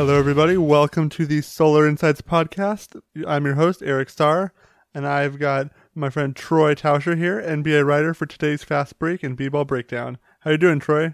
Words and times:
Hello, 0.00 0.16
everybody. 0.16 0.56
Welcome 0.56 1.12
to 1.12 1.28
the 1.28 1.44
Solar 1.44 1.84
Insights 1.84 2.24
podcast. 2.24 2.96
I'm 3.28 3.44
your 3.44 3.60
host, 3.60 3.84
Eric 3.84 4.08
Starr, 4.08 4.56
and 4.96 5.04
I've 5.06 5.38
got 5.38 5.68
my 5.94 6.08
friend 6.08 6.32
Troy 6.32 6.72
Tauscher 6.72 7.20
here, 7.20 7.36
NBA 7.36 7.84
writer 7.84 8.14
for 8.16 8.24
today's 8.24 8.64
Fast 8.64 8.98
Break 8.98 9.20
and 9.20 9.36
B-Ball 9.36 9.66
Breakdown. 9.66 10.16
How 10.40 10.52
you 10.52 10.56
doing, 10.56 10.80
Troy? 10.80 11.12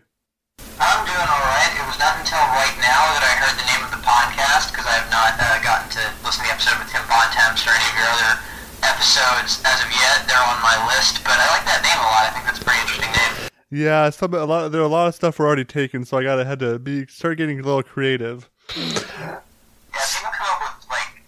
I'm 0.79 1.03
doing 1.03 1.27
all 1.27 1.47
right. 1.51 1.73
It 1.75 1.83
was 1.83 1.99
not 1.99 2.15
until 2.23 2.39
right 2.39 2.79
now 2.79 3.03
that 3.19 3.27
I 3.27 3.35
heard 3.43 3.59
the 3.59 3.67
name 3.67 3.83
of 3.83 3.91
the 3.91 4.07
podcast 4.07 4.71
because 4.71 4.87
I 4.87 5.03
have 5.03 5.11
not 5.11 5.35
uh, 5.35 5.59
gotten 5.67 5.91
to 5.91 6.03
listen 6.23 6.47
to 6.47 6.55
the 6.55 6.55
episode 6.55 6.79
with 6.79 6.87
Tim 6.87 7.03
Bontemps 7.11 7.67
or 7.67 7.75
any 7.75 7.91
of 7.91 7.97
your 7.99 8.07
other 8.07 8.39
episodes 8.87 9.67
as 9.67 9.83
of 9.83 9.91
yet. 9.91 10.31
They're 10.31 10.39
on 10.39 10.63
my 10.63 10.79
list, 10.95 11.27
but 11.27 11.35
I 11.35 11.51
like 11.59 11.67
that 11.67 11.83
name 11.83 11.99
a 11.99 12.07
lot. 12.07 12.23
I 12.23 12.31
think 12.31 12.47
that's 12.47 12.63
a 12.63 12.65
pretty 12.65 12.79
interesting 12.87 13.11
name. 13.11 13.46
Yeah, 13.71 14.11
some 14.11 14.33
a 14.33 14.45
lot. 14.45 14.71
There 14.71 14.81
are 14.81 14.85
a 14.85 14.89
lot 14.89 15.09
of 15.09 15.15
stuff 15.17 15.39
we're 15.41 15.47
already 15.47 15.65
taken, 15.65 16.05
so 16.05 16.17
I 16.17 16.23
gotta 16.23 16.45
had 16.45 16.61
to 16.61 16.79
be 16.79 17.07
start 17.07 17.37
getting 17.39 17.59
a 17.59 17.63
little 17.65 17.83
creative. 17.83 18.49
Yeah, 18.71 18.79
people 18.87 20.31
come 20.31 20.47
up 20.55 20.79
with 20.79 20.87
like 20.87 21.19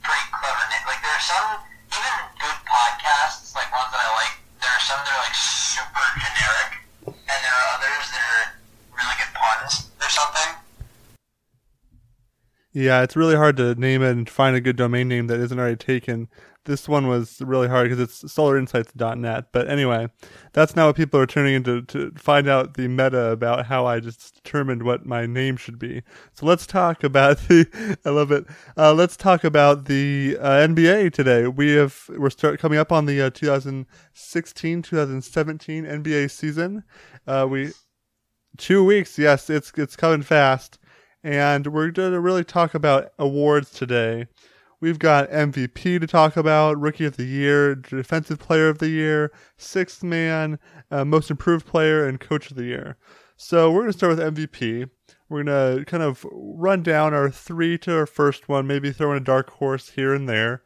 pretty 0.00 0.24
clever 0.32 0.64
names. 0.72 0.88
Like 0.88 1.02
there 1.04 1.12
are 1.12 1.20
some 1.20 1.60
even 1.92 2.24
good 2.40 2.58
podcasts, 2.64 3.52
like 3.54 3.68
ones 3.68 3.92
that 3.92 4.00
I 4.00 4.08
like. 4.16 4.40
There 4.56 4.72
are 4.72 4.80
some 4.80 5.04
that 5.04 5.12
are 5.12 5.20
like 5.20 5.36
super 5.36 6.06
generic, 6.16 6.70
and 7.12 7.38
there 7.44 7.56
are 7.60 7.68
others 7.76 8.08
that 8.08 8.24
are 8.24 8.44
really 8.96 9.16
good 9.20 9.32
puns 9.36 9.92
or 10.00 10.08
something. 10.08 10.50
Yeah, 12.74 13.02
it's 13.02 13.16
really 13.16 13.36
hard 13.36 13.58
to 13.58 13.74
name 13.74 14.02
it 14.02 14.12
and 14.12 14.28
find 14.28 14.56
a 14.56 14.60
good 14.60 14.76
domain 14.76 15.06
name 15.06 15.26
that 15.26 15.40
isn't 15.40 15.58
already 15.58 15.76
taken. 15.76 16.28
This 16.64 16.88
one 16.88 17.06
was 17.06 17.42
really 17.42 17.68
hard 17.68 17.90
because 17.90 18.00
it's 18.00 18.22
solarinsights.net. 18.22 19.46
But 19.52 19.68
anyway, 19.68 20.08
that's 20.52 20.74
now 20.74 20.86
what 20.86 20.96
people 20.96 21.20
are 21.20 21.26
turning 21.26 21.54
into 21.54 21.82
to 21.82 22.12
find 22.16 22.48
out 22.48 22.74
the 22.74 22.88
meta 22.88 23.30
about 23.30 23.66
how 23.66 23.84
I 23.84 24.00
just 24.00 24.42
determined 24.42 24.84
what 24.84 25.04
my 25.04 25.26
name 25.26 25.56
should 25.56 25.78
be. 25.78 26.02
So 26.32 26.46
let's 26.46 26.66
talk 26.66 27.04
about 27.04 27.36
the. 27.48 27.98
I 28.06 28.10
love 28.10 28.32
it. 28.32 28.46
Uh, 28.76 28.94
let's 28.94 29.16
talk 29.18 29.44
about 29.44 29.84
the 29.84 30.38
uh, 30.40 30.66
NBA 30.66 31.12
today. 31.12 31.48
We 31.48 31.72
have 31.72 32.08
we're 32.08 32.30
start 32.30 32.58
coming 32.58 32.78
up 32.78 32.92
on 32.92 33.04
the 33.04 33.20
uh, 33.20 33.30
2016 33.30 34.82
2017 34.82 35.84
NBA 35.84 36.30
season. 36.30 36.84
Uh, 37.26 37.46
we 37.50 37.72
two 38.56 38.84
weeks. 38.84 39.18
Yes, 39.18 39.50
it's 39.50 39.72
it's 39.76 39.96
coming 39.96 40.22
fast, 40.22 40.78
and 41.22 41.66
we're 41.68 41.90
going 41.90 42.12
to 42.12 42.20
really 42.20 42.44
talk 42.44 42.74
about 42.74 43.12
awards 43.18 43.70
today. 43.70 44.26
We've 44.80 44.98
got 44.98 45.30
MVP 45.30 46.00
to 46.00 46.06
talk 46.06 46.36
about, 46.36 46.80
Rookie 46.80 47.04
of 47.04 47.16
the 47.16 47.24
Year, 47.24 47.76
Defensive 47.76 48.40
Player 48.40 48.68
of 48.68 48.78
the 48.78 48.88
Year, 48.88 49.32
Sixth 49.56 50.02
Man, 50.02 50.58
uh, 50.90 51.04
Most 51.04 51.30
Improved 51.30 51.66
Player, 51.66 52.06
and 52.06 52.18
Coach 52.18 52.50
of 52.50 52.56
the 52.56 52.64
Year. 52.64 52.96
So 53.36 53.70
we're 53.70 53.82
going 53.82 53.92
to 53.92 53.98
start 53.98 54.16
with 54.16 54.34
MVP. 54.34 54.90
We're 55.28 55.44
going 55.44 55.78
to 55.78 55.84
kind 55.84 56.02
of 56.02 56.26
run 56.32 56.82
down 56.82 57.14
our 57.14 57.30
three 57.30 57.78
to 57.78 57.96
our 57.96 58.06
first 58.06 58.48
one, 58.48 58.66
maybe 58.66 58.90
throw 58.92 59.12
in 59.12 59.18
a 59.18 59.24
dark 59.24 59.50
horse 59.50 59.90
here 59.90 60.12
and 60.12 60.28
there. 60.28 60.62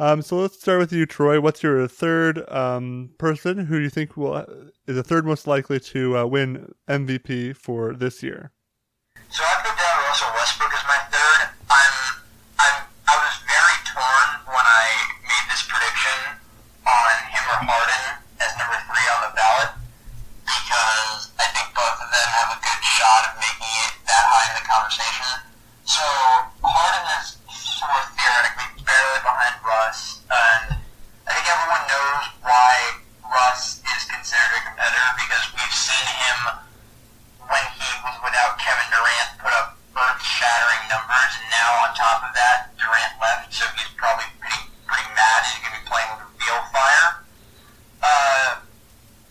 Um, 0.00 0.22
so 0.22 0.36
let's 0.36 0.60
start 0.60 0.78
with 0.78 0.92
you, 0.92 1.06
Troy. 1.06 1.40
What's 1.40 1.62
your 1.62 1.86
third 1.88 2.48
um, 2.50 3.10
person 3.18 3.66
who 3.66 3.78
you 3.78 3.90
think 3.90 4.16
will 4.16 4.46
is 4.86 4.94
the 4.94 5.02
third 5.02 5.26
most 5.26 5.46
likely 5.48 5.80
to 5.80 6.18
uh, 6.18 6.24
win 6.24 6.72
MVP 6.88 7.56
for 7.56 7.92
this 7.92 8.22
year? 8.22 8.52
So 9.28 9.42
I 9.42 9.58
put 9.58 9.74
down 9.74 9.96
Russell 10.06 10.30
Westbrook 10.38 10.70
as 10.70 10.86
my 10.86 11.00
third. 11.10 11.50
I'm, 11.66 11.94
I'm, 12.62 12.76
I 13.10 13.14
was 13.26 13.34
very 13.42 13.76
torn 13.90 14.28
when 14.46 14.62
I 14.62 14.86
made 15.26 15.46
this 15.50 15.66
prediction 15.66 16.38
on 16.86 17.12
him 17.34 17.44
or 17.50 17.58
Harden 17.66 18.22
as 18.38 18.54
number 18.54 18.78
three 18.86 19.06
on 19.18 19.20
the 19.26 19.32
ballot 19.34 19.70
because 20.46 21.34
I 21.42 21.46
think 21.58 21.74
both 21.74 21.98
of 21.98 22.08
them 22.08 22.28
have 22.38 22.54
a 22.54 22.58
good 22.62 22.80
shot 22.86 23.22
of 23.28 23.32
making 23.42 23.72
it 23.82 23.92
that 24.06 24.24
high 24.30 24.46
in 24.48 24.54
the 24.62 24.66
conversation. 24.70 25.42
So 25.88 26.04
Harden 26.60 27.08
is 27.16 27.40
sort 27.48 27.96
of 27.96 28.12
theoretically 28.12 28.84
barely 28.84 29.20
behind 29.24 29.56
Russ, 29.64 30.20
and 30.28 30.76
I 31.24 31.30
think 31.32 31.48
everyone 31.48 31.80
knows 31.88 32.24
why 32.44 33.00
Russ 33.24 33.80
is 33.80 34.04
considered 34.04 34.52
a 34.52 34.62
competitor 34.68 35.10
because 35.16 35.48
we've 35.56 35.72
seen 35.72 36.04
him 36.04 36.60
when 37.48 37.64
he 37.72 37.88
was 38.04 38.20
without 38.20 38.60
Kevin 38.60 38.84
Durant 38.92 39.40
put 39.40 39.48
up 39.56 39.80
earth-shattering 39.96 40.92
numbers, 40.92 41.32
and 41.40 41.48
now 41.56 41.88
on 41.88 41.96
top 41.96 42.20
of 42.20 42.36
that, 42.36 42.68
Durant 42.76 43.16
left, 43.16 43.48
so 43.48 43.64
he's 43.80 43.88
probably 43.96 44.28
pretty 44.44 44.68
pretty 44.84 45.08
mad. 45.16 45.40
He's 45.48 45.56
going 45.64 45.72
to 45.72 45.80
be 45.80 45.88
playing 45.88 46.10
with 46.20 46.28
a 46.28 46.30
field 46.36 46.64
fire. 46.68 47.08
Uh, 48.04 48.60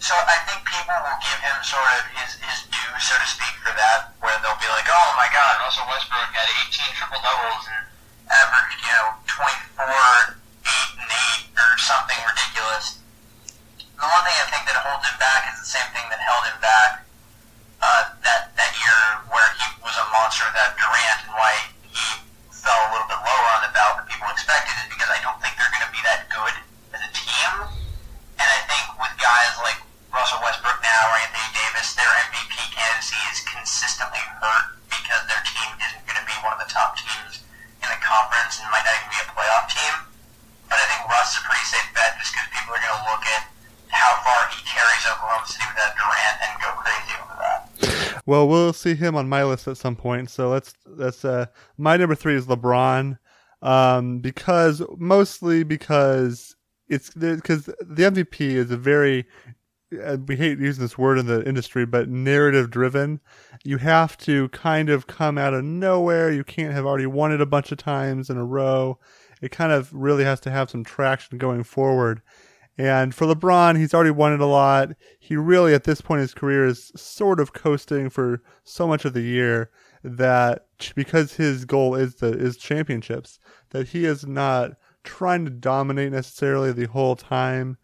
so 0.01 0.18
I 0.18 0.41
think 0.50 0.66
people 0.66 0.97
will 1.06 1.22
give 1.22 1.38
him 1.38 1.57
sort 1.62 1.85
of 1.85 2.01
his, 2.18 2.41
his 2.41 2.66
due, 2.74 2.94
so 2.97 3.13
to 3.13 3.28
speak, 3.29 3.53
for 3.62 3.78
that, 3.78 4.18
where 4.25 4.34
they'll 4.41 4.57
be 4.57 4.69
like, 4.74 4.89
oh 4.89 5.09
my 5.13 5.29
god, 5.29 5.56
Russell 5.67 5.83
Westbrook 5.91 6.31
had 6.31 6.47
18 6.72 6.95
triple 6.95 7.19
doubles 7.19 7.67
and 7.67 7.83
averaged, 8.31 8.79
you 8.79 8.88
know, 8.88 9.19
24, 9.28 9.83
8, 9.83 11.03
and 11.03 11.11
8, 11.11 11.59
or 11.59 11.75
something 11.75 12.16
ridiculous. 12.23 13.03
The 13.75 14.07
one 14.07 14.23
thing 14.23 14.39
I 14.39 14.47
think 14.47 14.63
that 14.63 14.79
holds 14.79 15.03
him 15.03 15.19
back 15.19 15.51
is 15.51 15.59
the 15.59 15.67
same 15.67 15.91
thing 15.91 16.07
that 16.07 16.23
held 16.23 16.47
him 16.47 16.56
back 16.63 17.03
uh, 17.83 18.16
that 18.23 18.56
that 18.56 18.72
year 18.79 19.27
where 19.27 19.44
he 19.59 19.67
was 19.83 19.91
a 20.00 20.07
monster 20.07 20.47
Durant 20.56 21.19
and 21.27 21.35
why 21.35 21.59
he 21.83 22.00
fell 22.47 22.88
a 22.88 22.89
little 22.95 23.11
bit 23.11 23.19
lower 23.19 23.47
on 23.59 23.67
the 23.67 23.72
ballot 23.75 24.00
than 24.00 24.07
people 24.07 24.31
expected 24.31 24.72
is 24.72 24.88
because 24.88 25.11
I 25.11 25.19
don't 25.19 25.35
think 25.44 25.59
they're 25.59 25.75
going 25.75 25.83
to 25.83 25.91
be 25.91 26.00
that 26.07 26.31
good 26.31 26.56
as 26.95 27.03
a 27.03 27.11
team. 27.11 27.51
And 28.39 28.47
I 28.47 28.59
think 28.72 28.88
with 28.95 29.11
guys 29.19 29.51
like 29.59 29.83
Russell 30.16 30.39
Westbrook 30.39 30.79
now 30.79 31.11
or 31.11 31.19
Anthony 31.27 31.51
Davis, 31.51 31.91
their 32.00 32.07
MVP 32.31 32.56
candidacy 32.72 33.19
is 33.35 33.44
consistently 33.44 34.23
hurt 34.39 34.77
because 35.07 35.23
their 35.31 35.39
team 35.47 35.72
isn't 35.79 36.03
going 36.03 36.19
to 36.19 36.27
be 36.27 36.35
one 36.44 36.51
of 36.51 36.59
the 36.59 36.67
top 36.67 37.00
teams 37.00 37.47
in 37.79 37.88
the 37.88 38.00
conference 38.03 38.59
and 38.59 38.67
might 38.75 38.83
not 38.83 38.91
even 39.00 39.07
be 39.07 39.19
a 39.23 39.27
playoff 39.31 39.71
team. 39.71 39.94
But 40.67 40.83
I 40.83 40.85
think 40.91 41.07
Russ 41.07 41.31
is 41.31 41.39
a 41.39 41.44
pretty 41.47 41.63
safe 41.63 41.88
bet 41.95 42.19
just 42.19 42.35
because 42.35 42.51
people 42.51 42.75
are 42.75 42.83
going 42.83 42.97
to 43.00 43.06
look 43.07 43.23
at 43.31 43.47
how 43.88 44.19
far 44.27 44.51
he 44.51 44.59
carries 44.67 45.03
Oklahoma 45.07 45.47
City 45.47 45.63
without 45.71 45.95
Durant 45.95 46.35
and 46.44 46.51
go 46.59 46.69
crazy 46.75 47.13
over 47.23 47.35
that. 47.39 48.16
Well, 48.27 48.47
we'll 48.47 48.73
see 48.73 48.93
him 48.93 49.15
on 49.15 49.29
my 49.29 49.43
list 49.45 49.69
at 49.69 49.77
some 49.77 49.95
point. 49.95 50.29
So 50.29 50.49
let's 50.49 50.73
let's 50.85 51.25
uh 51.25 51.47
my 51.77 51.97
number 51.97 52.13
three 52.13 52.35
is 52.35 52.45
LeBron, 52.45 53.17
um 53.61 54.19
because 54.19 54.81
mostly 54.97 55.63
because 55.63 56.55
it's 56.89 57.09
because 57.11 57.65
the 57.65 58.03
MVP 58.03 58.41
is 58.41 58.69
a 58.69 58.77
very 58.77 59.25
uh, 60.03 60.17
we 60.27 60.35
hate 60.35 60.59
using 60.59 60.83
this 60.83 60.97
word 60.97 61.17
in 61.17 61.27
the 61.27 61.47
industry, 61.47 61.85
but 61.85 62.09
narrative 62.09 62.69
driven. 62.69 63.21
You 63.63 63.77
have 63.77 64.17
to 64.19 64.49
kind 64.49 64.89
of 64.89 65.07
come 65.07 65.38
out 65.38 65.53
of 65.53 65.63
nowhere. 65.63 66.29
You 66.29 66.44
can't 66.44 66.73
have 66.73 66.85
already 66.85 67.05
won 67.05 67.31
it 67.31 67.39
a 67.39 67.45
bunch 67.45 67.71
of 67.71 67.77
times 67.77 68.29
in 68.29 68.35
a 68.35 68.44
row. 68.44 68.99
It 69.41 69.51
kind 69.51 69.71
of 69.71 69.94
really 69.94 70.25
has 70.25 70.41
to 70.41 70.51
have 70.51 70.69
some 70.69 70.83
traction 70.83 71.38
going 71.38 71.63
forward. 71.63 72.21
And 72.77 73.15
for 73.15 73.25
LeBron, 73.25 73.77
he's 73.77 73.93
already 73.93 74.11
won 74.11 74.33
it 74.33 74.39
a 74.39 74.45
lot. 74.45 74.91
He 75.19 75.35
really, 75.35 75.73
at 75.73 75.85
this 75.85 75.99
point 75.99 76.19
in 76.19 76.23
his 76.23 76.33
career, 76.33 76.65
is 76.67 76.91
sort 76.95 77.39
of 77.39 77.53
coasting 77.53 78.09
for 78.09 78.43
so 78.63 78.88
much 78.88 79.03
of 79.03 79.13
the 79.13 79.21
year 79.21 79.71
that 80.03 80.67
because 80.95 81.33
his 81.33 81.65
goal 81.65 81.95
is 81.95 82.15
the 82.15 82.27
is 82.38 82.55
championships, 82.55 83.39
that 83.71 83.89
he 83.89 84.05
is 84.05 84.27
not 84.27 84.73
trying 85.03 85.45
to 85.45 85.51
dominate 85.51 86.11
necessarily 86.11 86.71
the 86.71 86.85
whole 86.85 87.15
time. 87.15 87.77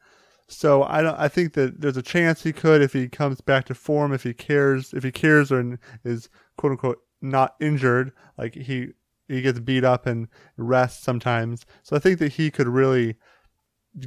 So 0.47 0.83
I 0.83 1.01
don't. 1.01 1.19
I 1.19 1.27
think 1.27 1.53
that 1.53 1.81
there's 1.81 1.97
a 1.97 2.03
chance 2.03 2.43
he 2.43 2.53
could 2.53 2.81
if 2.81 2.93
he 2.93 3.09
comes 3.09 3.41
back 3.41 3.65
to 3.65 3.73
form, 3.73 4.13
if 4.13 4.23
he 4.23 4.33
cares, 4.33 4.93
if 4.93 5.03
he 5.03 5.11
cares 5.11 5.51
or 5.51 5.79
is 6.03 6.29
quote 6.57 6.73
unquote 6.73 6.99
not 7.21 7.55
injured, 7.59 8.11
like 8.37 8.53
he 8.53 8.89
he 9.27 9.41
gets 9.41 9.59
beat 9.59 9.83
up 9.83 10.05
and 10.05 10.27
rests 10.57 11.03
sometimes. 11.03 11.65
So 11.81 11.95
I 11.95 11.99
think 11.99 12.19
that 12.19 12.33
he 12.33 12.51
could 12.51 12.67
really 12.67 13.15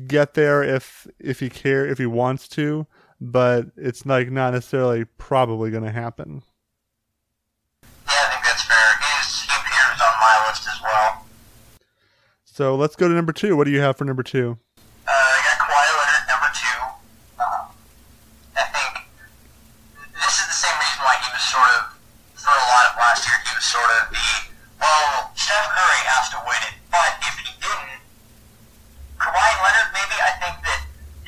get 0.06 0.34
there 0.34 0.62
if 0.62 1.06
if 1.19 1.41
he 1.41 1.48
care 1.48 1.86
if 1.86 1.98
he 1.98 2.06
wants 2.06 2.48
to, 2.48 2.86
but 3.21 3.66
it's 3.77 4.04
like 4.04 4.30
not 4.30 4.53
necessarily 4.53 5.04
probably 5.04 5.71
going 5.71 5.84
to 5.84 5.92
happen. 5.92 6.42
Yeah, 7.83 8.12
I 8.12 8.30
think 8.30 8.44
that's 8.44 8.62
fair. 8.62 8.77
He's, 9.00 9.42
he 9.42 9.53
appears 9.54 10.00
on 10.00 10.15
my 10.21 10.47
list 10.48 10.66
as 10.66 10.80
well. 10.83 11.27
So 12.44 12.74
let's 12.74 12.97
go 12.97 13.09
to 13.09 13.15
number 13.15 13.33
two. 13.33 13.56
What 13.56 13.65
do 13.65 13.71
you 13.71 13.80
have 13.80 13.97
for 13.97 14.04
number 14.04 14.22
two? 14.22 14.59
Uh, 15.06 15.10
I 15.12 15.38
got 15.47 15.59
Kawhi 15.62 15.86
Leonard 15.94 16.18
at 16.18 16.27
number 16.27 16.50
two. 16.50 16.78
Um, 17.39 17.65
I 18.59 18.65
think 18.74 19.06
this 20.18 20.34
is 20.41 20.47
the 20.50 20.59
same 20.66 20.77
reason 20.82 21.00
why 21.06 21.15
he 21.22 21.28
was 21.30 21.44
sort 21.47 21.71
of, 21.78 21.94
for 22.34 22.50
a 22.50 22.66
lot 22.74 22.84
of 22.91 22.98
last 22.98 23.22
year, 23.22 23.39
he 23.47 23.53
was 23.54 23.62
sort 23.62 23.91
of 24.03 24.10
the, 24.10 24.28
well, 24.82 25.30
Steph 25.39 25.68
Curry 25.78 26.03
has 26.10 26.27
to 26.34 26.39
win 26.42 26.59
it, 26.66 26.77
but 26.91 27.10
if 27.22 27.34
he 27.39 27.54
didn't, 27.62 28.03
Kawhi 29.21 29.50
Leonard, 29.62 29.91
maybe 29.97 30.16
I 30.21 30.32
think 30.42 30.56
that 30.66 30.80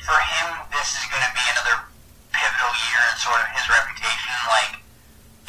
for 0.03 0.17
him, 0.17 0.47
this 0.73 0.97
is 0.97 1.05
going 1.09 1.25
to 1.25 1.33
be 1.33 1.45
another 1.53 1.87
pivotal 2.33 2.73
year 2.73 3.01
in 3.09 3.15
sort 3.17 3.39
of 3.41 3.47
his 3.53 3.65
reputation. 3.69 4.33
Like, 4.49 4.81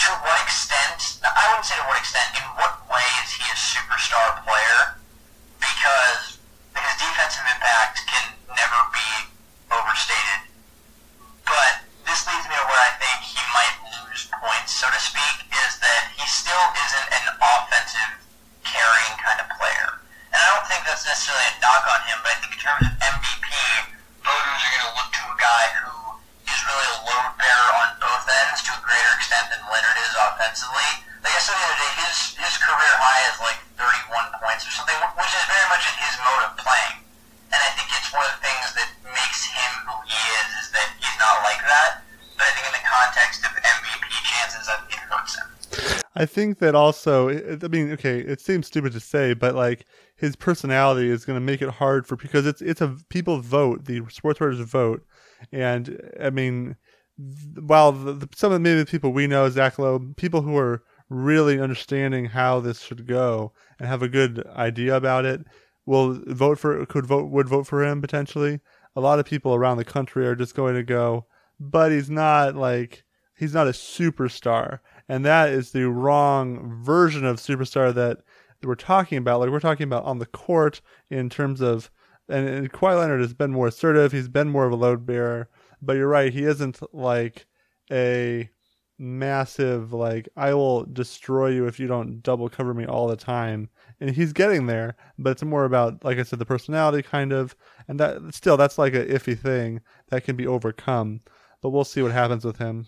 to 0.07 0.09
what 0.25 0.39
extent, 0.45 1.21
I 1.25 1.51
wouldn't 1.53 1.69
say 1.69 1.77
to 1.81 1.87
what 1.89 2.01
extent, 2.01 2.37
in 2.37 2.47
what 2.57 2.79
way 2.89 3.05
is 3.25 3.37
he 3.37 3.45
a 3.49 3.57
superstar 3.57 4.41
player? 4.45 5.01
Because 5.61 6.41
his 6.73 6.95
defensive 6.97 7.45
impact 7.45 8.01
can 8.09 8.33
never 8.49 8.81
be 8.89 9.29
overstated. 9.69 10.51
I 46.21 46.27
think 46.27 46.59
that 46.59 46.75
also. 46.75 47.31
I 47.31 47.69
mean, 47.69 47.93
okay, 47.93 48.19
it 48.19 48.43
seems 48.43 48.67
stupid 48.67 48.93
to 48.93 49.01
say, 49.01 49.33
but 49.33 49.55
like 49.55 49.87
his 50.17 50.37
personality 50.37 51.09
is 51.09 51.25
going 51.25 51.39
to 51.39 51.41
make 51.41 51.63
it 51.63 51.71
hard 51.71 52.07
for 52.07 52.17
because 52.17 52.47
it's 52.47 52.61
it's 52.61 52.83
a 52.83 52.95
people 53.09 53.41
vote, 53.41 53.87
the 53.87 54.03
sports 54.11 54.39
writers 54.39 54.61
vote, 54.61 55.03
and 55.51 55.99
I 56.23 56.29
mean, 56.29 56.77
while 57.59 57.93
the, 57.93 58.13
the, 58.13 58.29
some 58.37 58.53
of 58.53 58.57
the 58.57 58.61
maybe 58.61 58.81
the 58.81 58.85
people 58.85 59.15
we 59.15 59.27
know, 59.27 59.49
Zach 59.49 59.79
Lowe, 59.79 60.13
people 60.19 60.43
who 60.43 60.59
are 60.59 60.83
really 61.09 61.59
understanding 61.59 62.27
how 62.27 62.61
this 62.61 62.83
should 62.83 63.07
go 63.07 63.55
and 63.79 63.89
have 63.89 64.03
a 64.03 64.09
good 64.09 64.47
idea 64.49 64.95
about 64.95 65.25
it, 65.25 65.41
will 65.87 66.21
vote 66.27 66.59
for 66.59 66.85
could 66.85 67.07
vote 67.07 67.31
would 67.31 67.49
vote 67.49 67.67
for 67.67 67.83
him 67.83 68.03
potentially. 68.03 68.61
A 68.95 69.01
lot 69.01 69.21
of 69.21 69.25
people 69.25 69.55
around 69.55 69.79
the 69.79 69.87
country 69.87 70.27
are 70.27 70.37
just 70.37 70.55
going 70.55 70.75
to 70.75 70.83
go, 70.83 71.25
but 71.59 71.91
he's 71.93 72.11
not 72.11 72.57
like 72.57 73.05
he's 73.39 73.55
not 73.55 73.69
a 73.69 73.71
superstar 73.71 74.81
and 75.11 75.25
that 75.25 75.49
is 75.49 75.73
the 75.73 75.91
wrong 75.91 76.81
version 76.85 77.25
of 77.25 77.39
superstar 77.39 77.93
that 77.93 78.19
we're 78.63 78.77
talking 78.77 79.19
about. 79.19 79.41
Like 79.41 79.51
we're 79.51 79.59
talking 79.59 79.83
about 79.83 80.05
on 80.05 80.21
the 80.21 80.27
court 80.27 80.81
in 81.11 81.29
terms 81.29 81.61
of, 81.61 81.91
and, 82.29 82.49
and 82.49 82.73
Kawhi 82.73 82.97
Leonard 82.97 83.21
has 83.21 83.35
been 83.35 83.51
more 83.51 83.67
assertive. 83.67 84.13
He's 84.13 84.29
been 84.29 84.49
more 84.49 84.67
of 84.67 84.73
a 84.73 84.77
load 84.77 85.05
bearer. 85.05 85.49
But 85.83 85.97
you're 85.97 86.07
right, 86.07 86.33
he 86.33 86.45
isn't 86.45 86.79
like 86.95 87.47
a 87.91 88.51
massive 88.99 89.93
like 89.93 90.29
I 90.37 90.55
will 90.55 90.85
destroy 90.85 91.49
you 91.49 91.67
if 91.67 91.81
you 91.81 91.89
don't 91.89 92.23
double 92.23 92.49
cover 92.49 92.73
me 92.73 92.87
all 92.87 93.09
the 93.09 93.17
time. 93.17 93.69
And 93.99 94.11
he's 94.11 94.33
getting 94.33 94.67
there, 94.67 94.95
but 95.19 95.31
it's 95.31 95.43
more 95.43 95.65
about 95.65 96.05
like 96.05 96.19
I 96.19 96.23
said 96.23 96.39
the 96.39 96.47
personality 96.47 97.03
kind 97.03 97.33
of 97.33 97.57
and 97.89 97.99
that 97.99 98.33
still 98.33 98.57
that's 98.57 98.79
like 98.79 98.95
a 98.95 99.07
iffy 99.07 99.37
thing 99.37 99.81
that 100.11 100.23
can 100.23 100.37
be 100.37 100.47
overcome. 100.47 101.23
But 101.63 101.71
we'll 101.71 101.83
see 101.83 102.01
what 102.01 102.13
happens 102.13 102.45
with 102.45 102.59
him. 102.59 102.87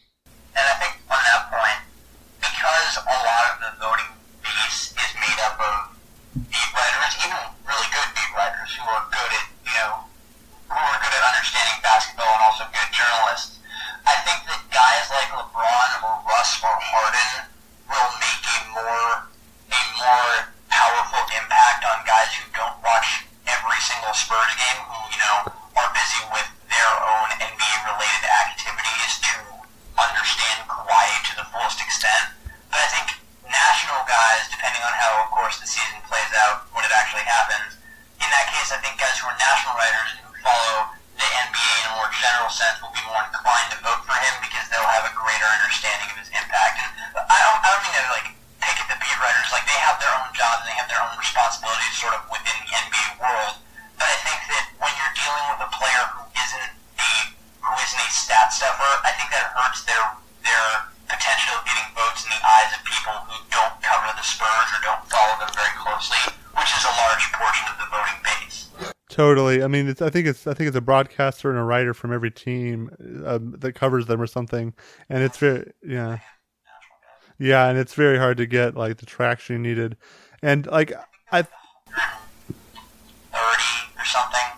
Josh 16.43 16.65
or 16.65 16.75
Harden. 16.75 17.52
Totally. 69.13 69.63
I 69.63 69.69
mean, 69.69 69.89
it's, 69.89 70.01
I 70.01 70.09
think 70.09 70.27
it's 70.27 70.47
I 70.47 70.55
think 70.55 70.69
it's 70.69 70.77
a 70.77 70.81
broadcaster 70.81 71.51
and 71.51 71.59
a 71.59 71.63
writer 71.63 71.93
from 71.93 72.15
every 72.15 72.31
team 72.31 72.89
uh, 73.27 73.39
that 73.59 73.75
covers 73.75 74.07
them 74.07 74.23
or 74.23 74.27
something, 74.27 74.73
and 75.11 75.23
it's 75.23 75.37
very 75.37 75.71
yeah, 75.87 76.21
yeah, 77.39 77.69
and 77.69 77.79
it's 77.79 77.93
very 77.93 78.17
hard 78.17 78.39
to 78.39 78.47
get 78.47 78.75
like 78.75 78.97
the 78.97 79.05
traction 79.05 79.61
needed, 79.61 79.99
and 80.41 80.67
like 80.67 80.95
I. 81.31 81.43
Thirty 81.43 81.53
or 83.99 84.05
something. 84.07 84.49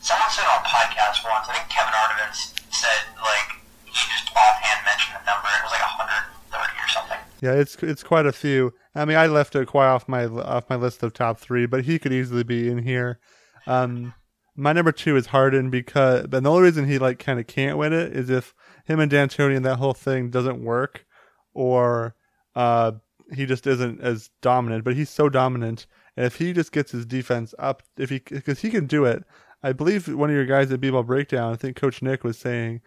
Someone 0.00 0.30
said 0.30 0.42
on 0.42 0.58
a 0.58 0.66
podcast 0.66 1.22
once. 1.24 1.46
I 1.48 1.54
think 1.54 1.68
Kevin 1.68 1.94
Arnovitz 1.94 2.58
said 2.74 3.14
like 3.22 3.62
he 3.84 3.92
just 3.92 4.28
offhand 4.34 4.84
mentioned 4.86 5.18
the 5.22 5.30
number. 5.30 5.46
It 5.46 5.62
was 5.62 5.70
like 5.70 5.82
hundred 5.82 6.26
thirty 6.50 6.76
or 6.82 6.88
something. 6.88 7.18
Yeah, 7.40 7.52
it's 7.52 7.76
it's 7.76 8.02
quite 8.02 8.26
a 8.26 8.32
few. 8.32 8.74
I 8.92 9.04
mean, 9.04 9.16
I 9.16 9.28
left 9.28 9.54
it 9.54 9.68
quite 9.68 9.86
off 9.86 10.08
my 10.08 10.24
off 10.24 10.68
my 10.68 10.74
list 10.74 11.04
of 11.04 11.12
top 11.12 11.38
three, 11.38 11.66
but 11.66 11.84
he 11.84 12.00
could 12.00 12.12
easily 12.12 12.42
be 12.42 12.68
in 12.68 12.78
here. 12.78 13.20
Um, 13.66 14.14
my 14.56 14.72
number 14.72 14.92
two 14.92 15.16
is 15.16 15.26
Harden 15.26 15.70
because, 15.70 16.24
and 16.24 16.44
the 16.44 16.50
only 16.50 16.62
reason 16.62 16.86
he 16.86 16.98
like 16.98 17.18
kind 17.18 17.40
of 17.40 17.46
can't 17.46 17.78
win 17.78 17.92
it 17.92 18.14
is 18.14 18.30
if 18.30 18.54
him 18.84 19.00
and 19.00 19.10
D'Antoni 19.10 19.56
and 19.56 19.64
that 19.64 19.76
whole 19.76 19.94
thing 19.94 20.30
doesn't 20.30 20.62
work, 20.62 21.06
or 21.54 22.14
uh, 22.54 22.92
he 23.32 23.46
just 23.46 23.66
isn't 23.66 24.00
as 24.00 24.30
dominant. 24.42 24.84
But 24.84 24.96
he's 24.96 25.10
so 25.10 25.28
dominant, 25.28 25.86
and 26.16 26.26
if 26.26 26.36
he 26.36 26.52
just 26.52 26.72
gets 26.72 26.92
his 26.92 27.06
defense 27.06 27.54
up, 27.58 27.82
if 27.96 28.10
he 28.10 28.18
because 28.18 28.60
he 28.60 28.70
can 28.70 28.86
do 28.86 29.04
it. 29.04 29.24
I 29.62 29.74
believe 29.74 30.08
one 30.08 30.30
of 30.30 30.36
your 30.36 30.46
guys 30.46 30.72
at 30.72 30.80
B-ball 30.80 31.02
breakdown, 31.02 31.52
I 31.52 31.56
think 31.56 31.76
Coach 31.76 32.00
Nick 32.00 32.24
was 32.24 32.38
saying 32.38 32.80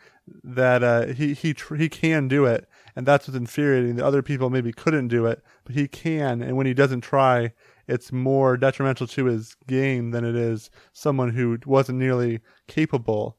that 0.43 0.83
uh, 0.83 1.05
he 1.05 1.35
he 1.35 1.53
tr- 1.53 1.75
he 1.75 1.87
can 1.87 2.27
do 2.27 2.45
it, 2.45 2.67
and 2.95 3.05
that's 3.05 3.27
what's 3.27 3.37
infuriating. 3.37 3.95
The 3.95 4.05
other 4.05 4.21
people 4.21 4.49
maybe 4.49 4.71
couldn't 4.71 5.07
do 5.07 5.25
it, 5.25 5.43
but 5.65 5.75
he 5.75 5.87
can, 5.87 6.41
and 6.41 6.57
when 6.57 6.65
he 6.65 6.73
doesn't 6.73 7.01
try, 7.01 7.53
it's 7.87 8.11
more 8.11 8.55
detrimental 8.57 9.07
to 9.07 9.25
his 9.25 9.55
game 9.67 10.11
than 10.11 10.23
it 10.23 10.35
is 10.35 10.69
someone 10.93 11.29
who 11.29 11.57
wasn't 11.65 11.99
nearly 11.99 12.39
capable. 12.67 13.37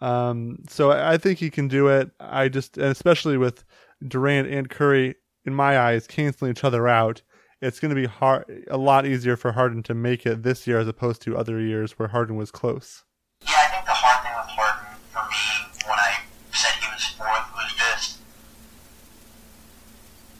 Um, 0.00 0.58
so 0.68 0.90
I 0.90 1.16
think 1.16 1.38
he 1.38 1.50
can 1.50 1.68
do 1.68 1.88
it. 1.88 2.10
I 2.20 2.48
just, 2.48 2.78
especially 2.78 3.36
with 3.36 3.64
Durant 4.06 4.48
and 4.48 4.68
Curry, 4.68 5.14
in 5.44 5.54
my 5.54 5.78
eyes, 5.78 6.06
canceling 6.06 6.50
each 6.50 6.64
other 6.64 6.88
out, 6.88 7.22
it's 7.62 7.80
going 7.80 7.94
to 7.94 7.94
be 7.94 8.06
hard, 8.06 8.64
a 8.68 8.76
lot 8.76 9.06
easier 9.06 9.36
for 9.36 9.52
Harden 9.52 9.82
to 9.84 9.94
make 9.94 10.26
it 10.26 10.42
this 10.42 10.66
year 10.66 10.78
as 10.78 10.88
opposed 10.88 11.22
to 11.22 11.36
other 11.36 11.60
years 11.60 11.98
where 11.98 12.08
Harden 12.08 12.36
was 12.36 12.50
close. 12.50 13.04
Yeah, 13.42 13.54
I 13.56 13.68
think 13.68 13.86
the 13.86 13.92
hard 13.92 14.24
thing 14.26 14.34
with 14.36 14.50
Harden 14.52 15.00
for 15.08 15.24
me 15.24 15.88
when 15.88 15.98
I 15.98 16.20
said 16.52 16.74
he 16.82 16.88
was 16.92 17.06
fourth 17.16 17.48
was 17.56 17.72
just 17.72 18.18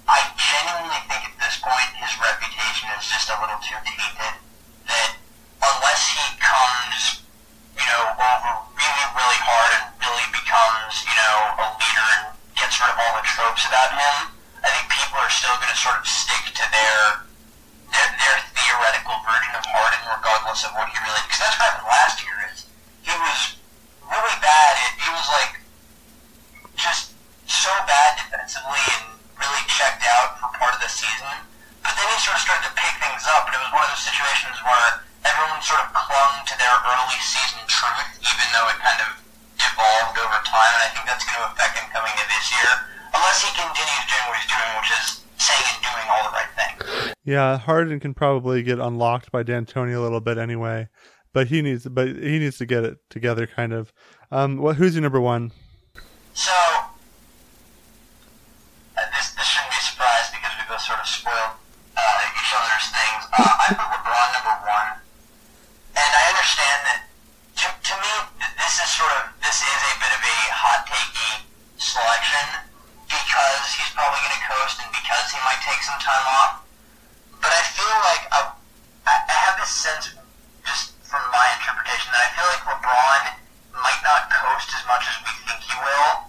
I 0.06 0.20
genuinely 0.36 1.00
think 1.08 1.24
at 1.24 1.36
this 1.40 1.56
point 1.62 1.88
his 1.96 2.12
a 3.30 3.36
little 3.42 3.58
too 3.58 3.74
tainted. 3.82 4.34
That 4.86 5.10
unless 5.58 6.02
he 6.14 6.24
comes, 6.38 7.26
you 7.74 7.86
know, 7.86 8.02
over 8.14 8.50
really, 8.78 9.06
really 9.18 9.40
hard 9.42 9.70
and 9.82 9.84
really 9.98 10.26
becomes, 10.30 11.02
you 11.02 11.16
know, 11.18 11.36
a 11.58 11.66
leader 11.74 12.08
and 12.22 12.24
gets 12.54 12.78
rid 12.78 12.90
of 12.90 12.98
all 12.98 13.18
the 13.18 13.26
tropes 13.26 13.66
about 13.66 13.90
him, 13.90 14.14
I 14.62 14.70
think 14.70 14.86
people 14.90 15.18
are 15.18 15.32
still 15.32 15.54
going 15.58 15.70
to 15.70 15.80
sort 15.80 15.98
of 15.98 16.06
stick 16.06 16.54
to 16.54 16.64
their, 16.70 17.26
their 17.90 18.08
their 18.14 18.36
theoretical 18.54 19.16
version 19.26 19.52
of 19.58 19.64
Harden, 19.66 20.02
regardless 20.06 20.62
of 20.62 20.70
what 20.78 20.86
he 20.90 20.96
really. 21.02 21.22
Because 21.26 21.42
that's 21.42 21.56
what 21.58 21.66
happened 21.66 21.90
last 21.90 22.22
year. 22.22 22.36
Is 22.50 22.66
he 23.02 23.14
was 23.14 23.58
really 24.06 24.36
bad. 24.38 24.72
It, 24.86 24.92
he 25.02 25.10
was 25.10 25.26
like 25.34 25.52
just 26.78 27.14
so 27.46 27.72
bad 27.90 28.18
defensively 28.22 28.82
and 29.02 29.18
really 29.38 29.64
checked 29.66 30.06
out 30.06 30.38
for 30.38 30.50
part 30.58 30.74
of 30.74 30.80
the 30.80 30.90
season. 30.90 31.42
But 31.86 31.94
then 31.94 32.06
he 32.10 32.18
sort 32.18 32.34
of 32.34 32.42
started 32.42 32.66
to 32.66 32.74
pick 32.74 32.94
things 32.98 33.22
up, 33.30 33.46
and 33.46 33.54
it 33.54 33.62
was 33.62 33.70
one 33.70 33.86
of 33.86 33.94
those 33.94 34.02
situations 34.02 34.58
where 34.66 35.06
everyone 35.22 35.62
sort 35.62 35.86
of 35.86 35.94
clung 35.94 36.34
to 36.50 36.54
their 36.58 36.74
early 36.82 37.20
season 37.22 37.62
truth, 37.70 38.10
even 38.26 38.46
though 38.50 38.66
it 38.66 38.78
kind 38.82 38.98
of 39.06 39.22
devolved 39.54 40.18
over 40.18 40.38
time, 40.42 40.72
and 40.74 40.82
I 40.82 40.90
think 40.90 41.06
that's 41.06 41.22
going 41.22 41.38
to 41.38 41.46
affect 41.54 41.78
him 41.78 41.86
coming 41.94 42.10
into 42.10 42.26
this 42.26 42.46
year, 42.50 42.70
unless 43.14 43.38
he 43.42 43.50
continues 43.54 44.04
doing 44.10 44.26
what 44.26 44.36
he's 44.42 44.50
doing, 44.50 44.70
which 44.82 44.90
is 44.98 45.06
saying 45.38 45.66
and 45.70 45.80
doing 45.86 46.06
all 46.10 46.22
the 46.26 46.34
right 46.34 46.52
things. 46.58 47.14
Yeah, 47.24 47.58
Harden 47.58 48.00
can 48.00 48.14
probably 48.14 48.62
get 48.62 48.78
unlocked 48.78 49.30
by 49.30 49.42
D'Antoni 49.42 49.94
a 49.94 50.00
little 50.00 50.20
bit 50.20 50.38
anyway, 50.38 50.88
but 51.32 51.48
he 51.48 51.62
needs, 51.62 51.86
but 51.86 52.08
he 52.08 52.38
needs 52.38 52.58
to 52.58 52.66
get 52.66 52.84
it 52.84 52.98
together, 53.10 53.46
kind 53.46 53.72
of. 53.72 53.92
Um, 54.30 54.58
what? 54.58 54.76
Who's 54.76 54.94
your 54.94 55.02
number 55.02 55.20
one? 55.20 55.52
So 56.34 56.52
uh, 56.52 56.86
this 59.14 59.30
this 59.32 59.46
shouldn't 59.46 59.70
be 59.70 59.76
a 59.78 59.82
surprise 59.82 60.30
because 60.30 60.52
we 60.58 60.64
both 60.68 60.80
sort 60.80 60.98
of 61.00 61.06
spoil 61.06 61.32
uh, 61.34 61.55
each 62.46 62.54
other's 62.54 62.86
things. 62.94 63.22
Uh, 63.34 63.42
I 63.42 63.66
put 63.74 63.90
LeBron 63.90 64.28
number 64.38 64.54
one, 64.70 64.88
and 65.98 66.10
I 66.14 66.22
understand 66.30 66.78
that 66.86 67.00
to, 67.58 67.66
to 67.74 67.94
me 67.98 68.12
this 68.54 68.78
is 68.78 68.86
sort 68.86 69.10
of 69.18 69.34
this 69.42 69.66
is 69.66 69.80
a 69.82 69.94
bit 69.98 70.12
of 70.14 70.22
a 70.22 70.36
hot 70.54 70.86
takey 70.86 71.42
selection 71.74 72.46
because 73.10 73.66
he's 73.74 73.90
probably 73.98 74.22
going 74.22 74.38
to 74.38 74.44
coast 74.46 74.78
and 74.78 74.90
because 74.94 75.26
he 75.34 75.42
might 75.42 75.58
take 75.66 75.82
some 75.82 75.98
time 75.98 76.22
off. 76.38 76.62
But 77.42 77.50
I 77.50 77.62
feel 77.74 77.96
like 78.14 78.22
I, 78.30 78.38
I 79.10 79.14
have 79.26 79.58
this 79.58 79.74
sense, 79.74 80.14
just 80.62 80.94
from 81.02 81.26
my 81.34 81.50
interpretation, 81.58 82.14
that 82.14 82.22
I 82.22 82.30
feel 82.30 82.46
like 82.46 82.62
LeBron 82.62 83.22
might 83.74 84.02
not 84.06 84.30
coast 84.30 84.70
as 84.70 84.86
much 84.86 85.02
as 85.02 85.18
we 85.18 85.34
think 85.50 85.66
he 85.66 85.74
will 85.82 86.26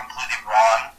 completely 0.00 0.40
wrong. 0.48 0.90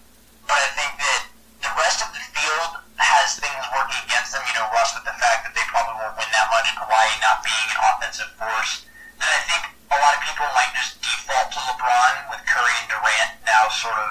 But 0.45 0.57
I 0.57 0.69
think 0.77 0.91
that 0.97 1.21
the 1.61 1.71
rest 1.77 2.01
of 2.05 2.09
the 2.13 2.23
field 2.33 2.71
has 2.97 3.37
things 3.37 3.63
working 3.73 4.01
against 4.07 4.31
them. 4.33 4.41
You 4.45 4.55
know, 4.61 4.67
Russ 4.71 4.93
with 4.93 5.05
the 5.05 5.15
fact 5.17 5.45
that 5.47 5.53
they 5.57 5.65
probably 5.69 5.97
won't 6.01 6.15
win 6.17 6.29
that 6.31 6.47
much, 6.53 6.67
Kawhi 6.77 7.05
not 7.21 7.41
being 7.45 7.67
an 7.73 7.79
offensive 7.91 8.31
force. 8.37 8.85
Then 9.17 9.29
I 9.29 9.41
think 9.49 9.61
a 9.93 9.97
lot 9.97 10.17
of 10.17 10.21
people 10.25 10.47
might 10.57 10.73
just 10.77 11.01
default 11.01 11.53
to 11.53 11.59
LeBron 11.59 12.13
with 12.33 12.41
Curry 12.49 12.75
and 12.81 12.87
Durant 12.89 13.31
now 13.45 13.69
sort 13.69 13.97
of 13.97 14.09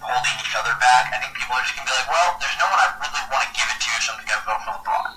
holding 0.00 0.36
each 0.42 0.54
other 0.56 0.74
back. 0.78 1.12
I 1.12 1.18
think 1.22 1.32
people 1.34 1.56
are 1.56 1.64
just 1.64 1.74
gonna 1.74 1.88
be 1.88 1.94
like, 1.96 2.10
well, 2.10 2.36
there's 2.38 2.58
no 2.60 2.66
one 2.68 2.80
I 2.80 2.88
really 3.00 3.24
want 3.32 3.42
to 3.48 3.50
give 3.56 3.68
it 3.68 3.78
to, 3.82 3.90
so 4.00 4.08
I'm 4.14 4.22
gonna 4.22 4.44
vote 4.46 4.62
for 4.62 4.72
LeBron. 4.80 5.08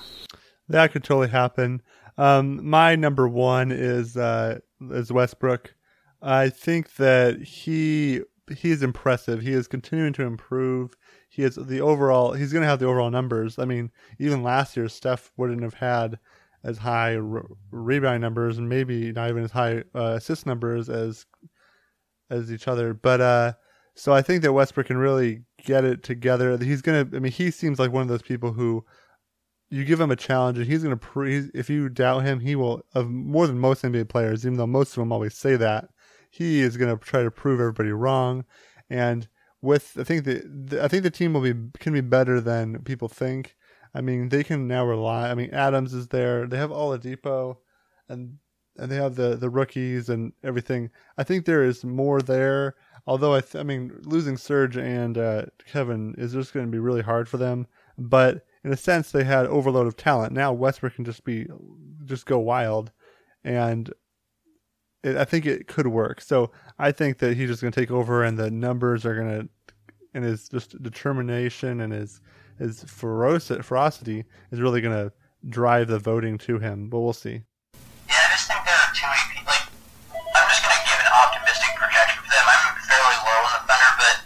That 0.70 0.90
could 0.90 0.98
totally 1.10 1.28
happen. 1.28 1.82
Um, 2.18 2.64
my 2.68 2.94
number 2.94 3.28
one 3.28 3.72
is 3.72 4.16
uh, 4.16 4.60
is 4.90 5.12
Westbrook. 5.12 5.74
I 6.22 6.50
think 6.50 6.96
that 6.96 7.40
he 7.42 8.20
he's 8.56 8.82
impressive. 8.82 9.40
He 9.42 9.52
is 9.52 9.66
continuing 9.66 10.12
to 10.14 10.22
improve. 10.22 10.96
He 11.28 11.42
is 11.42 11.56
the 11.56 11.80
overall. 11.80 12.32
He's 12.32 12.52
going 12.52 12.62
to 12.62 12.68
have 12.68 12.78
the 12.78 12.86
overall 12.86 13.10
numbers. 13.10 13.58
I 13.58 13.64
mean, 13.64 13.90
even 14.18 14.42
last 14.42 14.76
year, 14.76 14.88
Steph 14.88 15.32
wouldn't 15.36 15.62
have 15.62 15.74
had 15.74 16.18
as 16.62 16.78
high 16.78 17.14
re- 17.14 17.42
rebound 17.70 18.20
numbers, 18.20 18.58
and 18.58 18.68
maybe 18.68 19.12
not 19.12 19.30
even 19.30 19.42
as 19.42 19.50
high 19.52 19.82
uh, 19.94 20.14
assist 20.16 20.46
numbers 20.46 20.88
as 20.88 21.26
as 22.28 22.52
each 22.52 22.68
other. 22.68 22.94
But 22.94 23.20
uh, 23.20 23.52
so 23.94 24.12
I 24.12 24.22
think 24.22 24.42
that 24.42 24.52
Westbrook 24.52 24.86
can 24.86 24.98
really 24.98 25.42
get 25.64 25.84
it 25.84 26.04
together. 26.04 26.56
He's 26.58 26.82
gonna. 26.82 27.08
I 27.12 27.18
mean, 27.18 27.32
he 27.32 27.50
seems 27.50 27.80
like 27.80 27.90
one 27.90 28.02
of 28.02 28.08
those 28.08 28.22
people 28.22 28.52
who 28.52 28.84
you 29.70 29.84
give 29.84 30.00
him 30.00 30.10
a 30.10 30.16
challenge 30.16 30.58
and 30.58 30.66
he's 30.66 30.82
gonna. 30.82 30.96
Pre- 30.96 31.50
if 31.54 31.70
you 31.70 31.88
doubt 31.88 32.24
him, 32.24 32.40
he 32.40 32.56
will. 32.56 32.82
Of 32.94 33.08
more 33.08 33.46
than 33.46 33.58
most 33.58 33.82
NBA 33.84 34.08
players, 34.08 34.44
even 34.44 34.58
though 34.58 34.66
most 34.66 34.90
of 34.90 34.96
them 34.96 35.12
always 35.12 35.34
say 35.34 35.56
that, 35.56 35.88
he 36.30 36.60
is 36.60 36.76
gonna 36.76 36.96
try 36.96 37.22
to 37.22 37.30
prove 37.30 37.60
everybody 37.60 37.92
wrong. 37.92 38.44
And 38.88 39.28
with 39.62 39.96
I 39.98 40.04
think 40.04 40.24
the, 40.24 40.42
the 40.46 40.82
I 40.84 40.88
think 40.88 41.04
the 41.04 41.10
team 41.10 41.32
will 41.32 41.40
be 41.40 41.54
can 41.78 41.92
be 41.92 42.00
better 42.00 42.40
than 42.40 42.82
people 42.82 43.08
think. 43.08 43.56
I 43.94 44.00
mean, 44.00 44.28
they 44.28 44.44
can 44.44 44.68
now 44.68 44.84
rely. 44.86 45.30
I 45.30 45.34
mean, 45.34 45.50
Adams 45.52 45.94
is 45.94 46.08
there. 46.08 46.46
They 46.46 46.58
have 46.58 46.70
Oladipo, 46.70 47.56
and 48.08 48.38
and 48.76 48.90
they 48.90 48.96
have 48.96 49.14
the 49.14 49.36
the 49.36 49.50
rookies 49.50 50.08
and 50.08 50.32
everything. 50.42 50.90
I 51.16 51.22
think 51.22 51.44
there 51.44 51.62
is 51.64 51.84
more 51.84 52.20
there. 52.20 52.74
Although 53.06 53.34
I, 53.34 53.40
th- 53.40 53.56
I 53.56 53.62
mean, 53.62 53.92
losing 54.02 54.36
Serge 54.36 54.76
and 54.76 55.16
uh, 55.16 55.46
Kevin 55.66 56.14
is 56.18 56.32
just 56.32 56.52
going 56.52 56.66
to 56.66 56.72
be 56.72 56.78
really 56.78 57.02
hard 57.02 57.28
for 57.28 57.38
them. 57.38 57.66
But 57.98 58.44
in 58.64 58.72
a 58.72 58.76
sense, 58.76 59.10
they 59.10 59.24
had 59.24 59.46
overload 59.46 59.86
of 59.86 59.96
talent. 59.96 60.32
Now 60.32 60.52
Westbrook 60.52 60.94
can 60.94 61.04
just 61.04 61.24
be, 61.24 61.46
just 62.04 62.26
go 62.26 62.38
wild, 62.38 62.92
and 63.44 63.92
it, 65.02 65.16
I 65.16 65.24
think 65.24 65.46
it 65.46 65.66
could 65.66 65.86
work. 65.86 66.20
So 66.20 66.50
I 66.78 66.92
think 66.92 67.18
that 67.18 67.36
he's 67.36 67.48
just 67.48 67.62
going 67.62 67.72
to 67.72 67.80
take 67.80 67.90
over, 67.90 68.22
and 68.22 68.38
the 68.38 68.50
numbers 68.50 69.04
are 69.06 69.14
going 69.14 69.40
to, 69.40 69.48
and 70.12 70.24
his 70.24 70.48
just 70.48 70.80
determination 70.82 71.80
and 71.80 71.92
his 71.92 72.20
his 72.58 72.84
ferocity, 72.84 73.62
ferocity 73.62 74.24
is 74.52 74.60
really 74.60 74.82
going 74.82 74.94
to 74.94 75.12
drive 75.48 75.88
the 75.88 75.98
voting 75.98 76.36
to 76.36 76.58
him. 76.58 76.90
But 76.90 77.00
we'll 77.00 77.16
see. 77.16 77.40
Yeah, 78.04 78.20
I 78.20 78.28
just 78.36 78.44
think 78.44 78.60
there 78.68 78.76
are 78.76 78.92
too 78.92 79.08
many 79.08 79.24
people. 79.32 79.48
Like, 79.48 79.64
I'm 80.36 80.46
just 80.52 80.60
going 80.60 80.76
to 80.76 80.84
give 80.84 81.00
an 81.00 81.08
optimistic 81.08 81.72
projection 81.80 82.20
for 82.20 82.28
them. 82.28 82.44
I'm 82.44 82.76
fairly 82.84 83.16
low 83.24 83.38
on 83.48 83.52
the 83.56 83.62
Thunder, 83.64 83.92
but 83.96 84.16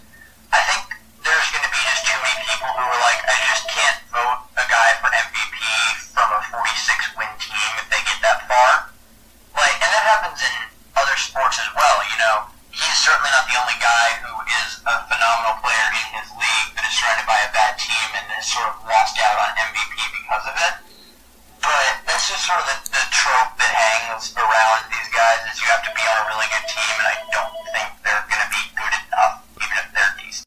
I 0.50 0.60
think 0.66 0.82
there's 1.22 1.48
going 1.54 1.62
to 1.62 1.70
be 1.70 1.80
just 1.86 2.02
too 2.10 2.18
many 2.18 2.42
people 2.42 2.70
who 2.74 2.82
are 2.82 3.02
like, 3.06 3.22
I 3.22 3.36
just 3.54 3.64
can't 3.70 3.98
vote 4.10 4.40
a 4.58 4.66
guy 4.66 4.88
for 4.98 5.08
MVP 5.14 5.62
from 6.10 6.28
a 6.34 6.40
46 6.50 7.14
win 7.14 7.30
team 7.38 7.70
if 7.78 7.86
they 7.86 8.02
get 8.02 8.18
that 8.26 8.50
far. 8.50 8.90
Like, 9.54 9.78
and 9.78 9.90
that 9.94 10.04
happens 10.10 10.42
in 10.42 10.54
other 10.98 11.14
sports 11.14 11.62
as 11.62 11.70
well. 11.78 12.02
You 12.10 12.18
know, 12.18 12.36
he's 12.74 12.98
certainly 12.98 13.30
not 13.30 13.46
the 13.46 13.54
only 13.62 13.78
guy 13.78 14.18
who 14.18 14.32
is 14.64 14.82
a 14.82 14.94
phenomenal 15.06 15.54
player 15.62 15.86
in 15.94 16.06
his 16.18 16.28
league 16.34 16.70
that 16.74 16.82
is 16.82 16.94
surrounded 16.98 17.26
by 17.28 17.38
a 17.46 17.50
bad 17.54 17.78
team 17.78 18.08
and 18.18 18.24
has 18.34 18.46
sort 18.50 18.66
of 18.66 18.82
lost 18.82 19.14
out 19.22 19.36
on 19.38 19.50
MVP 19.70 19.94
because 19.94 20.44
of 20.50 20.56
it. 20.58 20.74
But 21.62 22.04
that's 22.04 22.28
just 22.28 22.44
sort 22.44 22.60
of 22.60 22.66
the, 22.68 22.78
the 22.92 23.04
trope 23.14 23.56
that 23.56 23.72
hangs 23.72 24.34
around 24.36 24.84
these 24.92 25.08
guys 25.14 25.40
is 25.48 25.56
you 25.62 25.68
have 25.72 25.86
to 25.86 25.92
be 25.96 26.02
on 26.04 26.16
a 26.20 26.24
really 26.28 26.48
good 26.52 26.66
team, 26.68 26.94
and 27.00 27.08
I 27.08 27.16
don't 27.32 27.56
think 27.72 27.88
they're 28.04 28.26
going 28.28 28.42
to 28.44 28.50
be 28.52 28.62
good 28.76 28.94
enough, 29.08 29.34
even 29.56 29.76
if 29.80 29.88
they're 29.96 30.14
decent. 30.20 30.44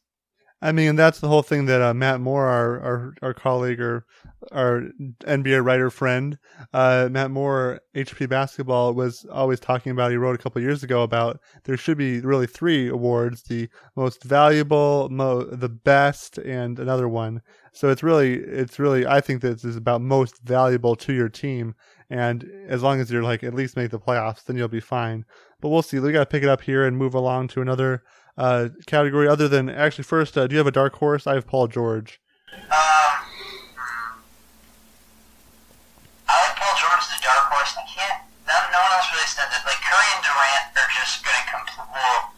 I 0.68 0.72
mean, 0.72 0.96
that's 0.96 1.20
the 1.20 1.28
whole 1.28 1.40
thing 1.40 1.64
that 1.64 1.80
uh, 1.80 1.94
Matt 1.94 2.20
Moore, 2.20 2.44
our, 2.44 2.80
our 2.80 3.14
our 3.22 3.32
colleague 3.32 3.80
or 3.80 4.04
our 4.52 4.82
NBA 5.24 5.64
writer 5.64 5.88
friend, 5.88 6.38
uh, 6.74 7.08
Matt 7.10 7.30
Moore, 7.30 7.80
HP 7.94 8.28
basketball 8.28 8.92
was 8.92 9.24
always 9.32 9.60
talking 9.60 9.92
about. 9.92 10.10
He 10.10 10.18
wrote 10.18 10.38
a 10.38 10.42
couple 10.42 10.60
years 10.60 10.82
ago 10.82 11.02
about 11.02 11.40
there 11.64 11.78
should 11.78 11.96
be 11.96 12.20
really 12.20 12.46
three 12.46 12.86
awards: 12.86 13.44
the 13.44 13.70
most 13.96 14.22
valuable, 14.24 15.08
mo- 15.08 15.44
the 15.44 15.70
best, 15.70 16.36
and 16.36 16.78
another 16.78 17.08
one. 17.08 17.40
So 17.72 17.88
it's 17.88 18.02
really, 18.02 18.34
it's 18.34 18.78
really. 18.78 19.06
I 19.06 19.22
think 19.22 19.40
this 19.40 19.64
is 19.64 19.76
about 19.76 20.02
most 20.02 20.42
valuable 20.42 20.96
to 20.96 21.14
your 21.14 21.30
team, 21.30 21.76
and 22.10 22.44
as 22.68 22.82
long 22.82 23.00
as 23.00 23.10
you're 23.10 23.22
like 23.22 23.42
at 23.42 23.54
least 23.54 23.74
make 23.74 23.90
the 23.90 23.98
playoffs, 23.98 24.44
then 24.44 24.58
you'll 24.58 24.68
be 24.68 24.80
fine. 24.80 25.24
But 25.62 25.70
we'll 25.70 25.80
see. 25.80 25.98
We 25.98 26.12
got 26.12 26.20
to 26.20 26.26
pick 26.26 26.42
it 26.42 26.50
up 26.50 26.60
here 26.60 26.84
and 26.84 26.98
move 26.98 27.14
along 27.14 27.48
to 27.48 27.62
another 27.62 28.02
uh, 28.38 28.70
category. 28.86 29.26
Other 29.26 29.48
than 29.50 29.68
actually, 29.68 30.04
first, 30.04 30.38
uh, 30.38 30.46
do 30.46 30.54
you 30.54 30.58
have 30.58 30.70
a 30.70 30.72
dark 30.72 30.96
horse? 30.96 31.26
I 31.26 31.34
have 31.34 31.46
Paul 31.46 31.66
George. 31.66 32.20
Um. 32.54 33.12
I 36.30 36.34
like 36.46 36.56
Paul 36.56 36.74
George 36.78 37.02
as 37.02 37.10
the 37.12 37.20
dark 37.20 37.50
horse. 37.50 37.74
I 37.74 37.84
can't. 37.90 38.22
No, 38.46 38.54
no 38.72 38.78
one 38.78 38.92
else 38.94 39.10
really 39.12 39.26
said 39.28 39.50
that. 39.50 39.66
Like 39.66 39.82
Curry 39.82 40.08
and 40.14 40.22
Durant 40.22 40.70
are 40.78 40.92
just 40.94 41.20
going 41.26 41.36
to 41.36 41.46
complete. 41.50 41.90
Well, 41.90 42.32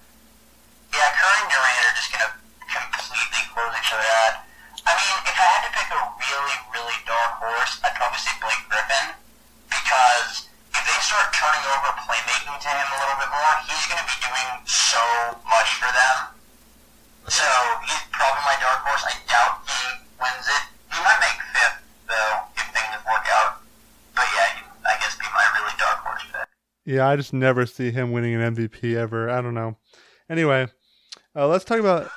yeah, 0.96 1.12
Curry 1.20 1.38
and 1.44 1.50
Durant 1.52 1.84
are 1.84 1.96
just 2.00 2.10
going 2.10 2.24
to 2.24 2.32
completely 2.64 3.42
close 3.52 3.74
each 3.76 3.92
other 3.92 4.10
out. 4.24 4.42
I 4.88 4.96
mean, 4.96 5.16
if 5.28 5.36
I 5.36 5.46
had 5.52 5.62
to 5.68 5.72
pick 5.76 5.88
a 5.92 6.00
really, 6.00 6.58
really 6.72 6.98
dark 7.04 7.38
horse, 7.44 7.78
I'd 7.84 7.94
probably 7.94 8.18
say 8.18 8.32
Blake 8.40 8.64
Griffin 8.72 9.19
start 11.10 11.34
turning 11.34 11.66
over 11.66 11.90
playmaking 12.06 12.54
to 12.62 12.70
him 12.70 12.86
a 12.86 12.98
little 13.02 13.18
bit 13.18 13.30
more, 13.34 13.50
he's 13.66 13.82
going 13.90 13.98
to 13.98 14.06
be 14.06 14.18
doing 14.22 14.62
so 14.62 15.02
much 15.42 15.82
for 15.82 15.90
them. 15.90 16.38
So 17.26 17.42
he's 17.82 17.98
probably 18.14 18.46
my 18.46 18.54
dark 18.62 18.78
horse. 18.86 19.02
I 19.10 19.18
doubt 19.26 19.58
he 19.66 20.06
wins 20.22 20.46
it. 20.46 20.62
He 20.94 21.02
might 21.02 21.18
make 21.18 21.38
fifth 21.50 21.82
though 22.06 22.34
if 22.54 22.62
things 22.70 22.94
work 23.10 23.26
out. 23.26 23.58
But 24.14 24.30
yeah, 24.38 24.62
I 24.86 24.94
guess 25.02 25.18
be 25.18 25.26
my 25.34 25.46
really 25.58 25.74
dark 25.82 25.98
horse 25.98 26.22
pick. 26.30 26.46
Yeah, 26.86 27.08
I 27.08 27.16
just 27.16 27.32
never 27.32 27.66
see 27.66 27.90
him 27.90 28.12
winning 28.12 28.40
an 28.40 28.54
MVP 28.54 28.94
ever. 28.94 29.28
I 29.28 29.42
don't 29.42 29.54
know. 29.54 29.78
Anyway, 30.30 30.68
uh, 31.34 31.48
let's 31.48 31.64
talk 31.64 31.80
about. 31.80 32.08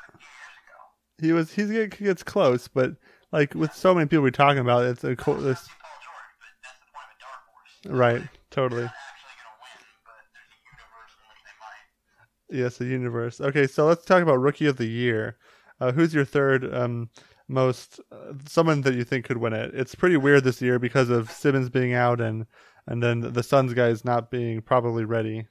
He 1.17 1.31
was 1.31 1.51
he's 1.53 1.69
he 1.69 1.88
gets 1.88 2.21
close, 2.21 2.67
but 2.67 2.91
like 3.31 3.55
with 3.55 3.73
so 3.73 3.95
many 3.95 4.05
people 4.05 4.21
we're 4.21 4.29
talking 4.29 4.59
about, 4.59 4.85
it's 4.85 5.03
a 5.03 5.15
co- 5.15 5.41
this 5.41 5.67
Paul 5.67 5.97
George, 5.97 6.33
but 6.38 6.53
that's 6.62 6.77
the 6.77 6.85
point 6.93 7.09
of 7.09 7.17
a 7.17 7.21
dark 7.25 7.41
horse. 7.50 8.21
right 8.21 8.29
totally. 8.53 8.81
They're 8.81 8.88
not 8.88 8.95
actually 9.12 9.36
going 9.41 9.50
to 9.50 9.65
win, 9.65 9.79
but 10.05 10.22
there's 10.31 10.53
a 10.53 10.62
universe 10.69 11.13
in 11.17 11.24
which 11.27 11.41
they 11.43 11.55
might. 11.57 11.86
Yes, 12.53 12.77
the 12.77 12.86
universe. 12.86 13.41
Okay, 13.41 13.67
so 13.67 13.86
let's 13.86 14.05
talk 14.05 14.22
about 14.22 14.38
rookie 14.39 14.67
of 14.67 14.77
the 14.77 14.86
year. 14.86 15.38
Uh, 15.81 15.91
who's 15.91 16.13
your 16.13 16.25
third 16.25 16.72
um, 16.74 17.10
most 17.50 18.00
uh, 18.12 18.33
someone 18.48 18.81
that 18.81 18.93
you 18.93 19.03
think 19.03 19.25
could 19.25 19.38
win 19.38 19.53
it? 19.53 19.74
It's 19.74 19.95
pretty 19.95 20.17
weird 20.17 20.43
this 20.43 20.62
year 20.62 20.77
because 20.77 21.10
of 21.10 21.31
Simmons 21.31 21.69
being 21.69 21.93
out 21.93 22.22
and 22.22 22.45
and 22.86 23.01
then 23.01 23.33
the 23.33 23.43
Suns 23.43 23.74
guys 23.74 24.05
not 24.05 24.29
being 24.29 24.62
probably 24.62 25.03
ready. 25.03 25.48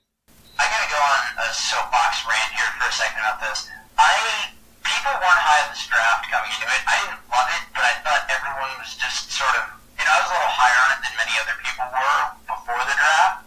I 0.58 0.64
gotta 0.68 0.88
go 0.88 1.00
on 1.00 1.48
a 1.48 1.52
soapbox 1.52 2.22
rant 2.28 2.52
here 2.54 2.70
for 2.78 2.88
a 2.88 2.92
second 2.92 3.18
about 3.18 3.40
this. 3.40 3.68
I 3.98 4.52
people 4.84 5.12
weren't 5.18 5.42
high 5.42 5.66
on 5.66 5.74
this 5.74 5.84
draft 5.90 6.30
coming 6.30 6.52
into 6.54 6.68
it. 6.70 6.82
I 6.86 6.94
didn't 7.02 7.24
love 7.26 7.48
it, 7.50 7.62
but 7.74 7.82
I 7.82 7.94
thought 8.06 8.22
everyone 8.30 8.72
was 8.78 8.94
just 8.94 9.32
sort 9.34 9.52
of 9.58 9.82
you 9.98 10.04
know, 10.06 10.14
I 10.14 10.20
was 10.22 10.30
a 10.30 10.36
little 10.38 10.54
higher 10.54 10.80
on 10.82 10.88
it 10.94 11.00
than 11.06 11.14
many 11.14 11.34
other 11.38 11.56
people 11.62 11.86
were 11.86 12.22
before 12.50 12.82
the 12.86 12.96
draft. 12.98 13.46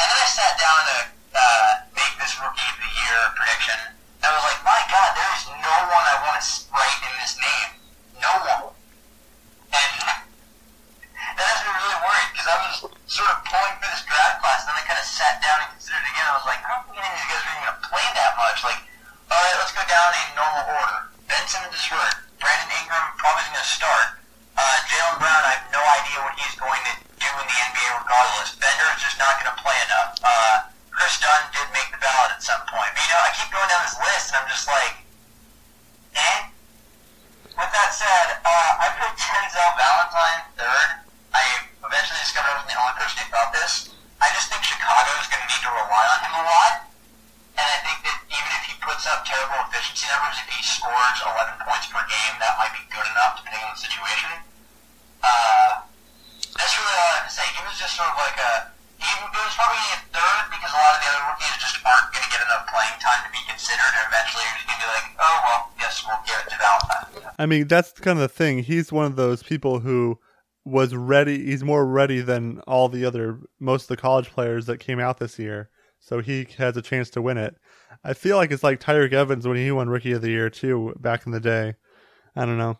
And 0.00 0.06
then 0.08 0.16
I 0.16 0.28
sat 0.28 0.56
down 0.56 0.80
to 0.80 0.98
uh, 1.36 1.70
make 1.92 2.14
this 2.16 2.32
rookie 2.40 2.68
of 2.72 2.76
the 2.80 2.88
year 2.88 3.18
prediction. 3.36 3.76
And 4.24 4.26
I 4.28 4.32
was 4.32 4.44
like, 4.48 4.60
my 4.64 4.80
God, 4.88 5.12
there 5.12 5.28
is 5.36 5.44
no 5.60 5.76
one 5.92 6.04
I 6.08 6.16
want 6.24 6.40
to 6.40 6.44
write 6.72 7.00
in 7.04 7.12
this 7.20 7.36
name. 7.36 7.68
No 8.16 8.32
one. 8.48 8.72
And 9.76 9.92
that 11.36 11.46
has 11.52 11.60
me 11.64 11.70
really 11.70 12.00
worried 12.00 12.28
because 12.32 12.48
I 12.48 12.56
was 12.64 12.74
sort 13.04 13.28
of 13.28 13.38
pulling 13.44 13.76
for 13.76 13.88
this 13.92 14.08
draft 14.08 14.40
class, 14.40 14.64
and 14.64 14.72
then 14.72 14.80
I 14.80 14.84
kind 14.88 15.00
of 15.00 15.04
sat 15.04 15.36
down 15.44 15.68
and 15.68 15.70
considered 15.76 16.00
it 16.00 16.16
again. 16.16 16.26
I 16.28 16.34
was 16.36 16.48
like, 16.48 16.64
I 16.64 16.68
don't 16.80 16.84
think 16.88 16.96
any 16.96 17.08
of 17.08 17.16
these 17.20 17.28
guys 17.28 17.44
are 17.44 17.52
even 17.52 17.64
going 17.68 17.76
to 17.76 17.84
play 17.92 18.06
that 18.16 18.32
much. 18.40 18.58
Like, 18.64 18.80
all 19.28 19.36
right, 19.36 19.56
let's 19.60 19.76
go 19.76 19.84
down 19.84 20.10
in 20.16 20.26
normal 20.32 20.64
order. 20.64 20.98
Ben 21.28 21.44
Simmons 21.44 21.76
is 21.76 21.84
hurt. 21.92 22.24
Brandon 22.40 22.72
Ingram 22.72 23.04
probably 23.20 23.44
going 23.52 23.60
to 23.60 23.68
start. 23.68 24.18
Uh, 24.58 24.62
Jaylen 24.90 25.22
Brown, 25.22 25.42
I 25.46 25.54
have 25.54 25.70
no 25.70 25.78
idea 25.78 26.18
what 26.26 26.34
he's 26.34 26.58
going 26.58 26.82
to 26.82 26.94
do 26.98 27.30
in 27.30 27.46
the 27.46 27.58
NBA 27.70 27.88
regardless. 28.02 28.58
Bender 28.58 28.90
is 28.90 29.06
just 29.06 29.14
not 29.18 29.38
going 29.38 29.54
to 29.54 29.58
play 29.62 29.78
enough. 29.86 30.18
Uh, 30.18 30.66
Kris 30.90 31.14
Dunn 31.22 31.46
did 31.54 31.66
make 31.70 31.86
the 31.94 32.00
ballot 32.02 32.34
at 32.34 32.42
some 32.42 32.58
point. 32.66 32.90
But, 32.90 33.02
you 33.06 33.10
know, 33.14 33.22
I 33.22 33.30
keep 33.38 33.54
going 33.54 33.70
down 33.70 33.86
this 33.86 33.94
list, 34.02 34.34
and 34.34 34.42
I'm 34.42 34.50
just 34.50 34.66
like, 34.66 34.98
eh? 36.18 36.38
With 37.54 37.70
that 37.70 37.90
said, 37.94 38.42
uh, 38.42 38.82
I 38.82 38.86
put 38.98 39.14
Denzel 39.14 39.70
Valentine 39.78 40.42
third. 40.58 40.88
I 41.34 41.42
eventually 41.86 42.18
discovered 42.22 42.50
I 42.50 42.54
wasn't 42.58 42.74
the 42.74 42.78
only 42.82 42.96
person 42.98 43.18
who 43.22 43.26
thought 43.30 43.50
this. 43.54 43.94
I 44.18 44.26
just 44.34 44.50
think 44.50 44.66
Chicago 44.66 45.10
is 45.22 45.30
going 45.30 45.42
to 45.42 45.48
need 45.50 45.62
to 45.66 45.70
rely 45.70 46.04
on 46.06 46.18
him 46.26 46.34
a 46.34 46.42
lot. 46.42 46.74
And 47.58 47.66
I 47.66 47.78
think 47.86 47.98
that 48.06 48.18
even 48.26 48.50
if 48.58 48.62
he 48.66 48.74
puts 48.82 49.06
up 49.06 49.22
terrible 49.22 49.58
efficiency 49.70 49.78
efficiency 49.88 50.10
numbers. 50.10 50.36
If 50.42 50.48
he 50.50 50.62
scores 50.62 51.18
11 51.22 51.62
points 51.62 51.86
per 51.90 52.02
game, 52.06 52.34
that 52.42 52.54
might 52.58 52.74
be 52.74 52.82
good 52.90 53.06
enough 53.14 53.38
depending 53.38 53.62
on 53.62 53.72
the 53.74 53.80
situation. 53.80 54.30
Uh, 55.22 55.86
that's 56.54 56.74
really 56.74 56.96
all 56.98 57.10
I 57.14 57.22
have 57.22 57.26
to 57.26 57.34
say. 57.34 57.46
He 57.54 57.62
was 57.62 57.78
just 57.78 57.94
sort 57.94 58.10
of 58.10 58.18
like 58.18 58.38
a. 58.38 58.74
He, 58.98 59.06
he 59.06 59.40
was 59.46 59.54
probably 59.54 59.78
in 59.94 60.02
third 60.10 60.44
because 60.50 60.74
a 60.74 60.78
lot 60.78 60.98
of 60.98 61.00
the 61.02 61.08
other 61.14 61.24
rookies 61.30 61.54
just 61.62 61.78
aren't 61.86 62.10
going 62.10 62.26
to 62.26 62.30
get 62.34 62.42
enough 62.42 62.66
playing 62.66 62.98
time 62.98 63.22
to 63.22 63.30
be 63.30 63.38
considered, 63.46 63.92
and 63.94 64.10
eventually 64.10 64.42
you're 64.42 64.58
just 64.58 64.66
going 64.66 64.78
to 64.78 64.84
be 64.86 64.90
like, 64.90 65.06
oh 65.22 65.36
well, 65.46 65.60
yes, 65.78 66.02
we'll 66.02 66.18
give 66.26 66.38
it 66.42 66.50
to 66.50 66.56
Valentine. 66.58 67.27
I 67.38 67.46
mean, 67.46 67.68
that's 67.68 67.92
kind 67.92 68.18
of 68.18 68.22
the 68.22 68.28
thing. 68.28 68.64
He's 68.64 68.92
one 68.92 69.06
of 69.06 69.16
those 69.16 69.42
people 69.42 69.80
who 69.80 70.18
was 70.64 70.94
ready. 70.94 71.46
He's 71.46 71.64
more 71.64 71.86
ready 71.86 72.20
than 72.20 72.60
all 72.60 72.88
the 72.88 73.04
other 73.04 73.40
most 73.60 73.82
of 73.84 73.88
the 73.88 73.96
college 73.96 74.30
players 74.30 74.66
that 74.66 74.78
came 74.78 74.98
out 74.98 75.18
this 75.18 75.38
year. 75.38 75.70
So 76.00 76.20
he 76.20 76.46
has 76.58 76.76
a 76.76 76.82
chance 76.82 77.10
to 77.10 77.22
win 77.22 77.38
it. 77.38 77.56
I 78.04 78.12
feel 78.14 78.36
like 78.36 78.50
it's 78.50 78.62
like 78.62 78.80
Tyreke 78.80 79.12
Evans 79.12 79.46
when 79.46 79.56
he 79.56 79.70
won 79.70 79.88
Rookie 79.88 80.12
of 80.12 80.22
the 80.22 80.30
Year 80.30 80.50
too 80.50 80.94
back 80.98 81.26
in 81.26 81.32
the 81.32 81.40
day. 81.40 81.74
I 82.36 82.44
don't 82.44 82.58
know. 82.58 82.78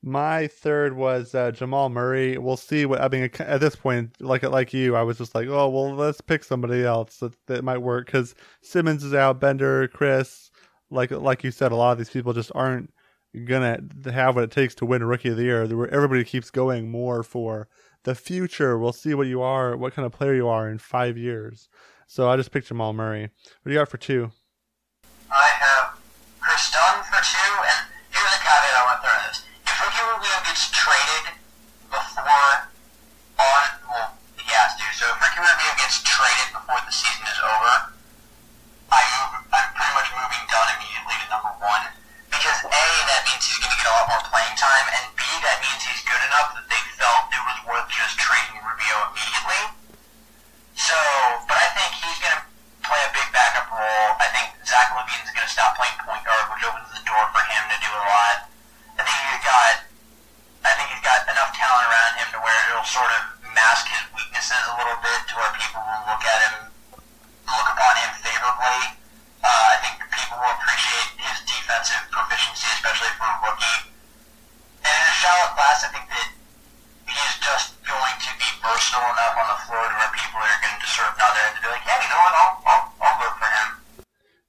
My 0.00 0.46
third 0.46 0.96
was 0.96 1.34
uh, 1.34 1.50
Jamal 1.50 1.88
Murray. 1.88 2.38
We'll 2.38 2.56
see 2.56 2.86
what 2.86 3.00
I 3.00 3.08
mean. 3.08 3.30
At 3.40 3.60
this 3.60 3.74
point, 3.74 4.20
like 4.20 4.42
like 4.44 4.72
you, 4.72 4.94
I 4.94 5.02
was 5.02 5.18
just 5.18 5.34
like, 5.34 5.48
oh 5.48 5.68
well, 5.68 5.94
let's 5.94 6.20
pick 6.20 6.44
somebody 6.44 6.84
else 6.84 7.18
that, 7.18 7.34
that 7.46 7.64
might 7.64 7.78
work 7.78 8.06
because 8.06 8.34
Simmons 8.62 9.02
is 9.02 9.12
out, 9.12 9.40
Bender, 9.40 9.88
Kris. 9.88 10.50
Like 10.90 11.10
like 11.10 11.42
you 11.42 11.50
said, 11.50 11.72
a 11.72 11.76
lot 11.76 11.92
of 11.92 11.98
these 11.98 12.10
people 12.10 12.32
just 12.32 12.52
aren't 12.54 12.92
gonna 13.46 13.80
have 14.12 14.34
what 14.34 14.44
it 14.44 14.50
takes 14.50 14.74
to 14.76 14.86
win 14.86 15.04
Rookie 15.04 15.30
of 15.30 15.36
the 15.36 15.44
Year. 15.44 15.62
Everybody 15.90 16.24
keeps 16.24 16.50
going 16.50 16.90
more 16.90 17.22
for 17.22 17.68
the 18.04 18.14
future. 18.14 18.78
We'll 18.78 18.92
see 18.92 19.14
what 19.14 19.26
you 19.26 19.42
are, 19.42 19.76
what 19.76 19.94
kind 19.94 20.06
of 20.06 20.12
player 20.12 20.34
you 20.34 20.48
are 20.48 20.68
in 20.68 20.78
five 20.78 21.16
years. 21.18 21.68
So 22.06 22.28
I 22.30 22.36
just 22.36 22.50
picked 22.50 22.68
Jamal 22.68 22.92
Murray. 22.92 23.22
What 23.22 23.64
do 23.66 23.72
you 23.72 23.78
got 23.78 23.88
for 23.88 23.98
two? 23.98 24.30
I 25.28 25.48
have 25.60 26.00
Kris 26.40 26.72
Dunn 26.72 27.04
for 27.04 27.20
two, 27.20 27.52
and 27.68 27.84
here's 28.08 28.32
a 28.32 28.40
caveat 28.40 28.74
I 28.76 28.82
want 28.88 28.96
to 28.96 29.02
throw 29.04 29.12
in 29.12 29.22
this. 29.28 29.44
If 29.68 29.76
Ricky 29.76 30.00
Rubio 30.08 30.36
gets 30.48 30.72
traded 30.72 31.36
before 31.92 32.72
on, 33.36 33.64
well, 33.84 34.08
he 34.40 34.48
has 34.56 34.72
to. 34.80 34.84
So 34.96 35.04
if 35.12 35.20
Ricky 35.20 35.44
Rubio 35.44 35.70
gets 35.76 36.00
traded 36.00 36.48
before 36.56 36.80
the 36.80 36.94
season 36.96 37.28
is 37.28 37.40
over, 37.44 37.92
I 38.88 39.00
move, 39.04 39.44
I'm 39.52 39.68
pretty 39.76 39.92
much 39.92 40.08
moving 40.16 40.44
Dunn 40.48 40.68
immediately 40.80 41.16
to 41.20 41.26
number 41.28 41.52
one 41.60 41.84
because 42.32 42.58
A, 42.64 42.84
that 43.12 43.20
means 43.28 43.44
he's 43.44 43.60
going 43.60 43.68
to 43.68 43.80
get 43.84 43.88
a 43.88 43.94
lot 44.00 44.08
more 44.08 44.24
playing 44.32 44.56
time, 44.56 44.86
and 44.96 45.04
B, 45.12 45.22
that 45.44 45.60
means 45.60 45.80
he's 45.84 46.00
good 46.08 46.22
enough 46.24 46.56
that 46.56 46.66
they 46.72 46.82
felt 46.96 47.28
it 47.28 47.42
was 47.44 47.58
worth 47.68 47.88
just 48.08 48.16
trading 48.16 48.56
Rubio 48.64 48.96
immediately. 49.12 49.62
So, 50.72 50.96
but 51.44 51.60
I 51.60 51.68
think 51.76 51.92
he's 52.00 52.16
going 52.24 52.40
to 52.40 52.44
play 52.80 52.96
a 53.04 53.12
big 53.12 53.28
backup 53.36 53.68
role. 53.68 54.16
I 54.16 54.32
think 54.32 54.48
Zach 54.64 54.88
LaVine's 54.96 55.28
going 55.36 55.44
to 55.44 55.52
stop 55.52 55.76
playing 55.76 55.92
point 56.00 56.24
guard, 56.24 56.48
which 56.48 56.64
opens 56.64 56.88
the 56.88 57.04
door 57.04 57.20
for 57.36 57.44
him 57.44 57.62
to 57.68 57.76
do 57.84 57.90
a 57.92 58.04
lot. 58.08 58.48
I 58.96 59.04
think 59.04 59.12
he's 59.28 59.44
got, 59.44 59.84
I 60.64 60.72
think 60.72 60.88
he's 60.88 61.04
got 61.04 61.28
enough 61.28 61.52
talent 61.52 61.84
around 61.84 62.12
him 62.16 62.28
to 62.32 62.38
where 62.40 62.56
it'll 62.72 62.88
sort 62.88 63.12
of 63.12 63.22
mask 63.52 63.92
his 63.92 64.00
weaknesses 64.16 64.64
a 64.72 64.74
little 64.80 64.96
bit, 65.04 65.20
to 65.28 65.32
where 65.36 65.52
people 65.52 65.84
will 65.84 66.04
look 66.08 66.24
at 66.24 66.38
him, 66.48 66.54
look 67.44 67.68
upon 67.76 67.92
him 68.00 68.10
favorably. 68.24 68.96
Uh, 69.44 69.64
I 69.74 69.76
think 69.84 70.00
people 70.00 70.40
will 70.40 70.56
appreciate 70.56 71.12
his 71.20 71.44
defensive 71.44 72.08
proficiency, 72.08 72.72
especially 72.72 73.12
for 73.20 73.28
a 73.28 73.36
rookie. 73.44 73.92
And 74.80 74.96
in 74.96 75.04
a 75.12 75.16
shallow 75.20 75.52
class, 75.52 75.84
I 75.84 75.92
think 75.92 76.08
that 76.08 76.28
he's 77.08 77.34
just 77.40 77.76
going 77.88 78.16
to 78.20 78.30
be 78.36 78.48
versatile 78.60 79.08
enough 79.16 79.27
on 79.38 79.48
the 79.48 79.60
floor 79.64 79.84
to 79.86 79.94
where 79.94 80.12
people 80.14 80.40
are 80.42 80.60
going 80.60 80.80
to 80.80 80.86
sort 80.86 81.08
of 81.08 81.14
nod 81.18 81.32
their 81.34 81.44
head 81.46 81.62
be 81.62 81.68
like, 81.70 81.84
yeah, 81.86 81.98
you 82.02 82.08
know 82.10 82.20
what, 82.26 82.34
I'll, 82.34 82.54
I'll, 82.66 82.84
I'll 83.02 83.16
vote 83.22 83.36
for 83.38 83.50
him. 83.54 83.66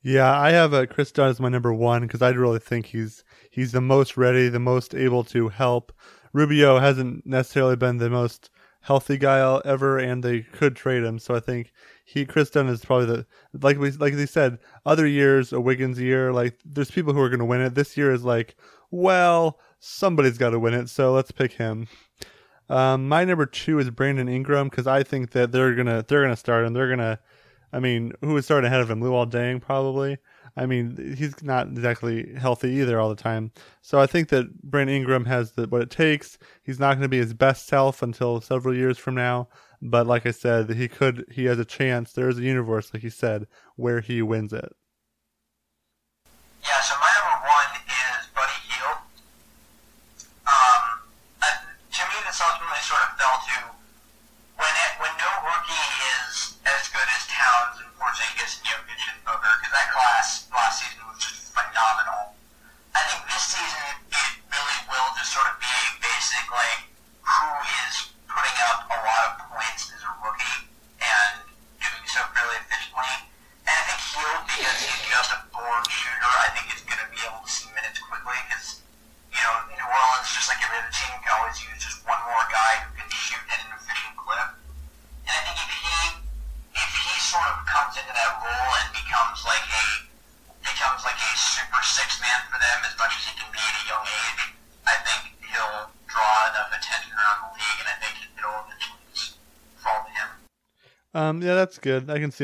Yeah, 0.01 0.31
I 0.39 0.51
have 0.51 0.73
uh, 0.73 0.85
Kris 0.85 1.11
Dunn 1.11 1.29
as 1.29 1.39
my 1.39 1.49
number 1.49 1.73
one 1.73 2.01
because 2.03 2.21
I 2.21 2.29
really 2.29 2.59
think 2.59 2.87
he's 2.87 3.23
he's 3.49 3.71
the 3.71 3.81
most 3.81 4.17
ready, 4.17 4.49
the 4.49 4.59
most 4.59 4.95
able 4.95 5.23
to 5.25 5.49
help. 5.49 5.91
Rubio 6.33 6.79
hasn't 6.79 7.25
necessarily 7.25 7.75
been 7.75 7.97
the 7.97 8.09
most 8.09 8.49
healthy 8.81 9.17
guy 9.17 9.61
ever, 9.65 9.97
and 9.97 10.23
they 10.23 10.41
could 10.41 10.75
trade 10.75 11.03
him. 11.03 11.19
So 11.19 11.35
I 11.35 11.39
think 11.39 11.71
he 12.05 12.25
Kris 12.25 12.49
Dunn 12.49 12.67
is 12.67 12.83
probably 12.83 13.05
the 13.05 13.25
like 13.61 13.77
we 13.77 13.91
like 13.91 14.15
they 14.15 14.25
said 14.25 14.59
other 14.85 15.05
years 15.05 15.53
a 15.53 15.61
Wiggins 15.61 15.99
year 15.99 16.31
like 16.33 16.57
there's 16.65 16.91
people 16.91 17.13
who 17.13 17.21
are 17.21 17.29
going 17.29 17.39
to 17.39 17.45
win 17.45 17.61
it. 17.61 17.75
This 17.75 17.97
year 17.97 18.11
is 18.11 18.23
like 18.23 18.55
well 18.91 19.59
somebody's 19.79 20.37
got 20.37 20.51
to 20.51 20.59
win 20.59 20.73
it, 20.73 20.89
so 20.89 21.13
let's 21.13 21.31
pick 21.31 21.53
him. 21.53 21.87
Um, 22.69 23.07
my 23.07 23.25
number 23.25 23.45
two 23.45 23.79
is 23.79 23.89
Brandon 23.89 24.29
Ingram 24.29 24.69
because 24.69 24.87
I 24.87 25.03
think 25.03 25.31
that 25.31 25.51
they're 25.51 25.73
gonna 25.73 26.05
they're 26.07 26.21
gonna 26.21 26.35
start 26.35 26.65
him. 26.65 26.73
They're 26.73 26.89
gonna, 26.89 27.19
I 27.73 27.79
mean, 27.79 28.13
who 28.21 28.37
is 28.37 28.45
starting 28.45 28.67
ahead 28.67 28.81
of 28.81 28.89
him? 28.91 29.01
Luol 29.01 29.29
Deng 29.29 29.61
probably. 29.61 30.17
I 30.55 30.65
mean, 30.65 31.15
he's 31.17 31.41
not 31.43 31.67
exactly 31.67 32.35
healthy 32.35 32.69
either 32.71 32.99
all 32.99 33.09
the 33.09 33.15
time. 33.15 33.51
So 33.81 33.99
I 33.99 34.07
think 34.07 34.29
that 34.29 34.61
Brandon 34.61 34.95
Ingram 34.95 35.25
has 35.25 35.53
the, 35.53 35.67
what 35.67 35.81
it 35.81 35.89
takes. 35.89 36.37
He's 36.63 36.79
not 36.79 36.93
going 36.95 37.03
to 37.03 37.07
be 37.07 37.19
his 37.19 37.33
best 37.33 37.67
self 37.67 38.01
until 38.01 38.41
several 38.41 38.75
years 38.75 38.97
from 38.97 39.15
now. 39.15 39.47
But 39.81 40.07
like 40.07 40.25
I 40.25 40.31
said, 40.31 40.71
he 40.71 40.87
could 40.87 41.25
he 41.31 41.45
has 41.45 41.59
a 41.59 41.65
chance. 41.65 42.11
There 42.11 42.29
is 42.29 42.39
a 42.39 42.43
universe, 42.43 42.93
like 42.93 43.03
he 43.03 43.09
said, 43.09 43.47
where 43.75 44.01
he 44.01 44.21
wins 44.21 44.51
it. 44.51 44.75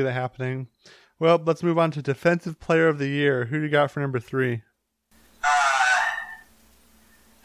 That 0.04 0.14
happening. 0.14 0.68
Well, 1.20 1.42
let's 1.44 1.64
move 1.64 1.80
on 1.80 1.92
to 1.92 2.02
Defensive 2.02 2.60
Player 2.60 2.88
of 2.88 3.00
the 3.00 3.08
Year. 3.08 3.46
Who 3.46 3.60
do 3.60 3.64
you 3.64 3.72
got 3.72 3.92
for 3.92 4.00
number 4.00 4.20
three? 4.20 4.64
Uh, 5.40 6.06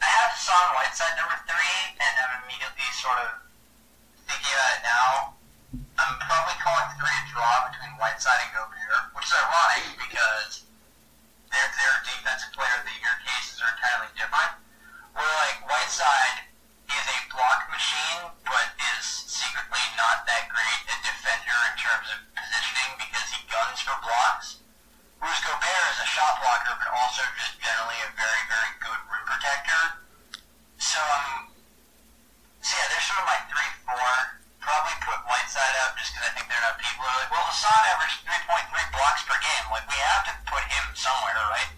I 0.01 0.07
have 0.07 0.35
Hassan 0.35 0.75
Whiteside 0.75 1.15
number 1.15 1.39
three, 1.47 1.95
and 1.95 2.13
I'm 2.19 2.43
immediately 2.43 2.87
sort 2.99 3.15
of 3.23 3.31
thinking 4.27 4.51
about 4.51 4.71
it 4.75 4.83
now. 4.83 5.11
I'm 5.95 6.13
probably 6.19 6.57
calling 6.59 6.91
three 6.99 7.15
a 7.15 7.23
draw 7.31 7.71
between 7.71 7.95
Whiteside 7.95 8.43
and 8.43 8.51
Gobert, 8.51 9.15
which 9.15 9.27
is 9.27 9.35
ironic 9.35 9.95
because 9.95 10.67
their 11.51 11.67
their 11.79 11.95
defensive 12.03 12.51
player 12.51 12.75
of 12.75 12.83
the 12.83 12.95
year 12.99 13.15
cases 13.23 13.59
are 13.63 13.71
entirely 13.71 14.11
different 14.19 14.61
where 15.15 15.27
like 15.47 15.59
Whiteside 15.67 16.30
Bruce 25.21 25.41
Gobert 25.45 25.85
is 25.93 26.01
a 26.01 26.09
shot 26.09 26.41
blocker, 26.41 26.73
but 26.81 26.89
also 26.97 27.21
just 27.37 27.61
generally 27.61 28.01
a 28.01 28.09
very, 28.17 28.43
very 28.49 28.71
good 28.81 28.99
rim 29.05 29.21
protector. 29.29 30.01
So, 30.81 30.97
um, 30.97 31.45
so 32.65 32.73
yeah, 32.73 32.89
they're 32.89 33.05
sort 33.05 33.21
of 33.21 33.27
my 33.29 33.37
three, 33.45 33.69
four. 33.85 34.09
Probably 34.57 34.97
put 35.05 35.21
Whiteside 35.29 35.77
up 35.85 35.93
just 36.01 36.17
because 36.17 36.25
I 36.25 36.31
think 36.33 36.49
there 36.49 36.57
are 36.57 36.73
enough 36.73 36.81
people 36.81 37.05
who 37.05 37.13
are 37.13 37.19
like, 37.21 37.29
well, 37.29 37.45
Hassan 37.53 37.81
averaged 37.93 38.25
3.3 38.25 38.97
blocks 38.97 39.21
per 39.29 39.37
game. 39.37 39.65
Like, 39.69 39.85
we 39.85 39.97
have 40.01 40.25
to 40.25 40.33
put 40.49 40.63
him 40.65 40.85
somewhere, 40.97 41.37
right? 41.53 41.69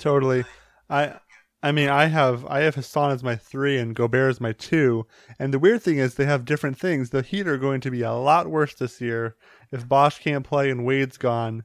Totally. 0.00 0.40
I 0.88 1.20
I 1.62 1.72
mean, 1.72 1.88
I 1.88 2.06
have 2.06 2.46
I 2.46 2.60
have 2.60 2.76
Hassan 2.76 3.10
as 3.10 3.22
my 3.22 3.36
three 3.36 3.76
and 3.76 3.94
Gobert 3.94 4.30
as 4.30 4.40
my 4.40 4.52
two. 4.52 5.06
And 5.38 5.52
the 5.52 5.58
weird 5.58 5.82
thing 5.82 5.98
is 5.98 6.14
they 6.14 6.24
have 6.24 6.44
different 6.44 6.78
things. 6.78 7.10
The 7.10 7.22
Heat 7.22 7.48
are 7.48 7.58
going 7.58 7.80
to 7.80 7.90
be 7.90 8.02
a 8.02 8.12
lot 8.12 8.48
worse 8.48 8.74
this 8.74 9.00
year 9.00 9.36
if 9.72 9.88
Bosh 9.88 10.18
can't 10.20 10.46
play 10.46 10.70
and 10.70 10.84
Wade's 10.84 11.18
gone. 11.18 11.64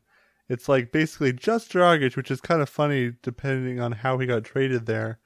It's 0.51 0.67
like 0.67 0.91
basically 0.91 1.31
just 1.31 1.71
Dragic, 1.71 2.17
which 2.17 2.29
is 2.29 2.41
kind 2.41 2.61
of 2.61 2.67
funny 2.67 3.13
depending 3.23 3.79
on 3.79 3.93
how 3.93 4.17
he 4.17 4.27
got 4.27 4.43
traded 4.43 4.85
there. 4.85 5.17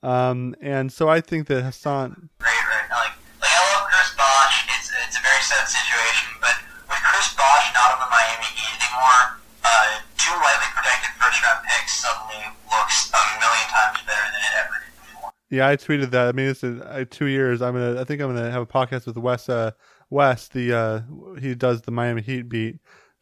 Um, 0.00 0.54
and 0.62 0.92
so 0.92 1.08
I 1.08 1.20
think 1.20 1.48
that 1.48 1.64
Hassan. 1.64 2.30
Right, 2.38 2.46
right. 2.46 2.86
Like, 2.86 3.18
like 3.42 3.50
I 3.50 3.66
love 3.74 3.90
Chris 3.90 4.14
Bosh. 4.14 4.70
It's 4.70 4.94
it's 4.94 5.18
a 5.18 5.22
very 5.26 5.42
sad 5.42 5.66
situation, 5.66 6.38
but 6.38 6.54
with 6.86 7.02
Chris 7.02 7.34
Bosh 7.34 7.66
not 7.74 7.98
on 7.98 8.06
the 8.06 8.10
Miami 8.14 8.46
Heat 8.46 8.70
anymore, 8.78 9.42
uh, 9.66 9.98
two 10.14 10.38
lightly 10.38 10.70
protected 10.70 11.18
first 11.18 11.42
round 11.42 11.66
picks 11.66 11.98
suddenly 11.98 12.46
looks 12.70 13.10
a 13.10 13.22
million 13.42 13.66
times 13.74 13.98
better 14.06 14.26
than 14.30 14.38
it 14.38 14.54
ever 14.54 14.76
did 14.86 14.94
before. 15.02 15.30
Yeah, 15.50 15.66
I 15.66 15.74
tweeted 15.74 16.14
that. 16.14 16.30
I 16.30 16.32
mean, 16.32 16.46
it's 16.46 16.62
uh, 16.62 17.04
two 17.10 17.26
years. 17.26 17.60
I'm 17.60 17.74
gonna. 17.74 18.00
I 18.00 18.04
think 18.04 18.22
I'm 18.22 18.30
gonna 18.30 18.54
have 18.54 18.62
a 18.62 18.70
podcast 18.70 19.10
with 19.10 19.18
Wes. 19.18 19.48
Uh, 19.48 19.72
Wes, 20.10 20.46
the 20.46 20.70
uh, 20.70 21.00
he 21.42 21.56
does 21.56 21.82
the 21.82 21.90
Miami 21.90 22.22
Heat 22.22 22.48
beat 22.48 22.78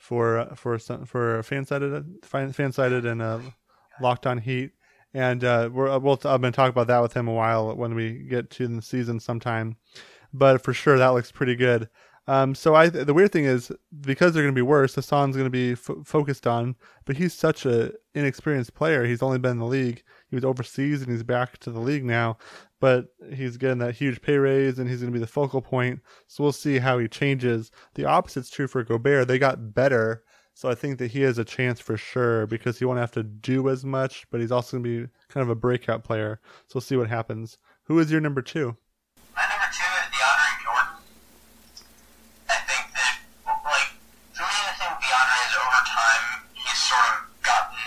for 0.09 0.39
uh, 0.39 0.55
for 0.55 0.79
for 0.79 1.43
FanSided, 1.43 2.21
FanSided, 2.23 3.05
and 3.05 3.21
uh, 3.21 3.41
Locked 4.01 4.27
On 4.27 4.39
Heat. 4.39 4.71
And 5.13 5.45
uh, 5.45 5.69
we're 5.71 5.91
uh, 5.91 5.99
we'll 5.99 6.19
I'm 6.25 6.41
gonna 6.41 6.51
talk 6.51 6.71
about 6.71 6.87
that 6.87 7.03
with 7.03 7.13
him 7.13 7.29
a 7.29 7.33
while 7.35 7.77
when 7.77 7.95
we 7.95 8.15
get 8.15 8.49
to 8.53 8.67
the 8.67 8.81
season 8.81 9.21
sometime. 9.21 9.77
But 10.33 10.63
for 10.63 10.73
sure, 10.73 10.97
that 10.97 11.09
looks 11.09 11.31
pretty 11.31 11.57
good. 11.57 11.91
Um, 12.27 12.55
so 12.55 12.75
I 12.75 12.89
the 12.89 13.13
weird 13.13 13.33
thing 13.33 13.45
is 13.45 13.71
because 14.01 14.33
they're 14.33 14.43
going 14.43 14.55
to 14.55 14.59
be 14.59 14.63
worse, 14.63 14.95
Hassan's 14.95 15.37
going 15.37 15.47
to 15.47 15.51
be 15.51 15.73
f- 15.73 16.07
focused 16.07 16.47
on. 16.47 16.77
But 17.05 17.19
he's 17.19 17.35
such 17.35 17.67
a 17.67 17.93
inexperienced 18.15 18.75
player. 18.75 19.05
He's 19.05 19.23
only 19.23 19.39
been 19.39 19.53
in 19.53 19.59
the 19.59 19.67
league. 19.67 20.03
He 20.29 20.37
was 20.37 20.45
overseas 20.45 21.03
and 21.03 21.11
he's 21.11 21.23
back 21.23 21.59
to 21.59 21.71
the 21.71 21.81
league 21.81 22.05
now. 22.05 22.37
But 22.81 23.07
he's 23.35 23.57
getting 23.57 23.79
that 23.79 23.97
huge 23.97 24.21
pay 24.21 24.37
raise 24.37 24.79
and 24.79 24.89
he's 24.89 25.01
going 25.01 25.13
to 25.13 25.17
be 25.17 25.21
the 25.21 25.27
focal 25.27 25.63
point. 25.63 26.01
So 26.27 26.45
we'll 26.45 26.53
see 26.53 26.79
how 26.79 26.99
he 26.99 27.09
changes. 27.09 27.71
The 27.95 28.05
opposite's 28.05 28.51
true 28.51 28.69
for 28.69 28.85
Gobert. 28.85 29.27
They 29.27 29.39
got 29.39 29.75
better. 29.75 30.23
So 30.55 30.69
I 30.69 30.75
think 30.75 30.99
that 30.99 31.13
he 31.13 31.23
has 31.23 31.39
a 31.39 31.45
chance 31.45 31.79
for 31.79 31.97
sure 31.97 32.47
because 32.47 32.79
he 32.79 32.85
won't 32.85 32.99
have 32.99 33.13
to 33.13 33.23
do 33.23 33.69
as 33.69 33.85
much, 33.85 34.27
but 34.31 34.41
he's 34.41 34.51
also 34.51 34.77
going 34.77 34.85
to 34.85 35.07
be 35.07 35.13
kind 35.29 35.43
of 35.43 35.51
a 35.51 35.55
breakout 35.55 36.03
player. 36.03 36.41
So 36.67 36.75
we'll 36.75 36.83
see 36.83 36.97
what 36.97 37.09
happens. 37.09 37.59
Who 37.85 37.99
is 38.01 38.11
your 38.11 38.21
number 38.21 38.43
two? 38.43 38.77
My 39.39 39.47
number 39.47 39.71
two 39.71 39.87
is 39.87 40.07
DeAndre 40.11 40.51
Jordan. 40.67 40.99
I 42.51 42.59
think 42.67 42.85
that, 42.91 43.15
like, 43.47 43.91
for 44.35 44.45
me, 44.51 44.59
the 44.67 44.75
thing 44.83 44.91
with 44.91 44.99
DeAndre 45.07 45.39
is 45.47 45.55
over 45.63 45.83
time, 45.87 46.25
he's 46.59 46.81
sort 46.91 47.07
of 47.07 47.17
gotten. 47.47 47.87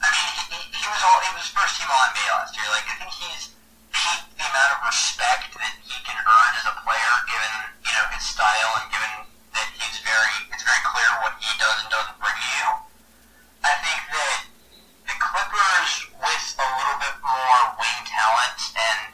I 0.00 0.06
mean, 0.06 0.28
he, 0.38 0.42
he, 0.54 0.58
he 0.70 0.86
was 0.86 1.02
all 1.02 1.18
he 1.18 1.34
was 1.34 1.50
first 1.50 1.82
team 1.82 1.90
All 1.90 1.98
NBA 2.14 2.30
last 2.30 2.54
year. 2.54 2.68
Like, 2.70 2.86
I 2.88 2.94
think 3.02 3.10
he's 3.10 3.52
peaked 3.90 4.30
the 4.38 4.46
amount 4.46 4.70
of 4.78 4.86
respect 4.86 5.50
that 5.58 5.74
he 5.82 5.98
can 6.06 6.14
earn 6.14 6.52
as 6.62 6.66
a 6.70 6.74
player, 6.86 7.12
given 7.26 7.54
you 7.82 7.90
know 7.90 8.06
his 8.14 8.22
style 8.22 8.70
and 8.78 8.86
given 8.94 9.12
that 9.52 9.68
he's 9.76 9.98
very 10.06 10.32
it's 10.52 10.64
very 10.64 10.82
clear 10.88 11.10
what 11.20 11.36
he 11.42 11.50
does 11.60 11.76
and 11.84 11.88
doesn't 11.92 12.16
bring 12.16 12.32
to 12.38 12.48
you. 12.56 12.68
I 13.62 13.72
think 13.84 14.00
that 14.14 14.38
the 15.06 15.16
Clippers 15.20 15.92
with 16.16 16.46
a 16.58 16.66
little 16.78 16.98
bit 17.02 17.16
more 17.22 17.58
wing 17.78 18.00
talent 18.06 18.58
and 18.74 19.12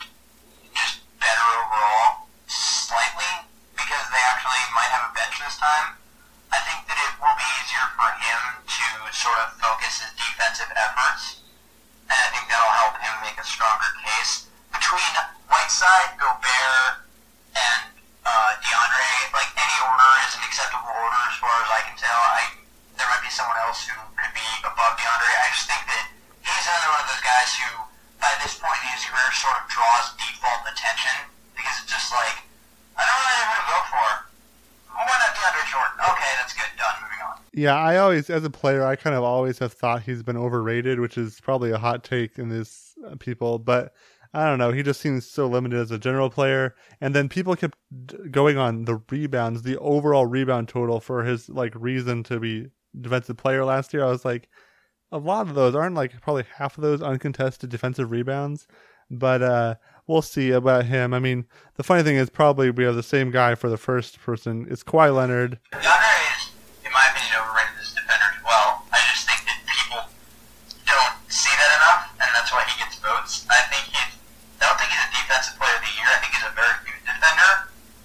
just 0.76 1.02
better 1.20 1.46
overall, 1.62 2.28
slightly, 2.48 3.48
because 3.76 4.04
they 4.12 4.22
actually 4.28 4.62
might 4.76 4.90
have 4.92 5.10
a 5.10 5.12
bench 5.14 5.36
this 5.40 5.56
time. 5.60 5.96
I 6.52 6.58
think 6.64 6.84
that 6.88 6.96
it 6.96 7.12
will 7.20 7.36
be 7.36 7.48
easier 7.60 7.86
for 7.96 8.08
him 8.16 8.40
to 8.64 8.86
sort 9.12 9.36
of 9.44 9.52
focus 9.60 10.00
his 10.00 10.12
defensive 10.16 10.70
efforts, 10.72 11.44
and 12.08 12.16
I 12.16 12.28
think 12.32 12.48
that'll 12.48 12.76
help 12.76 12.96
him 13.00 13.14
make 13.20 13.36
a 13.36 13.44
stronger 13.46 13.90
case. 14.04 14.48
Between 14.72 15.12
Whiteside, 15.48 16.16
Gobert, 16.20 17.04
and 17.56 17.82
uh, 18.24 18.50
DeAndre, 18.60 19.32
like 19.32 19.50
any 19.56 19.76
order 19.84 20.12
is 20.28 20.36
an 20.36 20.44
acceptable 20.44 20.92
order 20.92 21.20
as 21.28 21.36
far 21.40 21.52
as 21.64 21.68
I 21.72 21.80
can 21.88 21.96
tell. 21.96 22.20
I 22.20 22.42
there 22.96 23.06
might 23.08 23.22
be 23.22 23.30
someone 23.30 23.56
else 23.62 23.86
who 23.86 23.94
could 24.18 24.34
be 24.34 24.48
above 24.66 24.98
DeAndre. 24.98 25.30
I 25.30 25.48
just 25.54 25.70
think 25.70 25.84
that 25.86 26.04
he's 26.42 26.66
another 26.66 26.90
one 26.98 27.00
of 27.06 27.08
those 27.14 27.22
guys 27.22 27.50
who, 27.54 27.70
by 28.18 28.32
this 28.42 28.58
point 28.58 28.74
in 28.82 28.90
his 28.90 29.06
career, 29.06 29.28
sort 29.30 29.54
of 29.54 29.64
draws 29.70 30.12
default 30.18 30.66
attention 30.66 31.14
because 31.54 31.74
it's 31.84 31.90
just 31.92 32.10
like 32.10 32.42
I 32.98 33.06
don't 33.06 33.16
really 33.22 33.36
know 33.38 33.48
who 33.48 33.56
to 33.56 33.66
vote 33.70 33.86
for. 33.92 34.08
Why 34.98 35.14
not 35.14 35.30
DeAndre 35.32 35.64
Jordan? 35.70 35.96
Okay, 36.12 36.32
that's 36.42 36.54
good. 36.56 36.70
Done. 36.74 36.96
Moving 37.06 37.22
on. 37.22 37.36
As 38.30 38.44
a 38.44 38.50
player, 38.50 38.84
I 38.84 38.96
kind 38.96 39.16
of 39.16 39.24
always 39.24 39.58
have 39.58 39.72
thought 39.72 40.02
he's 40.02 40.22
been 40.22 40.36
overrated, 40.36 41.00
which 41.00 41.16
is 41.16 41.40
probably 41.40 41.70
a 41.70 41.78
hot 41.78 42.04
take 42.04 42.38
in 42.38 42.48
this 42.48 42.94
uh, 43.06 43.16
people, 43.16 43.58
but 43.58 43.94
I 44.34 44.44
don't 44.44 44.58
know. 44.58 44.70
He 44.70 44.82
just 44.82 45.00
seems 45.00 45.26
so 45.28 45.46
limited 45.46 45.78
as 45.78 45.90
a 45.90 45.98
general 45.98 46.28
player. 46.28 46.74
And 47.00 47.14
then 47.14 47.28
people 47.28 47.56
kept 47.56 47.78
going 48.30 48.58
on 48.58 48.84
the 48.84 49.00
rebounds, 49.10 49.62
the 49.62 49.78
overall 49.78 50.26
rebound 50.26 50.68
total 50.68 51.00
for 51.00 51.24
his 51.24 51.48
like 51.48 51.72
reason 51.74 52.22
to 52.24 52.38
be 52.38 52.66
defensive 53.00 53.38
player 53.38 53.64
last 53.64 53.94
year. 53.94 54.04
I 54.04 54.10
was 54.10 54.24
like, 54.24 54.48
a 55.10 55.18
lot 55.18 55.48
of 55.48 55.54
those 55.54 55.74
aren't 55.74 55.94
like 55.94 56.20
probably 56.20 56.44
half 56.56 56.76
of 56.76 56.82
those 56.82 57.00
uncontested 57.00 57.70
defensive 57.70 58.10
rebounds. 58.10 58.66
But 59.10 59.40
uh, 59.42 59.74
we'll 60.06 60.20
see 60.20 60.50
about 60.50 60.84
him. 60.84 61.14
I 61.14 61.18
mean, 61.18 61.46
the 61.76 61.82
funny 61.82 62.02
thing 62.02 62.16
is 62.16 62.28
probably 62.28 62.70
we 62.70 62.84
have 62.84 62.94
the 62.94 63.02
same 63.02 63.30
guy 63.30 63.54
for 63.54 63.70
the 63.70 63.78
first 63.78 64.20
person. 64.20 64.66
It's 64.68 64.84
Kawhi 64.84 65.14
Leonard 65.14 65.58
overrated 67.38 67.78
as 67.78 67.92
a 67.92 67.94
defender 68.02 68.28
as 68.34 68.42
well. 68.44 68.84
I 68.92 68.98
just 69.10 69.24
think 69.28 69.42
that 69.46 69.58
people 69.64 70.02
don't 70.86 71.16
see 71.30 71.54
that 71.54 71.72
enough, 71.78 72.02
and 72.18 72.28
that's 72.34 72.50
why 72.52 72.64
he 72.66 72.74
gets 72.78 72.98
votes. 72.98 73.46
I 73.50 73.60
think 73.70 73.86
he's. 73.88 74.14
I 74.58 74.66
don't 74.66 74.78
think 74.78 74.90
he's 74.90 75.06
a 75.06 75.12
defensive 75.14 75.54
player 75.56 75.76
of 75.78 75.82
the 75.86 75.92
year. 75.94 76.08
I 76.10 76.18
think 76.18 76.32
he's 76.34 76.46
a 76.46 76.54
very 76.54 76.76
good 76.82 77.00
defender, 77.06 77.52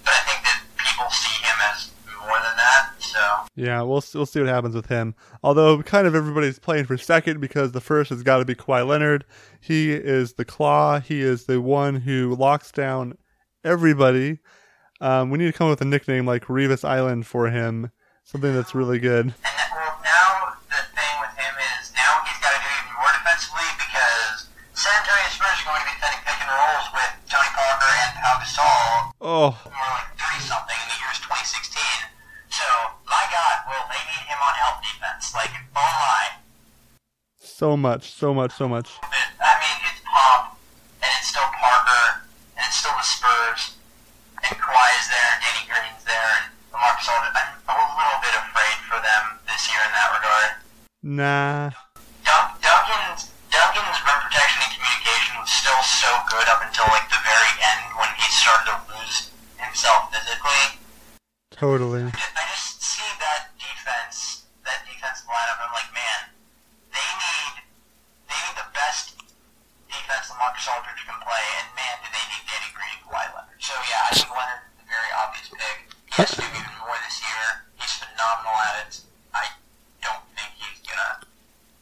but 0.06 0.12
I 0.14 0.22
think 0.22 0.40
that 0.46 0.58
people 0.78 1.08
see 1.10 1.36
him 1.42 1.58
as 1.74 1.90
more 2.22 2.40
than 2.40 2.56
that. 2.56 2.94
So 3.02 3.43
Yeah, 3.56 3.82
we'll 3.82 4.02
we'll 4.14 4.26
see 4.26 4.40
what 4.40 4.48
happens 4.48 4.74
with 4.74 4.86
him. 4.86 5.14
Although 5.42 5.80
kind 5.82 6.06
of 6.08 6.14
everybody's 6.14 6.58
playing 6.58 6.86
for 6.86 6.98
second 6.98 7.40
because 7.40 7.70
the 7.72 7.80
first 7.80 8.10
has 8.10 8.22
got 8.24 8.38
to 8.38 8.44
be 8.44 8.54
Kawhi 8.56 8.84
Leonard. 8.86 9.24
He 9.60 9.92
is 9.92 10.32
the 10.34 10.44
claw. 10.44 10.98
He 11.00 11.20
is 11.22 11.44
the 11.44 11.60
one 11.60 11.96
who 11.96 12.34
locks 12.34 12.72
down 12.72 13.16
everybody. 13.62 14.40
Um, 15.00 15.30
we 15.30 15.38
need 15.38 15.46
to 15.46 15.52
come 15.52 15.68
up 15.68 15.78
with 15.78 15.82
a 15.82 15.90
nickname 15.90 16.26
like 16.26 16.46
Revis 16.46 16.84
Island 16.84 17.26
for 17.26 17.48
him, 17.50 17.90
something 18.24 18.54
that's 18.54 18.74
really 18.74 18.98
good. 18.98 19.26
Now, 19.26 20.54
the 20.70 20.82
thing 20.94 21.14
with 21.22 21.34
him 21.38 21.54
is 21.78 21.92
now 21.94 22.22
he's 22.26 22.40
got 22.42 22.54
to 22.54 22.60
do 22.62 22.70
it 22.74 22.86
more 22.94 23.12
defensively 23.22 23.66
because 23.78 24.50
San 24.74 24.94
Antonio's 24.98 25.62
going 25.62 25.78
to 25.78 25.86
be 25.86 25.94
sending 25.98 26.22
pick 26.26 26.38
and 26.42 26.50
that, 26.50 26.50
well, 26.50 26.50
now 26.50 26.50
the 26.50 26.50
thing 26.50 26.50
with 26.50 26.50
him 26.50 26.50
is 26.50 26.50
now 26.50 26.50
he's 26.50 26.50
got 26.50 26.50
to 26.50 26.50
do 26.50 26.50
even 26.50 26.50
more 26.50 26.50
defensively 26.50 26.50
because 26.50 26.50
San 26.50 26.50
Antonio 26.50 26.50
Spurs 26.50 26.50
are 26.50 26.50
going 26.50 26.50
to 26.50 26.50
be 26.50 26.50
setting 26.50 26.50
pick 26.50 26.50
and 26.50 26.50
rolls 26.50 26.86
with 26.94 27.10
Tony 27.30 27.50
Parker 27.54 27.92
and 27.94 28.12
Pau 28.18 28.34
Gasol 28.42 28.84
Oh, 29.24 29.50
more 29.66 29.90
like 29.98 30.08
30 30.14 30.40
something 30.46 30.78
in 30.78 30.88
the 30.88 30.98
year's 31.00 31.20
2016. 31.20 31.80
So, 32.54 32.64
my 33.10 33.24
God, 33.34 33.56
will 33.66 33.84
they 33.90 33.98
need 34.14 34.24
him 34.30 34.40
on 34.40 34.54
help 34.62 34.78
defense? 34.78 35.34
Like, 35.34 35.50
oh 35.74 35.92
my. 36.00 36.38
So 37.54 37.76
much, 37.76 38.10
so 38.10 38.34
much, 38.34 38.50
so 38.50 38.66
much. 38.66 38.90
I 38.98 39.54
mean, 39.62 39.78
it's 39.86 40.02
Pop, 40.02 40.58
and 40.98 41.10
it's 41.14 41.30
still 41.30 41.46
Parker, 41.54 42.26
and 42.58 42.66
it's 42.66 42.82
still 42.82 42.90
the 42.98 43.06
Spurs, 43.06 43.78
and 44.42 44.58
Kawhi 44.58 44.90
is 44.98 45.06
there, 45.06 45.28
and 45.30 45.38
Danny 45.38 45.62
Green's 45.70 46.02
there, 46.02 46.30
and 46.42 46.50
Aldridge. 46.74 47.06
I'm 47.06 47.54
a 47.70 47.94
little 47.94 48.18
bit 48.26 48.34
afraid 48.34 48.78
for 48.90 48.98
them 48.98 49.38
this 49.46 49.70
year 49.70 49.78
in 49.86 49.92
that 49.94 50.08
regard. 50.18 50.50
Nah. 51.06 51.70
Dun- 52.26 52.58
Duncan's 52.58 53.30
Duncan's 53.54 53.98
rim 54.02 54.18
protection 54.26 54.58
and 54.66 54.72
communication 54.74 55.38
was 55.38 55.50
still 55.54 55.78
so 55.86 56.10
good 56.26 56.50
up 56.50 56.58
until 56.66 56.90
like 56.90 57.06
the 57.06 57.22
very 57.22 57.54
end 57.62 57.94
when 57.94 58.10
he 58.18 58.26
started 58.34 58.66
to 58.66 58.76
lose 58.90 59.30
himself 59.62 60.10
physically. 60.10 60.82
Totally. 61.54 62.10
I 62.10 62.10
just, 62.10 62.34
I 62.34 62.42
just 62.50 62.82
see 62.82 63.10
that 63.22 63.54
defense, 63.54 64.50
that 64.66 64.82
defensive 64.82 65.30
lineup. 65.30 65.62
I'm 65.62 65.70
like, 65.70 65.92
man, 65.94 66.34
they 66.94 67.08
need 67.20 67.54
they 68.30 68.38
need 68.38 68.56
the 68.58 68.70
best 68.74 69.18
defense 70.04 70.28
that 70.28 70.36
Marcus 70.36 70.68
Aldridge 70.68 71.00
can 71.08 71.16
play, 71.24 71.44
and 71.64 71.66
man, 71.72 71.96
do 72.04 72.08
they 72.12 72.24
need 72.28 72.44
Danny 72.44 72.70
Green 72.76 72.92
and 72.92 73.02
Kawhi 73.08 73.24
Leonard. 73.32 73.56
So 73.56 73.72
yeah, 73.88 74.04
I 74.04 74.12
think 74.12 74.28
Leonard 74.28 74.62
is 74.76 74.84
a 74.84 74.88
very 74.92 75.10
obvious 75.16 75.48
pick. 75.48 75.76
He 75.88 76.14
has 76.20 76.30
to 76.36 76.44
do 76.44 76.48
even 76.52 76.76
more 76.84 76.96
this 77.08 77.18
year. 77.24 77.44
He's 77.80 77.96
phenomenal 77.96 78.56
at 78.68 78.76
it. 78.84 79.00
I 79.32 79.44
don't 80.04 80.24
think 80.36 80.52
he's 80.60 80.84
gonna 80.84 81.24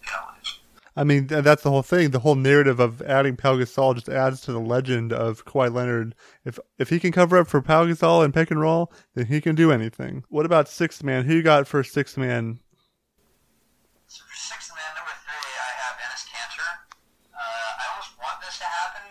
gonna 0.06 0.38
lose. 0.38 0.62
I 0.94 1.02
mean, 1.04 1.26
that's 1.26 1.62
the 1.62 1.70
whole 1.70 1.82
thing. 1.82 2.10
The 2.10 2.20
whole 2.22 2.36
narrative 2.38 2.78
of 2.78 3.02
adding 3.02 3.36
Pau 3.36 3.56
Gasol 3.56 3.94
just 3.96 4.08
adds 4.08 4.40
to 4.42 4.52
the 4.52 4.60
legend 4.60 5.12
of 5.12 5.44
Kawhi 5.44 5.72
Leonard. 5.72 6.14
If 6.44 6.58
if 6.78 6.88
he 6.90 7.00
can 7.00 7.10
cover 7.12 7.38
up 7.38 7.48
for 7.48 7.60
Pau 7.60 7.86
Gasol 7.86 8.24
and 8.24 8.32
pick 8.32 8.50
and 8.50 8.60
roll, 8.60 8.92
then 9.14 9.26
he 9.26 9.40
can 9.40 9.54
do 9.54 9.72
anything. 9.72 10.24
What 10.28 10.46
about 10.46 10.68
sixth 10.68 11.02
man? 11.02 11.24
Who 11.24 11.34
you 11.34 11.42
got 11.42 11.66
for 11.66 11.82
sixth 11.82 12.16
man? 12.16 12.60
So 14.06 14.22
for 14.28 14.36
sixth 14.36 14.70
man, 14.70 14.92
number 14.94 15.16
three, 15.26 15.52
I 15.58 15.72
have 15.82 15.96
Enes 15.98 16.24
Kanter. 16.30 16.70
Uh, 17.32 17.38
I 17.40 17.84
almost 17.92 18.12
want 18.18 18.40
this 18.44 18.58
to 18.58 18.64
happen 18.64 19.02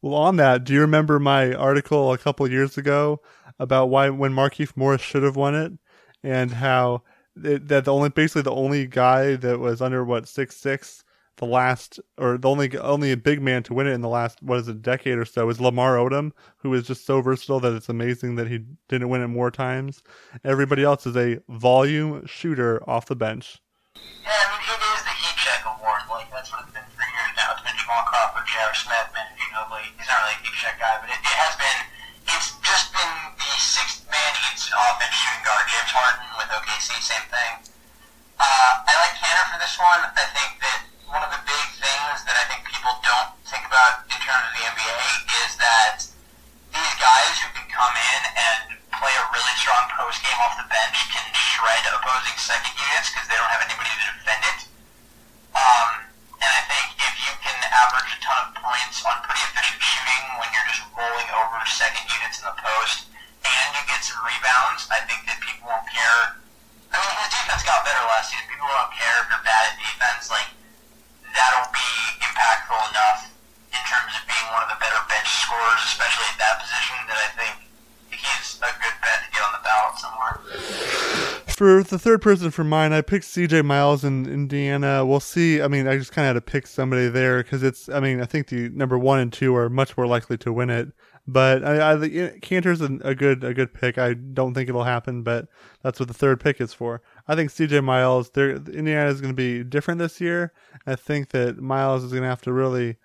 Well, 0.00 0.14
on 0.14 0.36
that, 0.36 0.62
do 0.64 0.72
you 0.74 0.80
remember 0.80 1.18
my 1.18 1.52
article 1.52 2.12
a 2.12 2.18
couple 2.18 2.48
years 2.48 2.78
ago 2.78 3.20
about 3.58 3.90
why 3.90 4.10
when 4.10 4.32
Markieff 4.32 4.76
Morris 4.76 5.02
should 5.02 5.24
have 5.24 5.34
won 5.36 5.54
it, 5.56 5.72
and 6.22 6.52
how 6.52 7.02
it, 7.42 7.68
that 7.68 7.84
the 7.84 7.92
only 7.92 8.08
basically 8.08 8.42
the 8.42 8.52
only 8.52 8.86
guy 8.86 9.34
that 9.36 9.58
was 9.58 9.82
under 9.82 10.04
what 10.04 10.28
six 10.28 10.56
six, 10.56 11.02
the 11.36 11.46
last 11.46 11.98
or 12.16 12.38
the 12.38 12.48
only 12.48 12.76
only 12.78 13.14
big 13.16 13.42
man 13.42 13.62
to 13.64 13.74
win 13.74 13.86
it 13.86 13.92
in 13.92 14.00
the 14.00 14.08
last 14.08 14.42
what 14.42 14.58
is 14.58 14.68
it 14.68 14.82
decade 14.82 15.18
or 15.18 15.24
so 15.24 15.48
is 15.48 15.60
Lamar 15.60 15.96
Odom, 15.96 16.32
who 16.58 16.72
is 16.74 16.86
just 16.86 17.04
so 17.04 17.20
versatile 17.20 17.60
that 17.60 17.72
it's 17.74 17.88
amazing 17.88 18.36
that 18.36 18.48
he 18.48 18.60
didn't 18.88 19.08
win 19.08 19.22
it 19.22 19.28
more 19.28 19.50
times. 19.50 20.02
Everybody 20.44 20.84
else 20.84 21.06
is 21.06 21.16
a 21.16 21.40
volume 21.48 22.24
shooter 22.26 22.88
off 22.88 23.06
the 23.06 23.16
bench. 23.16 23.60
yeah, 23.96 24.30
I 24.30 24.52
mean, 24.52 24.57
J.R. 28.58 28.74
Smith, 28.74 29.14
man, 29.14 29.30
Ginobili. 29.38 29.86
He's 29.94 30.10
not 30.10 30.18
really 30.26 30.34
a 30.34 30.42
heat 30.42 30.50
check 30.58 30.82
guy, 30.82 30.98
but 30.98 31.06
it, 31.06 31.22
it 31.22 31.36
has 31.38 31.54
been, 31.54 31.78
it's 32.26 32.58
just 32.58 32.90
been 32.90 33.14
the 33.38 33.50
sixth 33.54 34.02
man 34.10 34.32
eats 34.50 34.66
off-bench 34.74 35.14
shooting 35.14 35.46
guard. 35.46 35.62
James 35.70 35.94
Harden 35.94 36.26
with 36.34 36.50
OKC, 36.50 36.98
same 36.98 37.22
thing. 37.30 37.70
Uh, 38.34 38.82
I 38.82 38.92
like 38.98 39.14
Kanter 39.14 39.46
for 39.54 39.62
this 39.62 39.78
one. 39.78 40.02
I 40.10 40.26
think 40.34 40.58
that 40.58 40.90
one 41.06 41.22
of 41.22 41.30
the 41.30 41.38
big 41.46 41.66
things 41.78 42.26
that 42.26 42.34
I 42.34 42.50
think 42.50 42.66
people 42.66 42.98
don't 43.06 43.30
think 43.46 43.62
about 43.62 44.02
in 44.10 44.18
terms 44.26 44.42
of 44.42 44.52
the 44.58 44.64
NBA 44.74 45.06
is 45.46 45.54
that 45.62 46.02
these 46.74 46.94
guys 46.98 47.38
who 47.38 47.54
can 47.54 47.70
come 47.70 47.94
in 47.94 48.20
and 48.42 48.74
play 48.90 49.14
a 49.14 49.24
really 49.30 49.54
strong 49.54 49.86
post 49.94 50.18
game 50.26 50.34
off 50.42 50.58
the 50.58 50.66
bench 50.66 50.98
can 51.14 51.22
shred 51.30 51.86
opposing 51.94 52.34
second 52.34 52.74
units 52.74 53.14
because 53.14 53.30
they 53.30 53.38
don't 53.38 53.54
have 53.54 53.62
anybody 53.62 53.86
to 53.86 54.02
defend 54.18 54.42
it. 54.50 54.60
Um, 55.54 56.10
and 56.42 56.50
I 56.50 56.62
think 56.66 56.86
if 56.98 57.14
you 57.22 57.32
can 57.38 57.58
average 57.78 58.10
a 58.10 58.18
ton 58.18 58.50
of 58.50 58.50
points 58.58 59.06
on 59.06 59.14
pretty 59.22 59.42
efficient 59.46 59.78
shooting 59.78 60.24
when 60.42 60.48
you're 60.50 60.66
just 60.66 60.82
rolling 60.98 61.30
over 61.30 61.62
second 61.66 62.02
units 62.10 62.42
in 62.42 62.50
the 62.50 62.56
post 62.58 63.06
and 63.46 63.66
you 63.76 63.82
get 63.86 64.02
some 64.02 64.18
rebounds, 64.26 64.90
I 64.90 64.98
think 65.06 65.22
that 65.30 65.38
people 65.38 65.70
won't 65.70 65.86
care. 65.86 66.38
I 66.90 66.98
mean, 66.98 67.14
his 67.22 67.30
defense 67.30 67.62
got 67.62 67.86
better 67.86 68.02
last 68.10 68.34
season. 68.34 68.50
People 68.50 68.66
don't 68.66 68.92
care 68.96 69.14
if 69.22 69.26
you're 69.30 69.44
bad 69.46 69.62
at 69.70 69.76
defense. 69.78 70.26
Like, 70.32 70.48
that'll 71.30 71.70
be 71.70 71.90
impactful 72.18 72.80
enough 72.90 73.30
in 73.70 73.82
terms 73.86 74.12
of 74.18 74.22
being 74.26 74.46
one 74.50 74.64
of 74.66 74.70
the 74.72 74.80
better 74.82 74.98
bench 75.06 75.28
scorers, 75.28 75.80
especially 75.86 76.26
at 76.34 76.38
that 76.40 76.58
position, 76.64 76.96
that 77.06 77.18
I 77.20 77.28
think 77.36 77.54
he's 78.10 78.58
a 78.58 78.72
good 78.80 78.96
bet 79.04 79.22
to 79.22 79.28
get 79.30 79.42
on 79.44 79.52
the 79.54 79.62
ballot 79.62 79.94
somewhere. 80.00 80.34
For 81.58 81.82
the 81.82 81.98
third 81.98 82.22
person 82.22 82.52
for 82.52 82.62
mine, 82.62 82.92
I 82.92 83.00
picked 83.00 83.24
CJ 83.24 83.64
Miles 83.64 84.04
in 84.04 84.26
Indiana. 84.26 85.04
We'll 85.04 85.18
see. 85.18 85.60
I 85.60 85.66
mean, 85.66 85.88
I 85.88 85.98
just 85.98 86.12
kind 86.12 86.24
of 86.24 86.36
had 86.36 86.46
to 86.46 86.52
pick 86.52 86.68
somebody 86.68 87.08
there 87.08 87.42
because 87.42 87.64
it's. 87.64 87.88
I 87.88 87.98
mean, 87.98 88.20
I 88.20 88.26
think 88.26 88.46
the 88.46 88.68
number 88.68 88.96
one 88.96 89.18
and 89.18 89.32
two 89.32 89.56
are 89.56 89.68
much 89.68 89.96
more 89.96 90.06
likely 90.06 90.38
to 90.38 90.52
win 90.52 90.70
it. 90.70 90.92
But 91.26 91.64
I, 91.64 91.94
I 91.94 91.96
Kanter's 92.40 92.80
a, 92.80 93.00
a 93.02 93.12
good 93.12 93.42
a 93.42 93.52
good 93.52 93.74
pick. 93.74 93.98
I 93.98 94.14
don't 94.14 94.54
think 94.54 94.68
it'll 94.68 94.84
happen, 94.84 95.24
but 95.24 95.48
that's 95.82 95.98
what 95.98 96.06
the 96.06 96.14
third 96.14 96.38
pick 96.38 96.60
is 96.60 96.72
for. 96.72 97.02
I 97.26 97.34
think 97.34 97.50
CJ 97.50 97.82
Miles, 97.82 98.30
there 98.30 98.50
Indiana 98.52 99.10
is 99.10 99.20
going 99.20 99.34
to 99.34 99.36
be 99.36 99.64
different 99.64 99.98
this 99.98 100.20
year. 100.20 100.52
I 100.86 100.94
think 100.94 101.30
that 101.30 101.58
Miles 101.58 102.04
is 102.04 102.12
going 102.12 102.22
to 102.22 102.28
have 102.28 102.42
to 102.42 102.52
really 102.52 102.98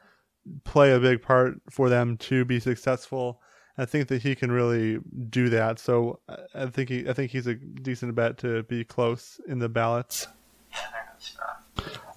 play 0.63 0.91
a 0.91 0.99
big 0.99 1.23
part 1.23 1.59
for 1.71 1.89
them 1.89 2.17
to 2.17 2.45
be 2.45 2.59
successful. 2.59 3.41
I 3.77 3.85
think 3.85 4.07
that 4.09 4.21
he 4.21 4.35
can 4.35 4.51
really 4.51 4.99
do 5.29 5.49
that. 5.49 5.79
So 5.79 6.19
I 6.53 6.67
think 6.67 6.89
he, 6.89 7.09
I 7.09 7.13
think 7.13 7.31
he's 7.31 7.47
a 7.47 7.55
decent 7.55 8.13
bet 8.15 8.37
to 8.39 8.63
be 8.63 8.83
close 8.83 9.39
in 9.47 9.59
the 9.59 9.69
ballots. 9.69 10.27
Yeah, 10.71 10.79
that's. 10.93 11.37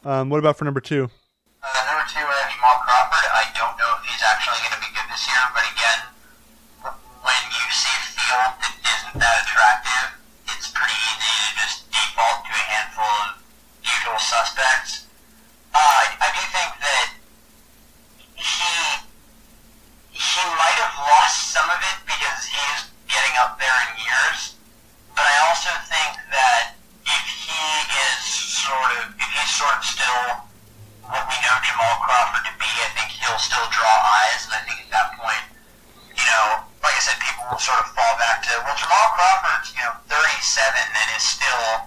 Um, 0.04 0.28
what 0.28 0.38
about 0.38 0.56
for 0.58 0.64
number 0.64 0.80
two? 0.80 1.10
Uh, 1.62 1.82
number 1.90 2.04
two, 2.12 2.20
I 2.20 2.36
have 2.44 2.52
Jamal 2.52 2.78
Crawford. 2.84 3.26
I 3.32 3.44
don't 3.56 3.74
know 3.80 3.90
if 3.98 4.04
he's 4.06 4.22
actually 4.22 4.60
going 4.68 4.76
to 4.78 4.82
be 4.84 4.92
good 4.92 5.08
this 5.10 5.24
year, 5.26 5.42
but 5.56 5.64
again, 5.72 6.00
when 7.24 7.42
you 7.50 7.66
see 7.72 7.96
field 8.26 8.54
that 8.58 8.74
isn't 8.76 9.16
that 9.18 9.36
attractive, 9.42 10.06
it's 10.50 10.70
pretty 10.70 10.94
easy 10.94 11.34
to 11.42 11.50
just 11.58 11.76
default 11.90 12.42
to 12.46 12.52
a 12.54 12.64
handful 12.70 13.06
of 13.06 13.42
usual 13.82 14.18
suspects. 14.18 15.06
Uh, 15.70 15.78
I, 15.78 16.04
I 16.22 16.28
do 16.34 16.42
think 16.54 16.70
that 16.82 17.06
he 18.34 18.70
he 20.16 20.42
might 20.58 20.78
have 20.80 20.94
lost 21.06 21.52
some 21.52 21.68
of 21.70 21.78
it 21.82 21.98
because 22.08 22.46
he's 22.48 22.80
getting 23.06 23.34
up 23.42 23.58
there 23.60 23.76
in 23.90 23.90
years, 24.00 24.56
but 25.14 25.22
I 25.22 25.34
also 25.50 25.70
think 25.86 26.18
that 26.32 26.74
if 27.04 27.24
he 27.46 27.62
is 28.10 28.22
sort 28.66 28.90
of 29.02 29.14
if 29.18 29.28
he's 29.34 29.52
sort 29.54 29.74
of 29.76 29.82
still 29.84 30.46
what 31.06 31.22
we 31.30 31.36
know 31.44 31.56
Jamal 31.62 32.02
Crawford 32.02 32.42
to 32.50 32.54
be, 32.58 32.66
I 32.66 32.90
think 32.98 33.14
he'll 33.14 33.38
still 33.38 33.66
draw 33.70 33.94
eyes, 34.18 34.42
and 34.50 34.58
I 34.58 34.62
think 34.66 34.82
at 34.82 34.90
that 34.90 35.08
point, 35.20 35.44
you 36.18 36.26
know, 36.26 36.66
like 36.82 36.96
I 36.96 37.02
said, 37.02 37.18
people 37.22 37.46
will 37.46 37.62
sort 37.62 37.78
of 37.78 37.94
fall 37.94 38.14
back 38.18 38.42
to, 38.46 38.52
well, 38.66 38.74
Jamal 38.74 39.08
Crawford's, 39.14 39.70
you 39.74 39.82
know, 39.86 39.94
37 40.10 40.18
and 40.74 41.06
is 41.14 41.22
still 41.22 41.86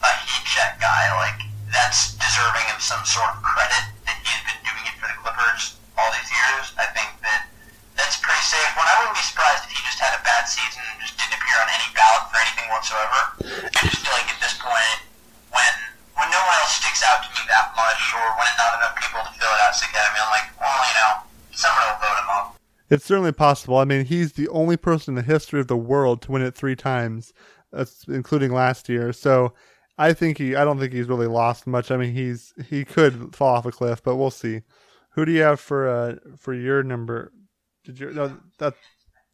a 0.00 0.10
heat 0.24 0.44
check 0.48 0.80
guy. 0.80 1.12
Like, 1.16 1.44
that's 1.72 2.16
deserving 2.16 2.68
of 2.72 2.77
some 2.88 3.04
sort 3.04 3.28
of 3.36 3.44
credit 3.44 3.84
that 4.08 4.16
he's 4.24 4.40
been 4.48 4.56
doing 4.64 4.80
it 4.88 4.96
for 4.96 5.12
the 5.12 5.18
Clippers 5.20 5.76
all 6.00 6.08
these 6.08 6.32
years. 6.32 6.72
I 6.80 6.88
think 6.96 7.20
that 7.20 7.44
that's 8.00 8.16
pretty 8.16 8.40
safe. 8.40 8.64
When 8.80 8.88
I 8.88 8.96
wouldn't 9.04 9.12
be 9.12 9.20
surprised 9.28 9.68
if 9.68 9.76
he 9.76 9.80
just 9.84 10.00
had 10.00 10.16
a 10.16 10.24
bad 10.24 10.48
season 10.48 10.80
and 10.88 10.96
just 11.04 11.12
didn't 11.20 11.36
appear 11.36 11.60
on 11.60 11.68
any 11.68 11.84
ballot 11.92 12.32
for 12.32 12.40
anything 12.40 12.64
whatsoever. 12.72 13.20
I 13.44 13.80
just 13.84 14.00
feel 14.00 14.16
like 14.16 14.32
at 14.32 14.40
this 14.40 14.56
point, 14.56 15.04
when 15.52 15.72
when 16.16 16.32
no 16.32 16.40
one 16.40 16.56
else 16.64 16.80
sticks 16.80 17.04
out 17.04 17.20
to 17.20 17.28
me 17.36 17.44
that 17.52 17.76
much, 17.76 18.00
or 18.16 18.24
when 18.40 18.48
not 18.56 18.80
enough 18.80 18.96
people 18.96 19.20
to 19.20 19.32
fill 19.36 19.52
it 19.52 19.60
out 19.68 19.76
to 19.76 19.84
me, 19.92 20.18
I'm 20.24 20.32
like, 20.32 20.48
well, 20.56 20.80
you 20.88 20.96
know, 20.96 21.12
someone 21.52 21.84
will 21.92 22.00
vote 22.00 22.16
him 22.24 22.28
up. 22.40 22.46
It's 22.88 23.04
certainly 23.04 23.36
possible. 23.36 23.76
I 23.76 23.84
mean, 23.84 24.08
he's 24.08 24.32
the 24.32 24.48
only 24.48 24.80
person 24.80 25.12
in 25.12 25.20
the 25.20 25.28
history 25.28 25.60
of 25.60 25.68
the 25.68 25.76
world 25.76 26.24
to 26.24 26.32
win 26.32 26.40
it 26.40 26.56
three 26.56 26.72
times, 26.72 27.36
uh, 27.68 27.84
including 28.08 28.48
last 28.48 28.88
year. 28.88 29.12
So 29.12 29.52
I 29.98 30.12
think 30.12 30.38
he. 30.38 30.54
I 30.54 30.64
don't 30.64 30.78
think 30.78 30.92
he's 30.92 31.08
really 31.08 31.26
lost 31.26 31.66
much. 31.66 31.90
I 31.90 31.96
mean, 31.96 32.14
he's 32.14 32.54
he 32.68 32.84
could 32.84 33.34
fall 33.34 33.56
off 33.56 33.66
a 33.66 33.72
cliff, 33.72 34.00
but 34.02 34.14
we'll 34.14 34.30
see. 34.30 34.62
Who 35.18 35.24
do 35.26 35.32
you 35.32 35.42
have 35.42 35.58
for 35.58 35.88
uh 35.88 36.14
for 36.38 36.54
your 36.54 36.84
number? 36.84 37.32
Did 37.82 37.98
you 37.98 38.12
no 38.12 38.38
that 38.58 38.74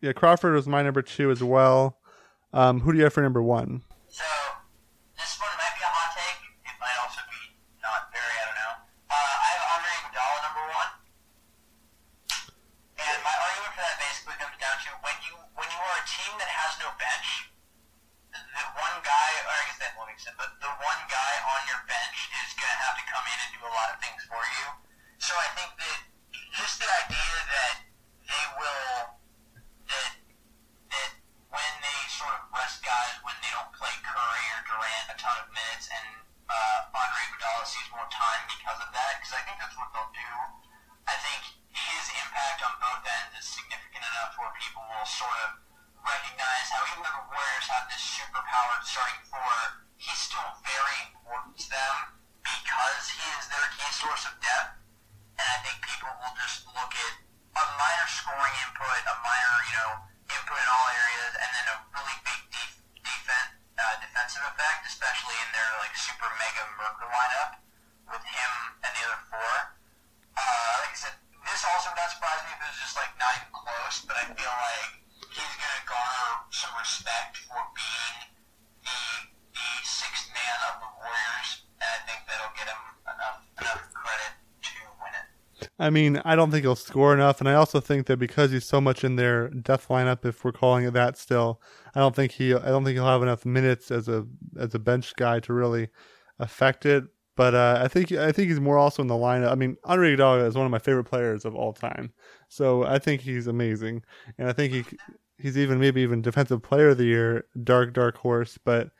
yeah 0.00 0.12
Crawford 0.12 0.55
was 0.55 0.66
my 0.66 0.83
number 0.83 1.03
two 1.03 1.31
as 1.31 1.44
well. 1.44 1.98
Um, 2.55 2.81
who 2.81 2.92
do 2.92 2.98
you 2.98 3.05
have 3.05 3.12
for 3.12 3.20
number 3.20 3.42
one? 3.42 3.83
So 4.09 4.24
this 5.20 5.37
one 5.37 5.53
might 5.61 5.77
be 5.77 5.85
a 5.85 5.92
hot 5.92 6.16
take. 6.16 6.40
It 6.64 6.77
might 6.81 6.96
also 7.05 7.20
be 7.29 7.61
not 7.85 8.09
very. 8.09 8.24
I 8.24 8.44
don't 8.48 8.57
know. 8.57 8.74
Uh, 9.12 9.44
I 9.44 9.48
have 9.53 9.64
Andre 9.68 9.92
Iguodala 10.00 10.38
number 10.48 10.64
one, 10.72 10.90
and 13.05 13.18
my 13.20 13.35
argument 13.37 13.72
for 13.77 13.85
that 13.85 14.00
basically 14.00 14.38
comes 14.40 14.57
down 14.57 14.81
to 14.81 14.90
when 15.05 15.16
you 15.29 15.35
when 15.61 15.68
you 15.68 15.77
are 15.77 15.96
a 16.00 16.07
team 16.09 16.33
that 16.40 16.48
has 16.48 16.72
no 16.81 16.88
bench, 16.96 17.53
the, 18.33 18.40
the 18.40 18.64
one 18.81 18.96
guy, 19.05 19.29
or 19.44 19.55
That 20.14 20.22
sense, 20.22 20.38
but 20.38 20.55
the 20.62 20.70
one 20.70 21.03
guy 21.11 21.33
on 21.42 21.61
your 21.66 21.83
bench 21.90 22.18
is 22.31 22.55
going 22.55 22.70
to 22.70 22.81
have 22.87 22.94
to 22.94 23.05
come 23.11 23.27
in 23.27 23.35
and 23.35 23.50
do 23.59 23.66
a 23.66 23.72
lot 23.74 23.90
of 23.90 23.98
things 23.98 24.22
for 24.31 24.38
you. 24.38 24.66
So 25.18 25.35
I 25.35 25.50
think 25.59 25.74
that 25.74 25.98
just 26.55 26.79
the 26.79 26.87
idea 26.87 27.35
that 27.50 27.74
mean, 85.94 86.20
I 86.24 86.37
don't 86.37 86.50
think 86.50 86.62
he'll 86.64 86.76
score 86.76 87.14
enough, 87.14 87.40
and 87.40 87.48
I 87.48 87.54
also 87.54 87.80
think 87.80 88.07
that 88.07 88.18
because 88.18 88.50
he's 88.50 88.66
so 88.66 88.80
much 88.80 89.04
in 89.04 89.16
their 89.16 89.48
death 89.48 89.88
lineup, 89.88 90.24
if 90.24 90.44
we're 90.44 90.52
calling 90.52 90.85
it 90.85 90.92
that, 90.92 91.16
still, 91.16 91.61
I 91.94 92.00
don't 92.00 92.14
think 92.14 92.33
he, 92.33 92.52
I 92.54 92.68
don't 92.68 92.85
think 92.85 92.96
he'll 92.96 93.07
have 93.07 93.22
enough 93.22 93.44
minutes 93.46 93.90
as 93.90 94.09
a 94.09 94.26
as 94.59 94.74
a 94.74 94.78
bench 94.78 95.14
guy 95.16 95.40
to 95.40 95.52
really 95.52 95.88
affect 96.38 96.85
it. 96.85 97.04
But 97.37 97.54
uh, 97.54 97.80
I 97.83 97.88
think 97.88 98.12
I 98.12 98.30
think 98.30 98.48
he's 98.48 98.61
more 98.61 98.78
also 98.78 99.02
in 99.02 99.09
the 99.09 99.14
lineup. 99.14 99.50
I 99.50 99.54
mean, 99.57 99.76
Andre 99.85 100.14
Iguodala 100.14 100.46
is 100.46 100.54
one 100.54 100.66
of 100.66 100.70
my 100.70 100.78
favorite 100.78 101.04
players 101.04 101.44
of 101.44 101.54
all 101.54 101.72
time, 101.72 102.12
so 102.48 102.85
I 102.85 102.98
think 102.98 103.22
he's 103.22 103.46
amazing, 103.46 104.02
and 104.38 104.48
I 104.48 104.52
think 104.52 104.72
he 104.72 104.85
he's 105.38 105.59
even 105.59 105.80
maybe 105.80 106.00
even 106.02 106.22
defensive 106.22 106.62
player 106.62 106.90
of 106.90 106.98
the 106.98 107.04
year, 107.04 107.46
dark 107.62 107.92
dark 107.92 108.18
horse. 108.18 108.59
But 108.64 108.90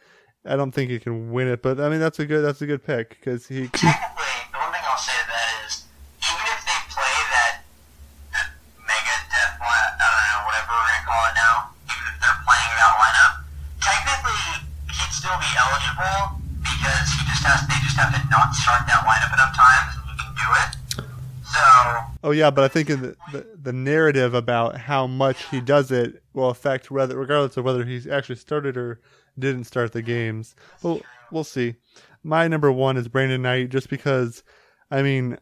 I 0.44 0.57
don't 0.57 0.72
think 0.72 0.90
he 0.90 0.98
can 0.98 1.30
win 1.33 1.48
it. 1.48 1.62
But 1.62 1.80
I 1.80 1.88
mean, 1.88 2.00
that's 2.00 2.18
a 2.18 2.26
good 2.26 2.42
that's 2.44 2.61
a 2.61 2.66
good 2.66 2.85
pick 2.85 3.11
because 3.11 3.46
he. 3.46 3.68
Technically, 3.72 4.35
the 4.52 4.59
one 4.59 4.72
thing 4.72 4.83
I'll 4.85 4.98
say 4.98 5.14
to 5.14 5.26
that 5.30 5.48
is, 5.64 5.87
even 6.20 6.46
if 6.52 6.61
they 6.66 6.80
play 6.92 7.16
that 7.33 7.62
that 8.35 8.48
mega 8.83 9.16
death 9.30 9.57
line, 9.62 9.94
I 9.94 10.04
don't 10.04 10.26
know, 10.26 10.42
whatever 10.44 10.74
we're 10.74 10.90
gonna 10.90 11.07
call 11.07 11.22
it 11.22 11.35
now, 11.38 11.54
even 11.87 12.04
if 12.12 12.16
they're 12.18 12.40
playing 12.42 12.72
that 12.76 12.92
lineup, 12.98 13.35
technically 13.78 14.44
he'd 14.90 15.12
still 15.14 15.38
be 15.96 16.44
because 16.62 17.07
he 17.14 17.20
just 17.28 17.44
has 17.44 17.66
they 17.68 17.78
just 17.83 17.96
have 17.96 18.12
to 18.12 18.20
not 18.30 18.54
start 18.54 18.87
that 18.87 19.04
lineup 19.07 19.33
enough 19.33 19.54
times 19.54 19.96
and 20.09 20.18
can 20.18 20.33
do 20.35 20.48
it. 20.62 20.70
So. 21.54 21.61
Oh 22.24 22.30
yeah, 22.33 22.50
but 22.50 22.64
I 22.64 22.68
think 22.68 22.90
in 22.90 23.02
the, 23.02 23.16
the, 23.33 23.46
the 23.62 23.72
narrative 23.72 24.35
about 24.35 24.76
how 24.76 25.07
much 25.07 25.44
he 25.50 25.61
does 25.61 25.92
it 25.92 26.22
will 26.33 26.50
affect 26.50 26.90
whether, 26.90 27.16
regardless 27.16 27.57
of 27.57 27.64
whether 27.64 27.85
he's 27.85 28.07
actually 28.07 28.37
started 28.37 28.76
or 28.76 29.00
didn't 29.38 29.64
start 29.64 29.92
the 29.92 30.02
games. 30.02 30.54
Well, 30.83 31.00
we'll 31.30 31.44
see. 31.44 31.76
My 32.22 32.48
number 32.48 32.72
one 32.72 32.96
is 32.96 33.09
Brandon 33.09 33.42
Knight, 33.42 33.68
just 33.68 33.88
because, 33.88 34.42
I 34.90 35.02
mean, 35.02 35.38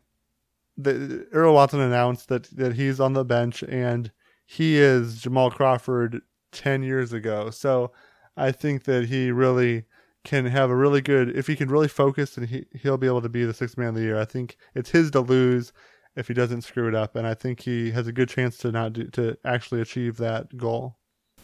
the 0.77 1.27
Earl 1.33 1.55
Watson 1.55 1.81
announced 1.81 2.29
that 2.29 2.45
that 2.57 2.75
he's 2.75 3.01
on 3.01 3.13
the 3.13 3.25
bench 3.25 3.63
and 3.63 4.11
he 4.45 4.77
is 4.79 5.21
Jamal 5.23 5.51
Crawford 5.51 6.23
ten 6.51 6.83
years 6.83 7.13
ago. 7.13 7.51
So 7.51 7.93
I 8.37 8.53
think 8.53 8.85
that 8.85 9.07
he 9.07 9.31
really 9.31 9.85
can 10.25 10.47
have 10.47 10.71
a 10.71 10.77
really 10.77 11.01
good 11.01 11.37
if 11.37 11.47
he 11.47 11.57
can 11.57 11.69
really 11.69 11.89
focus 11.89 12.37
and 12.37 12.49
he 12.49 12.67
he'll 12.81 12.99
be 12.99 13.07
able 13.07 13.23
to 13.23 13.29
be 13.29 13.45
the 13.45 13.55
sixth 13.55 13.77
man 13.77 13.89
of 13.89 13.95
the 13.95 14.03
year. 14.03 14.19
I 14.19 14.25
think 14.25 14.57
it's 14.75 14.91
his 14.91 15.11
to 15.13 15.21
lose 15.21 15.73
if 16.15 16.29
he 16.29 16.35
doesn't 16.35 16.63
screw 16.63 16.89
it 16.89 16.95
up, 16.95 17.17
and 17.17 17.27
I 17.27 17.35
think 17.35 17.61
he 17.61 17.91
has 17.93 18.07
a 18.07 18.13
good 18.13 18.29
chance 18.29 18.59
to 18.59 18.71
not 18.71 18.93
do, 18.93 19.05
to 19.17 19.37
actually 19.45 19.81
achieve 19.81 20.19
that 20.19 20.57
goal. 20.57 20.97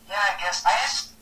Yeah, 0.08 0.20
I 0.20 0.36
guess 0.38 0.64
I 0.64 0.76
just 0.84 1.12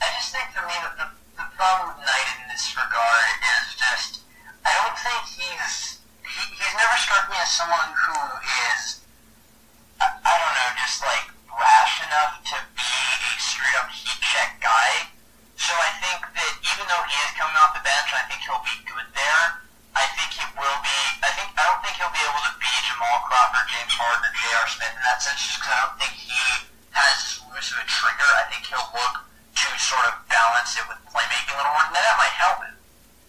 I 0.00 0.06
just 0.16 0.30
think 0.32 0.46
for 0.54 0.64
me 0.66 0.74
the, 0.78 0.90
the, 1.02 1.08
the 1.42 1.46
problem 1.58 1.94
with 1.94 2.06
Knight 2.06 2.28
in 2.38 2.46
this 2.48 2.70
regard 2.78 3.34
is 3.42 3.74
just 3.74 4.22
I 4.64 4.70
don't 4.78 4.96
think 4.96 5.22
he's 5.26 5.98
he, 6.22 6.42
he's 6.54 6.74
never 6.78 6.96
struck 6.96 7.26
me 7.28 7.36
as 7.42 7.50
someone 7.50 7.90
who 7.92 8.16
is 8.70 9.02
I, 10.00 10.06
I 10.22 10.34
don't 10.38 10.54
know 10.54 10.70
just 10.78 11.02
like 11.02 11.26
rash 11.50 11.98
enough 12.06 12.38
to 12.54 12.56
be 12.78 12.86
a 12.86 13.32
straight 13.42 13.76
up 13.82 13.90
heat 13.90 14.22
check 14.22 14.62
guy. 14.62 15.10
So 15.58 15.74
I 15.74 15.90
think 15.98 16.22
that 16.22 16.52
even 16.62 16.86
though 16.86 17.04
he 17.10 17.18
is 17.26 17.34
coming 17.34 17.58
off 17.58 17.74
the 17.74 17.82
bench, 17.82 18.08
I 18.14 18.22
think 18.30 18.37
he'll 18.48 18.64
be 18.64 18.80
good 18.88 19.04
there. 19.12 19.44
I 19.92 20.08
think 20.16 20.32
he 20.32 20.44
will 20.56 20.78
be. 20.80 20.98
I 21.20 21.28
think 21.36 21.52
I 21.52 21.68
don't 21.68 21.84
think 21.84 22.00
he'll 22.00 22.16
be 22.16 22.24
able 22.24 22.40
to 22.48 22.54
be 22.56 22.72
Jamal 22.88 23.28
Crawford, 23.28 23.68
James 23.68 23.92
Harden, 23.92 24.32
J.R. 24.32 24.66
Smith 24.72 24.94
in 24.96 25.04
that 25.04 25.20
sense, 25.20 25.36
just 25.36 25.60
because 25.60 25.76
I 25.76 25.80
don't 25.84 25.98
think 26.00 26.16
he 26.16 26.40
has 26.96 27.12
as 27.12 27.44
loose 27.52 27.76
of 27.76 27.84
a 27.84 27.86
trigger. 27.86 28.30
I 28.40 28.48
think 28.48 28.64
he'll 28.64 28.88
look 28.96 29.28
to 29.28 29.68
sort 29.76 30.08
of 30.08 30.16
balance 30.32 30.80
it 30.80 30.88
with 30.88 30.96
playmaking 31.12 31.52
a 31.52 31.60
little 31.60 31.76
more. 31.76 31.84
Now 31.92 32.00
that 32.00 32.16
might 32.16 32.32
help 32.32 32.64
him, 32.64 32.72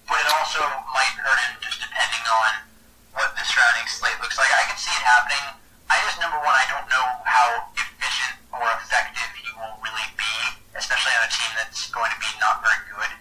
but 0.07 0.23
it 0.23 0.29
also 0.39 0.63
might 0.95 1.15
hurt 1.19 1.39
him 1.51 1.59
just 1.59 1.83
depending 1.83 2.23
on 2.23 2.63
what 3.11 3.35
the 3.35 3.43
surrounding 3.43 3.89
slate 3.91 4.15
looks 4.23 4.39
like. 4.39 4.47
I 4.55 4.63
can 4.71 4.79
see 4.79 4.93
it 4.95 5.03
happening. 5.03 5.59
I 5.91 5.99
just 6.07 6.21
number 6.23 6.39
one, 6.39 6.55
I 6.55 6.63
don't 6.71 6.87
know 6.87 7.07
how 7.27 7.67
efficient 7.75 8.39
or 8.55 8.63
effective 8.79 9.27
he 9.35 9.51
will 9.57 9.75
really 9.83 10.07
be, 10.15 10.33
especially 10.77 11.11
on 11.17 11.27
a 11.27 11.31
team 11.33 11.51
that's 11.59 11.89
going 11.91 12.13
to 12.13 12.19
be 12.21 12.29
not 12.39 12.61
very 12.63 12.77
good. 12.87 13.18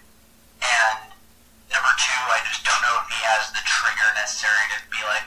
Number 1.68 1.92
two, 2.00 2.22
I 2.33 2.40
just 2.48 2.64
don't 2.64 2.81
know 2.81 2.96
if 3.04 3.09
he 3.12 3.20
has 3.28 3.52
the 3.52 3.62
trigger 3.64 4.09
necessary 4.16 4.64
to 4.72 4.78
be 4.88 5.00
like, 5.04 5.26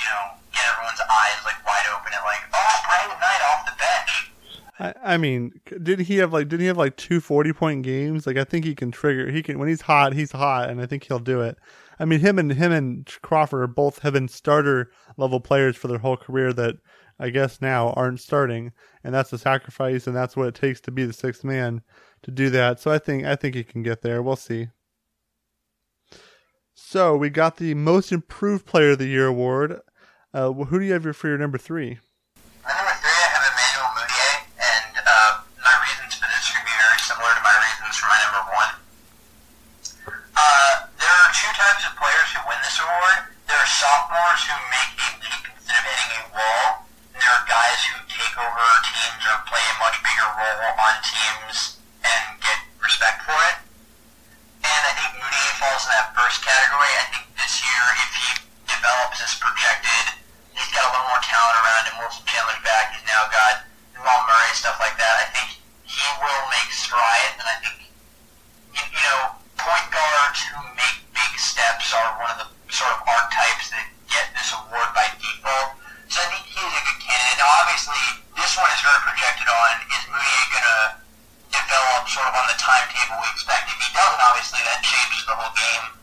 you 0.00 0.06
know, 0.08 0.36
get 0.52 0.64
everyone's 0.72 1.02
eyes 1.04 1.40
like 1.44 1.60
wide 1.66 1.86
open 1.92 2.12
at 2.12 2.24
like, 2.24 2.44
oh, 2.52 2.74
Brandon 2.88 3.18
Knight 3.20 3.42
off 3.44 3.60
the 3.68 3.76
bench. 3.76 4.32
I, 5.04 5.16
mean, 5.16 5.52
did 5.82 6.00
he 6.00 6.16
have 6.16 6.32
like 6.32 6.48
did 6.48 6.60
he 6.60 6.66
have 6.66 6.76
like 6.76 6.96
two 6.96 7.20
40 7.20 7.52
point 7.52 7.82
games? 7.82 8.26
Like 8.26 8.36
I 8.36 8.44
think 8.44 8.64
he 8.64 8.74
can 8.74 8.90
trigger. 8.90 9.30
He 9.30 9.42
can 9.42 9.58
when 9.58 9.68
he's 9.68 9.82
hot, 9.82 10.12
he's 10.12 10.32
hot, 10.32 10.70
and 10.70 10.80
I 10.80 10.86
think 10.86 11.04
he'll 11.04 11.18
do 11.18 11.40
it. 11.40 11.56
I 12.00 12.04
mean, 12.04 12.20
him 12.20 12.38
and 12.38 12.52
him 12.52 12.72
and 12.72 13.06
Crawford 13.22 13.74
both 13.74 14.00
have 14.00 14.14
been 14.14 14.28
starter 14.28 14.90
level 15.16 15.40
players 15.40 15.76
for 15.76 15.88
their 15.88 15.98
whole 15.98 16.16
career 16.16 16.52
that 16.54 16.76
I 17.18 17.30
guess 17.30 17.60
now 17.60 17.90
aren't 17.90 18.20
starting, 18.20 18.72
and 19.04 19.14
that's 19.14 19.32
a 19.32 19.38
sacrifice, 19.38 20.06
and 20.06 20.16
that's 20.16 20.36
what 20.36 20.48
it 20.48 20.54
takes 20.54 20.80
to 20.82 20.90
be 20.90 21.04
the 21.04 21.12
sixth 21.12 21.44
man 21.44 21.82
to 22.22 22.30
do 22.30 22.50
that. 22.50 22.80
So 22.80 22.90
I 22.90 22.98
think 22.98 23.24
I 23.24 23.36
think 23.36 23.54
he 23.54 23.62
can 23.62 23.82
get 23.82 24.02
there. 24.02 24.22
We'll 24.22 24.36
see. 24.36 24.68
So 26.82 27.16
we 27.16 27.30
got 27.30 27.56
the 27.56 27.72
most 27.72 28.12
improved 28.12 28.66
player 28.66 28.92
of 28.92 29.00
the 29.00 29.08
year 29.08 29.24
award. 29.24 29.80
Uh, 30.34 30.52
who 30.52 30.76
do 30.76 30.84
you 30.84 30.92
have 30.92 31.08
for 31.16 31.30
your 31.30 31.40
number 31.40 31.56
three? 31.56 31.96
My 32.60 32.74
number 32.76 32.92
three, 33.00 33.16
I 33.16 33.28
have 33.32 33.44
Emmanuel 33.48 33.90
Mudiay, 33.96 34.34
and 34.60 34.92
uh, 35.00 35.30
my 35.64 35.72
reasons 35.88 36.20
for 36.20 36.28
this 36.28 36.52
to 36.52 36.60
be 36.60 36.74
very 36.76 37.00
similar 37.00 37.32
to 37.32 37.40
my 37.40 37.56
reasons 37.64 37.96
for 37.96 38.12
my 38.12 38.18
number 38.28 38.44
one. 38.44 38.72
Uh, 40.36 40.72
there 41.00 41.16
are 41.16 41.30
two 41.32 41.48
types 41.56 41.80
of 41.88 41.96
players 41.96 42.28
who 42.36 42.44
win 42.44 42.60
this 42.60 42.76
award. 42.76 43.30
There 43.48 43.56
are 43.56 43.72
sophomores 43.72 44.42
who 44.44 44.56
make 44.68 44.92
a 44.92 45.08
leap 45.16 45.42
instead 45.48 45.80
of 45.80 45.86
hitting 45.96 46.12
a 46.12 46.22
wall. 46.36 46.84
And 47.16 47.24
there 47.24 47.32
are 47.32 47.46
guys 47.48 47.78
who 47.88 48.04
take 48.04 48.36
over 48.36 48.64
teams 48.84 49.22
or 49.32 49.40
play 49.48 49.64
a 49.64 49.74
much 49.80 49.96
bigger 50.04 50.28
role 50.28 50.76
on 50.76 50.94
teams 51.00 51.80
and 52.04 52.36
get 52.42 52.58
respect 52.84 53.24
for 53.24 53.38
it. 53.48 53.64
And 54.60 54.82
I 54.84 54.92
think 54.92 55.16
Moody 55.16 55.42
first 56.32 56.48
category. 56.48 56.88
I 56.96 57.04
think 57.12 57.28
this 57.36 57.60
year, 57.60 57.84
if 58.00 58.10
he 58.16 58.28
develops 58.64 59.20
as 59.20 59.36
projected, 59.36 60.16
he's 60.56 60.72
got 60.72 60.88
a 60.88 60.90
little 60.96 61.12
more 61.12 61.20
talent 61.20 61.60
around 61.60 61.84
him. 61.92 62.00
Wilson 62.00 62.24
Chandler's 62.24 62.56
back. 62.64 62.96
He's 62.96 63.04
now 63.04 63.28
got 63.28 63.68
Jamal 63.92 64.24
Murray, 64.24 64.48
stuff 64.56 64.80
like 64.80 64.96
that. 64.96 65.12
I 65.20 65.28
think 65.28 65.60
he 65.84 66.08
will 66.24 66.44
make 66.48 66.72
strides, 66.72 67.36
and 67.36 67.44
I 67.44 67.56
think, 67.60 67.84
you 68.80 69.02
know, 69.12 69.36
point 69.60 69.84
guards 69.92 70.40
who 70.48 70.56
make 70.72 71.04
big 71.12 71.32
steps 71.36 71.92
are 71.92 72.16
one 72.16 72.32
of 72.32 72.40
the 72.40 72.48
sort 72.72 72.96
of 72.96 73.04
archetypes 73.04 73.68
that 73.76 73.84
get 74.08 74.32
this 74.32 74.56
award 74.56 74.88
by 74.96 75.12
default. 75.20 75.76
So 76.08 76.16
I 76.16 76.32
think 76.32 76.48
he's 76.48 76.64
a 76.64 76.80
good 76.80 77.00
candidate. 77.04 77.44
Now, 77.44 77.60
obviously, 77.60 78.00
this 78.40 78.56
one 78.56 78.72
is 78.72 78.80
very 78.80 79.04
projected 79.04 79.52
on. 79.52 79.84
Is 79.84 80.08
Moody 80.08 80.44
going 80.48 80.64
to 80.64 80.80
develop 81.52 82.08
sort 82.08 82.24
of 82.24 82.40
on 82.40 82.48
the 82.48 82.56
timetable 82.56 83.20
we 83.20 83.28
expect? 83.36 83.68
If 83.68 83.76
he 83.84 83.92
doesn't, 83.92 84.22
obviously, 84.32 84.64
that 84.64 84.80
changes 84.80 85.28
the 85.28 85.36
whole 85.36 85.52
game. 85.52 86.00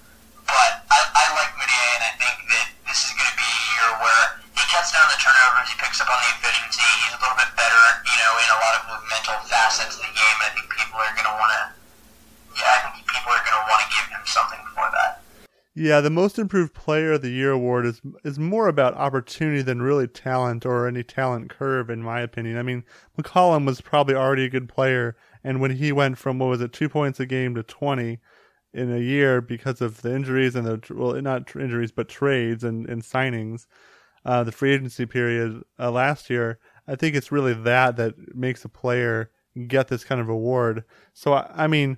But 0.49 0.71
I, 0.89 0.99
I 1.13 1.25
like 1.37 1.51
Mudiay, 1.55 1.89
and 1.97 2.03
I 2.09 2.13
think 2.17 2.35
that 2.49 2.67
this 2.89 3.05
is 3.05 3.11
going 3.13 3.29
to 3.29 3.37
be 3.37 3.45
a 3.45 3.61
year 3.73 3.87
where 4.01 4.23
he 4.57 4.63
cuts 4.73 4.89
down 4.91 5.05
the 5.13 5.19
turnovers, 5.21 5.69
he 5.69 5.77
picks 5.77 6.01
up 6.01 6.09
on 6.09 6.17
the 6.25 6.29
efficiency, 6.41 6.83
he's 7.05 7.13
a 7.13 7.21
little 7.21 7.37
bit 7.37 7.53
better, 7.53 7.83
you 8.03 8.17
know, 8.17 8.33
in 8.41 8.49
a 8.49 8.59
lot 8.59 8.73
of 8.81 8.81
mental 9.07 9.37
facets 9.45 9.95
of 9.95 10.01
the 10.01 10.13
game, 10.13 10.37
and 10.41 10.47
I 10.49 10.51
think 10.57 10.67
people 10.73 10.97
are 10.97 11.13
going 11.13 11.29
to 11.29 11.35
want 11.37 11.51
to, 11.53 11.61
yeah, 12.57 12.69
I 12.75 12.77
think 12.89 13.05
people 13.05 13.31
are 13.31 13.43
going 13.45 13.57
to 13.61 13.65
want 13.69 13.79
to 13.85 13.89
give 13.93 14.07
him 14.09 14.23
something 14.25 14.61
for 14.73 14.85
that. 14.89 15.21
Yeah, 15.77 16.01
the 16.01 16.09
most 16.09 16.37
improved 16.37 16.73
player 16.73 17.13
of 17.13 17.21
the 17.21 17.29
year 17.29 17.51
award 17.51 17.85
is 17.85 18.01
is 18.25 18.37
more 18.37 18.67
about 18.67 18.95
opportunity 18.95 19.61
than 19.61 19.81
really 19.81 20.07
talent 20.07 20.65
or 20.65 20.87
any 20.87 21.03
talent 21.03 21.49
curve, 21.49 21.89
in 21.89 22.03
my 22.03 22.19
opinion. 22.19 22.57
I 22.57 22.63
mean, 22.63 22.83
McCollum 23.17 23.65
was 23.65 23.79
probably 23.79 24.15
already 24.15 24.45
a 24.45 24.49
good 24.49 24.67
player, 24.67 25.15
and 25.41 25.61
when 25.61 25.77
he 25.77 25.93
went 25.93 26.17
from 26.17 26.39
what 26.39 26.49
was 26.49 26.59
it, 26.59 26.73
two 26.73 26.89
points 26.89 27.19
a 27.19 27.25
game 27.25 27.55
to 27.55 27.63
twenty 27.63 28.19
in 28.73 28.93
a 28.93 28.99
year 28.99 29.41
because 29.41 29.81
of 29.81 30.01
the 30.01 30.13
injuries 30.13 30.55
and 30.55 30.65
the 30.65 30.93
well, 30.93 31.19
not 31.21 31.55
injuries 31.55 31.91
but 31.91 32.09
trades 32.09 32.63
and 32.63 32.87
and 32.89 33.01
signings, 33.01 33.65
uh, 34.25 34.43
the 34.43 34.51
free 34.51 34.73
agency 34.73 35.05
period 35.05 35.61
uh, 35.79 35.91
last 35.91 36.29
year. 36.29 36.59
I 36.87 36.95
think 36.95 37.15
it's 37.15 37.31
really 37.31 37.53
that 37.53 37.97
that 37.97 38.35
makes 38.35 38.65
a 38.65 38.69
player 38.69 39.31
get 39.67 39.87
this 39.87 40.03
kind 40.03 40.21
of 40.21 40.29
award. 40.29 40.83
So 41.13 41.33
I, 41.33 41.51
I 41.55 41.67
mean 41.67 41.97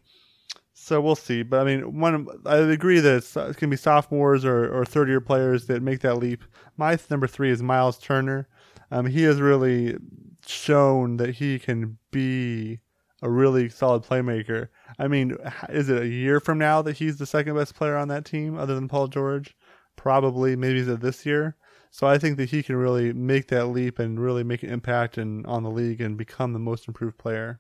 so 0.82 1.00
we'll 1.00 1.16
see. 1.16 1.44
But 1.44 1.62
I 1.62 1.64
mean, 1.64 2.00
one 2.00 2.28
I 2.46 2.58
agree 2.58 3.00
that 3.00 3.18
it's, 3.18 3.28
it's 3.28 3.36
going 3.36 3.54
to 3.56 3.68
be 3.68 3.78
sophomores 3.78 4.44
or, 4.44 4.74
or 4.74 4.84
third 4.84 5.10
year 5.10 5.22
players 5.22 5.68
that 5.68 5.84
make 5.84 6.00
that 6.00 6.18
leap. 6.18 6.44
My 6.76 6.98
number 7.10 7.28
three 7.28 7.52
is 7.52 7.62
Miles 7.62 8.00
Turner. 8.00 8.48
Um, 8.90 9.06
he 9.06 9.24
has 9.24 9.40
really 9.40 9.98
shown 10.46 11.18
that 11.18 11.36
he 11.36 11.60
can 11.60 11.98
be 12.10 12.80
a 13.22 13.30
really 13.30 13.70
solid 13.70 14.04
playmaker. 14.04 14.70
I 14.98 15.08
mean, 15.08 15.38
is 15.70 15.90
it 15.90 16.02
a 16.02 16.08
year 16.08 16.40
from 16.40 16.58
now 16.58 16.82
that 16.82 16.98
he's 16.98 17.18
the 17.18 17.26
second 17.26 17.56
best 17.56 17.76
player 17.76 17.96
on 17.96 18.08
that 18.08 18.26
team 18.26 18.58
other 18.58 18.76
than 18.76 18.88
Paul 18.88 19.08
George? 19.08 19.56
Probably, 19.96 20.56
maybe 20.56 20.80
is 20.80 20.88
it 20.88 21.02
this 21.02 21.26
year? 21.26 21.56
So 21.92 22.08
I 22.08 22.18
think 22.18 22.38
that 22.38 22.50
he 22.50 22.64
can 22.64 22.78
really 22.78 23.14
make 23.14 23.48
that 23.48 23.66
leap 23.68 24.00
and 24.00 24.20
really 24.20 24.44
make 24.44 24.64
an 24.64 24.70
impact 24.70 25.18
in, 25.18 25.46
on 25.46 25.64
the 25.64 25.70
league 25.70 26.02
and 26.02 26.18
become 26.18 26.54
the 26.54 26.60
most 26.60 26.88
improved 26.88 27.18
player. 27.18 27.60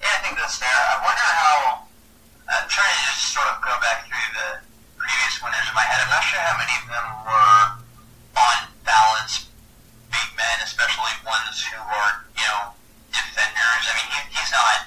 Yeah, 0.00 0.08
I 0.08 0.18
think 0.24 0.38
that's 0.38 0.58
fair. 0.58 0.68
I 0.68 0.98
wonder 1.04 1.28
how. 1.28 1.84
I'm 2.48 2.68
trying 2.68 2.88
to 2.88 3.02
just 3.04 3.32
sort 3.32 3.46
of 3.52 3.60
go 3.60 3.72
back 3.80 4.08
through 4.08 4.28
the 4.32 4.64
previous 4.96 5.42
winners 5.44 5.66
in 5.68 5.74
my 5.76 5.84
head. 5.84 6.00
I'm 6.02 6.10
not 6.10 6.24
sure 6.24 6.40
how 6.40 6.56
many 6.56 6.74
of 6.82 6.86
them 6.88 7.06
were 7.28 7.60
on 8.40 8.56
balance 8.84 9.52
big 10.08 10.28
men, 10.38 10.56
especially 10.64 11.12
ones 11.26 11.60
who 11.66 11.78
are, 11.82 12.12
you 12.38 12.46
know, 12.46 12.72
defenders. 13.10 13.82
I 13.90 13.92
mean, 13.98 14.08
he, 14.08 14.18
he's 14.38 14.52
not, 14.54 14.78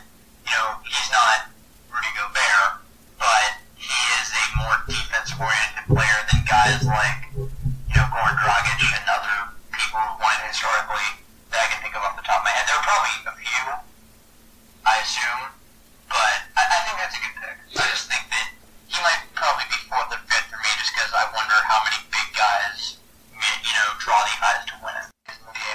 you 0.48 0.54
know, 0.56 0.80
he's 0.88 1.10
not 1.12 1.52
Rudy 1.92 2.12
Gobert, 2.16 2.80
but 3.20 3.52
he 3.76 3.92
is 4.18 4.28
a 4.32 4.44
more 4.64 4.76
defensive-oriented 4.88 5.86
player 5.92 6.20
than 6.32 6.40
guys 6.48 6.82
like, 6.88 7.20
you 7.36 7.96
know, 7.98 8.08
Goran 8.14 8.38
Dragic 8.40 8.80
and 8.96 9.06
other 9.12 9.52
people 9.76 10.00
who 10.00 10.14
won 10.24 10.38
historically 10.48 11.20
that 11.52 11.60
I 11.60 11.68
can 11.74 11.80
think 11.84 11.98
of 12.00 12.06
off 12.08 12.16
the 12.16 12.24
top 12.24 12.40
of 12.40 12.48
my 12.48 12.54
head. 12.56 12.64
There 12.70 12.80
are 12.80 12.88
probably 12.88 13.16
a 13.28 13.36
few, 13.36 13.64
I 14.88 14.96
assume, 15.04 15.44
but 16.08 16.40
I, 16.56 16.64
I 16.64 16.78
think 16.88 16.96
that's 17.04 17.16
a 17.20 17.22
good 17.24 17.36
pick. 17.36 17.58
I 17.84 17.84
just 17.92 18.08
think 18.08 18.24
that 18.32 18.48
he 18.88 18.98
might 19.04 19.20
probably 19.36 19.68
be 19.68 19.80
fourth 19.92 20.08
or 20.08 20.22
fifth 20.32 20.48
for 20.48 20.60
me 20.64 20.72
just 20.80 20.96
because 20.96 21.12
I 21.12 21.28
wonder 21.36 21.58
how 21.68 21.84
many 21.84 22.00
big 22.08 22.28
guys, 22.32 23.00
you 23.36 23.74
know, 23.76 23.88
draw 24.00 24.20
the 24.24 24.36
eyes 24.40 24.64
to 24.72 24.76
win 24.80 24.96
it. 24.96 25.12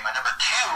My 0.03 0.11
number 0.16 0.35
two, 0.41 0.68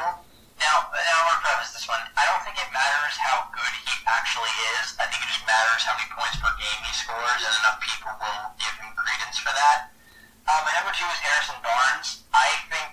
now, 0.60 0.86
now 0.92 1.16
I 1.18 1.22
want 1.26 1.36
to 1.40 1.42
preface 1.42 1.72
this 1.74 1.88
one. 1.88 1.98
I 2.14 2.22
don't 2.30 2.44
think 2.46 2.54
it 2.60 2.68
matters 2.70 3.16
how 3.16 3.48
good 3.50 3.74
he 3.82 3.90
actually 4.06 4.52
is. 4.76 4.94
I 5.00 5.08
think 5.08 5.24
it 5.24 5.30
just 5.34 5.42
matters 5.48 5.82
how 5.82 5.96
many 5.98 6.06
points 6.14 6.36
per 6.38 6.52
game 6.60 6.80
he 6.84 6.92
scores, 6.94 7.40
and 7.42 7.54
enough 7.64 7.80
people 7.82 8.12
will 8.22 8.54
give 8.60 8.70
him 8.76 8.92
credence 8.94 9.40
for 9.40 9.50
that. 9.50 9.90
Uh, 10.46 10.62
my 10.62 10.70
number 10.78 10.94
two 10.94 11.08
is 11.10 11.18
Harrison 11.26 11.58
Barnes. 11.64 12.22
I 12.30 12.54
think 12.70 12.86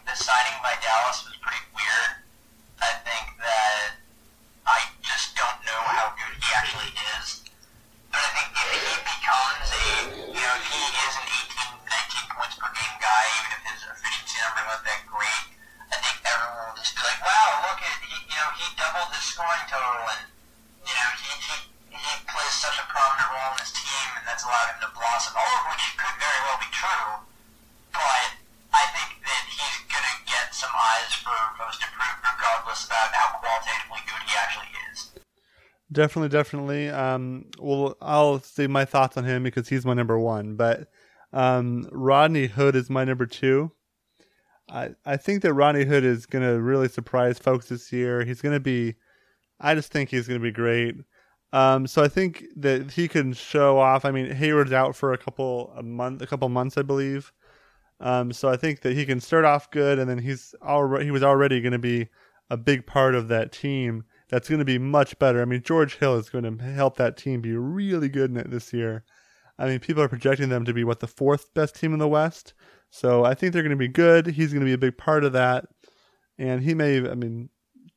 by 0.63 0.71
Dallas 0.81 1.32
Definitely, 35.93 36.29
definitely. 36.29 36.89
Um, 36.89 37.45
well, 37.59 37.95
I'll 38.01 38.39
say 38.41 38.67
my 38.67 38.85
thoughts 38.85 39.15
on 39.17 39.25
him 39.25 39.43
because 39.43 39.69
he's 39.69 39.85
my 39.85 39.93
number 39.93 40.19
one. 40.19 40.55
But 40.55 40.89
um, 41.31 41.87
Rodney 41.91 42.47
Hood 42.47 42.75
is 42.75 42.89
my 42.89 43.05
number 43.05 43.25
two. 43.25 43.71
I 44.69 44.91
I 45.05 45.17
think 45.17 45.43
that 45.43 45.53
Rodney 45.53 45.85
Hood 45.85 46.03
is 46.03 46.25
going 46.25 46.43
to 46.43 46.61
really 46.61 46.89
surprise 46.89 47.39
folks 47.39 47.69
this 47.69 47.91
year. 47.91 48.25
He's 48.25 48.41
going 48.41 48.55
to 48.55 48.59
be. 48.59 48.95
I 49.59 49.75
just 49.75 49.91
think 49.91 50.09
he's 50.09 50.27
going 50.27 50.39
to 50.39 50.43
be 50.43 50.51
great. 50.51 50.95
Um, 51.53 51.85
so 51.85 52.03
I 52.03 52.07
think 52.07 52.45
that 52.55 52.91
he 52.91 53.07
can 53.07 53.33
show 53.33 53.77
off. 53.77 54.05
I 54.05 54.11
mean, 54.11 54.31
Hayward's 54.31 54.73
out 54.73 54.95
for 54.95 55.13
a 55.13 55.17
couple 55.17 55.73
a 55.77 55.83
month, 55.83 56.21
a 56.21 56.27
couple 56.27 56.49
months, 56.49 56.77
I 56.77 56.81
believe. 56.81 57.31
Um, 57.99 58.33
so 58.33 58.49
I 58.49 58.57
think 58.57 58.81
that 58.81 58.93
he 58.95 59.05
can 59.05 59.21
start 59.21 59.45
off 59.45 59.69
good, 59.71 59.99
and 59.99 60.09
then 60.09 60.17
he's 60.17 60.55
already 60.63 61.05
he 61.05 61.11
was 61.11 61.23
already 61.23 61.61
going 61.61 61.73
to 61.73 61.79
be 61.79 62.09
a 62.49 62.57
big 62.57 62.87
part 62.87 63.15
of 63.15 63.27
that 63.27 63.51
team. 63.51 64.05
That's 64.33 64.49
going 64.49 64.57
to 64.57 64.65
be 64.65 64.79
much 64.79 65.19
better. 65.19 65.43
I 65.43 65.45
mean, 65.45 65.61
George 65.61 65.99
Hill 65.99 66.15
is 66.15 66.31
going 66.31 66.57
to 66.57 66.63
help 66.63 66.97
that 66.97 67.17
team 67.17 67.39
be 67.39 67.55
really 67.55 68.09
good 68.09 68.35
in 68.35 68.49
this 68.49 68.73
year. 68.73 69.03
I 69.59 69.67
mean, 69.67 69.79
people 69.79 70.01
are 70.01 70.09
projecting 70.09 70.49
them 70.49 70.65
to 70.65 70.73
be 70.73 70.83
what 70.83 71.01
the 71.01 71.07
fourth 71.07 71.53
best 71.53 71.75
team 71.75 71.93
in 71.93 71.99
the 71.99 72.07
West. 72.07 72.55
So 72.89 73.23
I 73.23 73.35
think 73.35 73.53
they're 73.53 73.61
going 73.61 73.69
to 73.69 73.75
be 73.75 73.87
good. 73.87 74.25
He's 74.25 74.51
going 74.51 74.61
to 74.61 74.65
be 74.65 74.73
a 74.73 74.77
big 74.79 74.97
part 74.97 75.23
of 75.23 75.33
that, 75.33 75.65
and 76.39 76.63
he 76.63 76.73
may. 76.73 76.97
I 77.07 77.13
mean, 77.13 77.49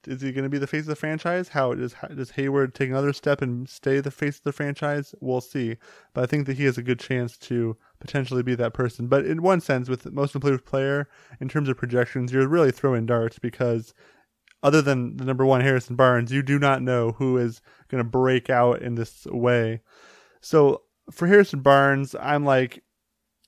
is 0.07 0.21
he 0.21 0.31
going 0.31 0.45
to 0.45 0.51
be 0.51 0.59
the 0.59 0.67
face 0.67 0.83
of 0.83 0.89
the 0.89 0.97
franchise? 0.97 1.49
How 1.49 1.73
does 1.73 1.95
does 2.15 2.33
Hayward 2.33 2.75
take 2.75 2.91
another 2.91 3.15
step 3.15 3.41
and 3.41 3.67
stay 3.67 4.01
the 4.01 4.11
face 4.11 4.37
of 4.37 4.45
the 4.45 4.53
franchise? 4.53 5.15
We'll 5.23 5.41
see. 5.41 5.79
But 6.13 6.25
I 6.25 6.27
think 6.27 6.47
that 6.49 6.59
he 6.59 6.67
has 6.67 6.77
a 6.77 6.83
good 6.83 7.01
chance 7.01 7.39
to 7.39 7.79
potentially 7.99 8.43
be 8.43 8.55
that 8.57 8.75
person. 8.75 9.07
But 9.07 9.25
in 9.25 9.43
one 9.43 9.63
sense, 9.63 9.89
with 9.89 10.05
most 10.13 10.35
improved 10.35 10.67
player, 10.67 11.09
in 11.41 11.49
terms 11.49 11.71
of 11.71 11.79
projections, 11.79 12.31
you're 12.31 12.47
really 12.47 12.73
throwing 12.73 13.07
darts 13.07 13.39
because 13.39 13.95
other 14.67 14.83
than 14.83 15.17
the 15.17 15.25
number 15.25 15.47
one 15.47 15.61
Harrison 15.61 15.95
Barnes, 15.95 16.33
you 16.33 16.43
do 16.43 16.59
not 16.59 16.83
know 16.83 17.13
who 17.13 17.39
is 17.39 17.63
going 17.87 18.03
to 18.03 18.11
break 18.11 18.51
out 18.51 18.83
in 18.83 18.97
this 18.97 19.25
way. 19.27 19.81
So 20.41 20.83
for 21.13 21.29
Harrison 21.29 21.61
Barnes, 21.61 22.17
I'm 22.21 22.45
like, 22.45 22.83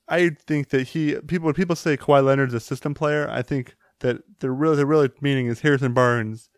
I 0.07 0.29
think 0.29 0.69
that 0.69 0.87
he 0.87 1.15
people 1.27 1.47
when 1.47 1.55
people 1.55 1.75
say 1.75 1.97
Kawhi 1.97 2.23
Leonard's 2.23 2.53
a 2.53 2.61
system 2.61 2.93
player, 2.93 3.29
I 3.29 3.41
think 3.41 3.75
that 3.99 4.21
the 4.39 4.49
real 4.49 4.77
the 4.77 4.85
real 4.85 5.09
meaning 5.19 5.47
is 5.47 5.59
Harrison 5.59 5.93
Barnes. 5.93 6.49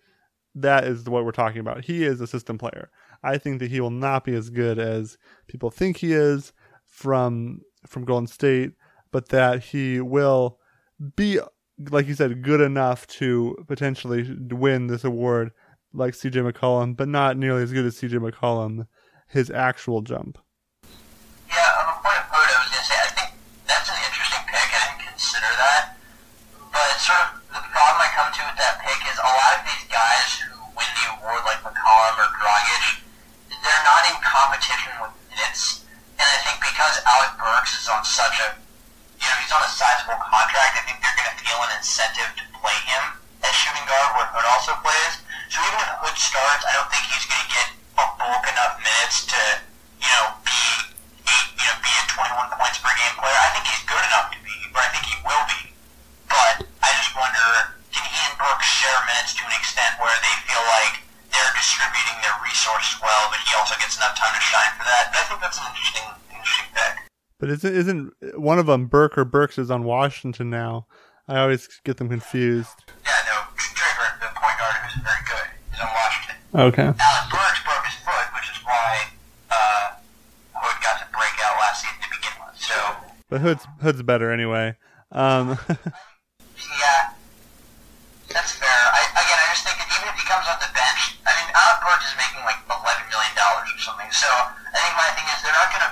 That 0.53 0.83
is 0.83 1.09
what 1.09 1.25
we're 1.25 1.31
talking 1.31 1.59
about. 1.59 1.85
He 1.85 2.03
is 2.03 2.21
a 2.21 2.27
system 2.27 2.59
player. 2.59 2.91
I 3.23 3.39
think 3.39 3.59
that 3.59 3.71
he 3.71 3.81
will 3.81 3.89
not 3.89 4.25
be 4.25 4.35
as 4.35 4.51
good 4.51 4.77
as 4.77 5.17
people 5.47 5.71
think 5.71 5.97
he 5.97 6.13
is 6.13 6.53
from 6.85 7.61
from 7.87 8.05
Golden 8.05 8.27
State, 8.27 8.73
but 9.11 9.29
that 9.29 9.63
he 9.63 10.01
will 10.01 10.59
be 11.15 11.39
like 11.89 12.07
you 12.07 12.13
said 12.13 12.43
good 12.43 12.61
enough 12.61 13.07
to 13.07 13.55
potentially 13.67 14.37
win 14.51 14.87
this 14.87 15.03
award 15.03 15.51
like 15.93 16.13
CJ 16.13 16.51
McCollum, 16.51 16.95
but 16.95 17.07
not 17.07 17.37
nearly 17.37 17.63
as 17.63 17.73
good 17.73 17.85
as 17.85 17.95
CJ 17.95 18.19
McCollum 18.19 18.87
his 19.31 19.49
actual 19.49 20.01
jump. 20.03 20.37
Yeah, 21.47 21.63
on 21.79 21.87
a 21.87 21.95
point 22.03 22.19
of 22.19 22.27
quote, 22.27 22.47
I 22.51 22.59
was 22.59 22.67
gonna 22.67 22.83
say, 22.83 22.99
I 22.99 23.11
think 23.15 23.31
that's 23.63 23.87
an 23.87 23.99
interesting 24.03 24.43
pick. 24.43 24.67
I 24.75 24.79
didn't 24.91 25.07
consider 25.07 25.51
that. 25.55 25.95
But 26.71 26.99
sort 26.99 27.19
of 27.31 27.39
the 27.47 27.63
problem 27.71 27.99
I 28.03 28.11
come 28.11 28.27
to 28.27 28.41
with 28.43 28.59
that 28.59 28.83
pick 28.83 28.99
is 29.07 29.15
a 29.19 29.31
lot 29.31 29.51
of 29.55 29.61
these 29.63 29.87
guys 29.87 30.43
who 30.43 30.51
win 30.75 30.91
the 30.99 31.05
award 31.15 31.47
like 31.47 31.63
McCollum 31.63 32.13
or 32.19 32.27
Dragic, 32.43 33.07
they're 33.63 33.85
not 33.87 34.03
in 34.11 34.19
competition 34.19 34.91
with 34.99 35.15
minutes. 35.31 35.87
And 36.19 36.27
I 36.27 36.37
think 36.43 36.59
because 36.59 36.99
Alec 37.07 37.39
Burks 37.39 37.79
is 37.79 37.87
on 37.87 38.03
such 38.03 38.35
a, 38.43 38.51
you 39.15 39.27
know, 39.31 39.37
he's 39.39 39.53
on 39.55 39.63
a 39.63 39.71
sizable 39.71 40.19
contract, 40.19 40.80
feel 41.51 41.67
an 41.67 41.75
incentive 41.75 42.31
to 42.39 42.43
play 42.55 42.77
him 42.87 43.03
as 43.43 43.51
shooting 43.51 43.83
guard 43.83 44.15
where 44.15 44.27
Hood 44.31 44.47
also 44.55 44.71
plays. 44.79 45.19
So 45.51 45.59
even 45.59 45.83
if 45.83 45.99
Hood 45.99 46.15
starts, 46.15 46.63
I 46.63 46.71
don't 46.79 46.87
think 46.87 47.03
he's 47.11 47.27
going 47.27 47.43
to 47.43 47.51
get 47.51 47.67
a 47.99 48.05
bulk 48.15 48.47
enough 48.47 48.79
minutes 48.79 49.27
to, 49.35 49.41
you 49.99 50.07
know, 50.15 50.31
be 50.47 50.55
eight, 51.27 51.47
you 51.59 51.67
know, 51.67 51.75
be 51.83 51.91
a 51.91 52.03
21 52.07 52.55
points 52.55 52.79
per 52.79 52.87
game 52.95 53.15
player. 53.19 53.35
I 53.35 53.51
think 53.51 53.67
he's 53.67 53.83
good 53.83 53.99
enough 53.99 54.31
to 54.31 54.39
be, 54.47 54.55
or 54.71 54.79
I 54.79 54.89
think 54.95 55.03
he 55.11 55.17
will 55.27 55.43
be. 55.43 55.61
But 56.31 56.55
I 56.79 56.89
just 56.95 57.11
wonder, 57.19 57.75
can 57.91 58.07
he 58.07 58.19
and 58.31 58.39
Burks 58.39 58.71
share 58.71 58.95
minutes 59.11 59.35
to 59.35 59.43
an 59.43 59.51
extent 59.51 59.99
where 59.99 60.15
they 60.23 60.35
feel 60.47 60.63
like 60.79 61.03
they're 61.35 61.55
distributing 61.59 62.15
their 62.23 62.37
resources 62.47 62.95
well, 63.03 63.27
but 63.27 63.43
he 63.43 63.51
also 63.59 63.75
gets 63.75 63.99
enough 63.99 64.15
time 64.15 64.31
to 64.31 64.39
shine 64.39 64.71
for 64.79 64.87
that? 64.87 65.11
And 65.11 65.19
I 65.19 65.23
think 65.27 65.43
that's 65.43 65.59
an 65.59 65.67
interesting 65.67 66.21
but 67.41 67.49
isn't 67.49 67.75
isn't 67.75 68.13
one 68.35 68.59
of 68.59 68.67
them 68.67 68.85
Burke 68.85 69.17
or 69.17 69.25
Burks 69.25 69.57
is 69.57 69.71
on 69.71 69.83
Washington 69.83 70.51
now? 70.51 70.85
I 71.27 71.39
always 71.39 71.67
get 71.83 71.97
them 71.97 72.09
confused. 72.09 72.83
Yeah, 73.05 73.13
no, 73.29 73.45
Trey 73.55 73.93
Burke, 73.97 74.17
the 74.19 74.29
point 74.33 74.57
guard, 74.57 74.75
who's 74.81 74.97
very 75.05 75.23
good, 75.29 75.47
is 75.73 75.79
on 75.79 75.89
Washington. 75.93 76.37
Okay. 76.53 76.87
Alec 76.89 77.25
Burks 77.29 77.61
broke 77.61 77.85
his 77.85 77.97
foot, 78.01 78.27
which 78.33 78.49
is 78.49 78.59
why 78.65 79.05
uh, 79.53 80.01
Hood 80.57 80.77
got 80.81 80.97
to 80.99 81.07
break 81.13 81.35
out 81.45 81.55
last 81.61 81.85
season 81.85 82.01
to 82.01 82.09
begin 82.09 82.33
with. 82.41 82.57
So. 82.57 82.75
But 83.29 83.41
Hood's 83.41 83.65
Hood's 83.79 84.01
better 84.01 84.33
anyway. 84.33 84.75
Um, 85.13 85.55
yeah, 86.81 87.13
that's 88.27 88.57
fair. 88.57 88.81
I, 88.91 89.01
again, 89.15 89.39
I 89.39 89.45
just 89.53 89.63
think 89.63 89.77
that 89.77 89.87
even 89.93 90.09
if 90.09 90.17
he 90.17 90.25
comes 90.25 90.49
off 90.49 90.57
the 90.57 90.73
bench, 90.73 91.21
I 91.23 91.31
mean, 91.37 91.49
Alec 91.53 91.79
Burks 91.85 92.11
is 92.11 92.17
making 92.17 92.41
like 92.43 92.59
eleven 92.65 93.05
million 93.13 93.35
dollars 93.37 93.69
or 93.71 93.79
something. 93.79 94.09
So 94.09 94.27
I 94.27 94.77
think 94.81 94.93
my 94.97 95.09
thing 95.15 95.27
is 95.31 95.37
they're 95.45 95.53
not 95.55 95.69
going 95.69 95.85
to 95.85 95.91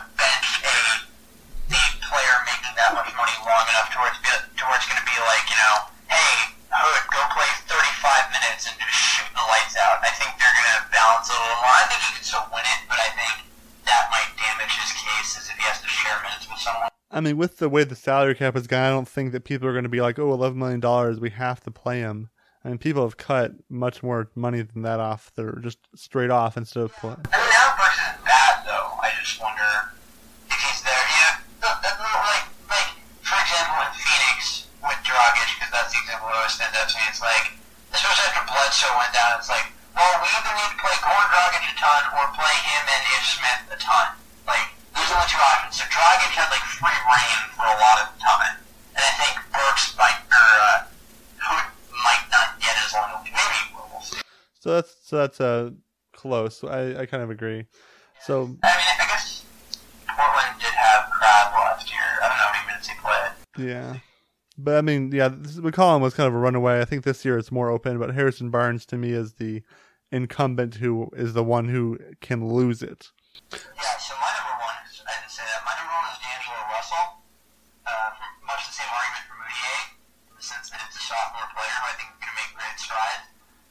that 2.80 2.95
much 2.95 3.11
money 3.13 3.36
long 3.43 3.67
enough 3.69 3.91
to 3.91 3.99
where 3.99 4.09
it's, 4.09 4.17
to 4.23 4.63
where 4.65 4.77
it's 4.80 4.88
going 4.89 4.97
to 4.97 5.05
be 5.05 5.19
like, 5.30 5.45
you 5.45 5.59
know, 5.59 5.75
hey, 6.07 6.55
Hood, 6.71 7.03
go 7.11 7.21
play 7.36 7.49
35 7.67 8.34
minutes 8.34 8.71
and 8.71 8.75
just 8.80 8.95
shoot 8.95 9.30
the 9.36 9.45
lights 9.45 9.75
out. 9.75 9.99
I 9.99 10.09
think 10.15 10.32
they're 10.39 10.55
going 10.57 10.71
to 10.80 10.88
balance 10.89 11.27
a 11.27 11.36
little 11.36 11.59
more. 11.59 11.75
I 11.75 11.86
think 11.91 11.99
he 12.01 12.09
can 12.17 12.25
still 12.25 12.47
win 12.49 12.63
it, 12.63 12.80
but 12.88 12.97
I 12.97 13.11
think 13.13 13.45
that 13.84 14.07
might 14.09 14.32
damage 14.39 14.73
his 14.80 14.95
case 14.95 15.38
as 15.38 15.51
if 15.51 15.59
he 15.59 15.65
has 15.67 15.84
to 15.84 15.89
share 15.91 16.17
minutes 16.23 16.47
with 16.47 16.57
someone. 16.57 16.88
I 17.20 17.22
mean, 17.22 17.36
with 17.36 17.57
the 17.57 17.67
way 17.67 17.84
the 17.84 17.99
salary 17.99 18.32
cap 18.32 18.55
has 18.55 18.63
gone, 18.63 18.80
I 18.80 18.95
don't 18.95 19.03
think 19.03 19.36
that 19.36 19.43
people 19.43 19.67
are 19.67 19.76
going 19.76 19.84
to 19.84 19.91
be 19.91 19.99
like, 19.99 20.15
oh, 20.15 20.32
$11 20.32 20.55
million, 20.55 20.80
we 21.20 21.36
have 21.36 21.59
to 21.67 21.70
play 21.70 21.99
him. 21.99 22.32
I 22.63 22.72
mean, 22.72 22.80
people 22.80 23.03
have 23.03 23.20
cut 23.20 23.59
much 23.67 23.99
more 23.99 24.32
money 24.39 24.63
than 24.63 24.88
that 24.88 25.03
off. 25.03 25.28
They're 25.36 25.59
just 25.59 25.84
straight 25.99 26.32
off 26.32 26.55
instead 26.55 26.88
of 26.88 26.95
playing. 26.95 27.20
I 27.28 27.43
mean, 27.43 27.76
Burks 27.76 27.99
isn't 27.99 28.24
bad, 28.24 28.63
though. 28.63 29.03
I 29.03 29.11
just 29.20 29.36
wonder 29.36 29.91
if 30.47 30.55
he's 30.63 30.80
there. 30.80 30.95
Yeah, 30.95 31.43
like, 32.24 32.47
like 32.72 32.88
for 33.20 33.36
example, 33.36 33.84
in 33.84 33.91
Phoenix 33.99 34.72
with 34.80 35.03
Dragic, 35.03 35.59
because 35.59 35.76
that's 35.76 35.91
the 35.91 35.99
example 35.99 36.32
that 36.32 36.39
always 36.39 36.55
stands 36.55 36.72
out 36.80 36.88
to 36.88 36.95
me. 36.95 37.03
It's 37.11 37.20
like, 37.20 37.51
especially 37.91 38.32
after 38.32 38.47
Bledsoe 38.47 38.95
went 38.95 39.11
down, 39.11 39.43
it's 39.43 39.51
like, 39.51 39.67
well, 39.91 40.24
we 40.24 40.32
either 40.39 40.55
need 40.55 40.72
to 40.72 40.80
play 40.80 40.95
Goran 41.03 41.28
Dragic 41.36 41.67
a 41.67 41.76
ton 41.84 42.01
or 42.15 42.32
play 42.32 42.55
him 42.63 42.84
and 42.88 43.03
Ish 43.20 43.28
Smith 43.36 43.76
a 43.76 43.78
ton. 43.84 44.15
There's 45.10 45.18
only 45.18 45.32
two 45.32 45.41
options. 45.41 45.82
So 45.82 45.86
Dragic 45.89 46.38
had 46.38 46.49
like 46.53 46.62
free 46.70 46.93
reign 47.10 47.41
for 47.57 47.66
a 47.66 47.74
lot 47.82 47.97
of 47.97 48.14
time, 48.22 48.62
and 48.93 49.01
I 49.01 49.10
think 49.18 49.41
Burks 49.49 49.97
might 49.97 50.22
or 50.30 50.49
uh, 50.62 50.86
Hood 51.41 51.66
might 52.05 52.26
not 52.30 52.62
get 52.62 52.78
as 52.78 52.93
long. 52.93 53.26
Maybe 53.26 53.74
we'll 53.74 54.01
see. 54.01 54.22
So 54.60 54.70
that's 54.76 54.95
so 55.01 55.18
that's 55.18 55.41
uh 55.41 55.72
close. 56.14 56.64
I 56.64 57.01
I 57.01 57.05
kind 57.07 57.24
of 57.24 57.32
agree. 57.32 57.66
So 58.22 58.36
I 58.38 58.45
mean, 58.45 58.53
I 58.62 59.07
guess 59.10 59.45
Portland 60.05 60.60
did 60.60 60.78
have 60.78 61.10
Crabbe 61.10 61.53
last 61.55 61.89
year. 61.89 62.05
I 62.22 62.28
don't 62.30 62.38
know 62.38 62.43
how 62.43 62.53
many 62.53 62.68
minutes 62.68 62.88
he 62.88 62.95
played. 63.01 63.68
Yeah. 63.68 63.97
But 64.60 64.78
I 64.78 64.82
mean, 64.82 65.12
yeah, 65.12 65.30
McCollum 65.30 66.01
was 66.01 66.14
kind 66.14 66.28
of 66.28 66.36
a 66.36 66.38
runaway. 66.38 66.82
I 66.82 66.86
think 66.86 67.03
this 67.03 67.26
year 67.26 67.39
it's 67.39 67.51
more 67.51 67.72
open, 67.72 67.97
but 67.97 68.14
Harrison 68.14 68.51
Barnes 68.51 68.86
to 68.86 68.95
me 68.95 69.14
is 69.14 69.34
the 69.34 69.64
incumbent 70.12 70.76
who 70.76 71.10
is 71.14 71.34
the 71.34 71.43
one 71.43 71.68
who 71.68 71.97
can 72.22 72.47
lose 72.47 72.84
it. 72.84 73.07
Yeah, 73.51 73.97
so 73.97 74.14
my 74.16 74.28
said, 75.39 75.63
my 75.63 75.71
number 75.79 75.95
one 75.95 76.11
is 76.11 76.19
D'Angelo 76.19 76.67
Russell. 76.67 77.23
Uh, 77.87 78.11
much 78.43 78.67
the 78.67 78.75
same 78.75 78.91
argument 78.91 79.23
for 79.23 79.39
Mudiay, 79.39 79.95
in 80.27 80.35
the 80.35 80.43
sense 80.43 80.67
that 80.67 80.83
it's 80.83 80.99
a 80.99 81.03
sophomore 81.07 81.47
player 81.55 81.75
who 81.79 81.85
I 81.87 81.95
think 81.95 82.11
can 82.19 82.35
make 82.35 82.51
great 82.51 82.75
strides. 82.75 83.23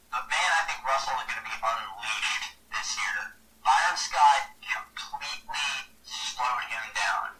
But 0.08 0.24
man, 0.32 0.50
I 0.56 0.64
think 0.64 0.80
Russell 0.80 1.12
is 1.20 1.28
going 1.28 1.44
to 1.44 1.44
be 1.44 1.52
unleashed 1.60 2.56
this 2.72 2.96
year. 2.96 3.36
Byron 3.60 4.00
Scott 4.00 4.56
completely 4.64 5.68
slowed 6.08 6.64
him 6.72 6.84
down. 6.96 7.36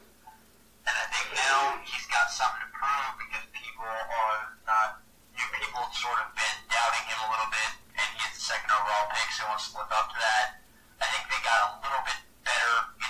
And 0.85 0.93
I 0.93 1.07
think 1.09 1.33
now 1.33 1.81
he's 1.89 2.05
got 2.13 2.29
something 2.29 2.69
to 2.69 2.71
prove 2.77 3.13
because 3.25 3.49
people 3.57 3.89
are 3.89 4.53
not, 4.69 5.01
you 5.33 5.41
know, 5.41 5.49
people 5.57 5.81
have 5.89 5.97
sort 5.97 6.21
of 6.21 6.37
been 6.37 6.57
doubting 6.69 7.05
him 7.09 7.17
a 7.25 7.29
little 7.33 7.49
bit, 7.49 7.71
and 7.97 8.09
he's 8.21 8.37
the 8.37 8.45
second 8.45 8.69
overall 8.77 9.09
pick, 9.09 9.33
so 9.33 9.49
he 9.49 9.57
wants 9.57 9.73
to 9.73 9.81
live 9.81 9.89
up 9.89 10.13
to 10.13 10.19
that. 10.21 10.61
I 11.01 11.09
think 11.17 11.25
they 11.33 11.41
got 11.41 11.59
a 11.65 11.88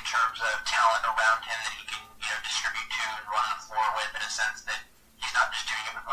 terms 0.08 0.40
of 0.40 0.56
talent 0.64 1.04
around 1.04 1.44
him 1.44 1.58
that 1.68 1.74
he 1.76 1.84
can 1.84 2.00
you 2.00 2.28
know 2.32 2.40
distribute 2.40 2.88
to 2.88 3.04
and 3.20 3.28
run 3.28 3.44
the 3.52 3.60
floor 3.68 3.84
with 4.00 4.08
in 4.16 4.24
a 4.24 4.32
sense 4.32 4.64
that 4.64 4.80
he's 5.20 5.34
not 5.36 5.52
just 5.52 5.68
doing 5.68 5.84
it 5.84 5.92
with 6.00 6.08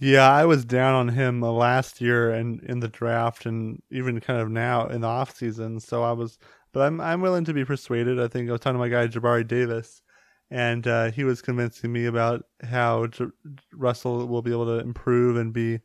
Yeah, 0.00 0.30
I 0.30 0.44
was 0.44 0.64
down 0.64 0.94
on 0.94 1.08
him 1.08 1.42
uh, 1.42 1.50
last 1.50 2.00
year 2.00 2.30
and 2.30 2.62
in 2.62 2.80
the 2.80 2.88
draft, 2.88 3.46
and 3.46 3.82
even 3.90 4.20
kind 4.20 4.40
of 4.40 4.48
now 4.50 4.86
in 4.86 5.00
the 5.00 5.08
off 5.08 5.34
season. 5.36 5.80
So 5.80 6.02
I 6.04 6.12
was, 6.12 6.38
but 6.72 6.82
I'm 6.82 7.00
I'm 7.00 7.20
willing 7.20 7.44
to 7.46 7.52
be 7.54 7.64
persuaded. 7.64 8.20
I 8.20 8.28
think 8.28 8.48
I 8.48 8.52
was 8.52 8.60
talking 8.60 8.74
to 8.74 8.78
my 8.78 8.88
guy 8.88 9.08
Jabari 9.08 9.46
Davis, 9.46 10.02
and 10.50 10.86
uh, 10.86 11.10
he 11.10 11.24
was 11.24 11.42
convincing 11.42 11.92
me 11.92 12.06
about 12.06 12.44
how 12.62 13.06
J- 13.08 13.26
Russell 13.72 14.26
will 14.28 14.42
be 14.42 14.52
able 14.52 14.66
to 14.66 14.78
improve 14.84 15.36
and 15.36 15.52
be 15.52 15.80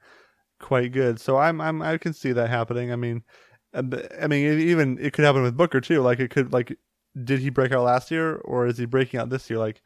quite 0.60 0.92
good. 0.94 1.20
So 1.20 1.38
I'm 1.38 1.62
I'm 1.62 1.82
I 1.82 1.98
can 1.98 2.14
see 2.14 2.34
that 2.34 2.50
happening. 2.50 2.92
I 2.94 2.96
mean, 2.98 3.24
uh, 3.74 3.84
I 4.22 4.28
mean 4.28 4.60
even 4.60 4.98
it 5.00 5.14
could 5.14 5.26
happen 5.26 5.44
with 5.44 5.58
Booker 5.58 5.82
too. 5.82 6.02
Like 6.02 6.20
it 6.20 6.32
could 6.32 6.54
like 6.54 6.78
did 7.24 7.40
he 7.40 7.50
break 7.50 7.72
out 7.72 7.84
last 7.84 8.12
year 8.12 8.36
or 8.38 8.68
is 8.68 8.78
he 8.78 8.86
breaking 8.86 9.20
out 9.20 9.30
this 9.30 9.50
year? 9.50 9.60
Like 9.60 9.82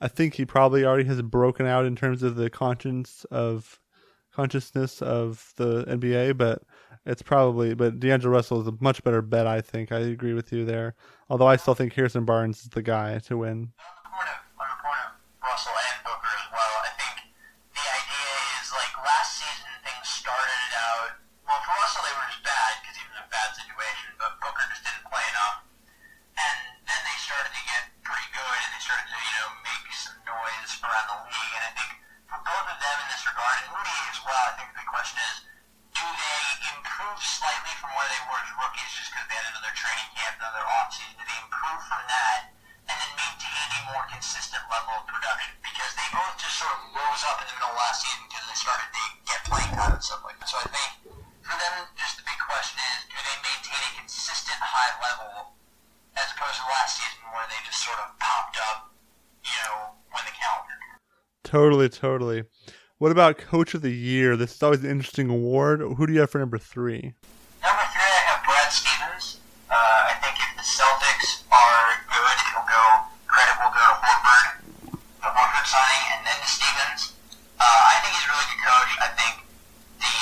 I 0.00 0.08
think 0.08 0.34
he 0.34 0.44
probably 0.44 0.84
already 0.84 1.04
has 1.04 1.20
broken 1.22 1.66
out 1.66 1.84
in 1.84 1.96
terms 1.96 2.22
of 2.22 2.36
the 2.36 2.50
conscience 2.50 3.24
of 3.30 3.80
consciousness 4.32 5.02
of 5.02 5.52
the 5.56 5.84
NBA, 5.84 6.36
but 6.36 6.62
it's 7.04 7.22
probably 7.22 7.74
but 7.74 7.98
D'Angelo 7.98 8.32
Russell 8.32 8.60
is 8.60 8.68
a 8.68 8.74
much 8.80 9.02
better 9.02 9.22
bet. 9.22 9.46
I 9.46 9.60
think 9.60 9.90
I 9.90 9.98
agree 9.98 10.34
with 10.34 10.52
you 10.52 10.64
there. 10.64 10.94
Although 11.28 11.48
I 11.48 11.56
still 11.56 11.74
think 11.74 11.92
Harrison 11.92 12.24
Barnes 12.24 12.60
is 12.62 12.68
the 12.68 12.82
guy 12.82 13.18
to 13.20 13.38
win. 13.38 13.72
Totally, 61.48 61.88
totally. 61.88 62.44
What 63.00 63.08
about 63.08 63.40
Coach 63.40 63.72
of 63.72 63.80
the 63.80 63.88
Year? 63.88 64.36
This 64.36 64.52
is 64.52 64.62
always 64.62 64.84
an 64.84 64.92
interesting 64.92 65.32
award. 65.32 65.80
Who 65.80 66.04
do 66.04 66.12
you 66.12 66.20
have 66.20 66.28
for 66.28 66.36
number 66.36 66.60
three? 66.60 67.16
Number 67.64 67.86
three, 67.88 68.04
I 68.04 68.22
have 68.28 68.44
Brad 68.44 68.68
Stevens. 68.68 69.40
Uh, 69.72 70.12
I 70.12 70.14
think 70.20 70.36
if 70.36 70.50
the 70.60 70.66
Celtics 70.68 71.48
are 71.48 72.04
good, 72.04 72.36
it'll 72.52 72.68
go 72.68 72.84
credit 73.32 73.56
will 73.64 73.72
go 73.72 73.80
to 73.80 73.96
Horford, 73.96 74.46
the 75.24 75.30
Horford 75.32 75.64
signing, 75.64 76.04
and 76.12 76.20
then 76.28 76.36
to 76.36 76.48
Stevens. 76.52 77.16
Uh, 77.56 77.64
I 77.64 77.96
think 78.04 78.12
he's 78.12 78.28
a 78.28 78.32
really 78.36 78.48
good 78.52 78.62
coach. 78.68 78.92
I 79.00 79.08
think 79.16 79.34
the 80.04 80.16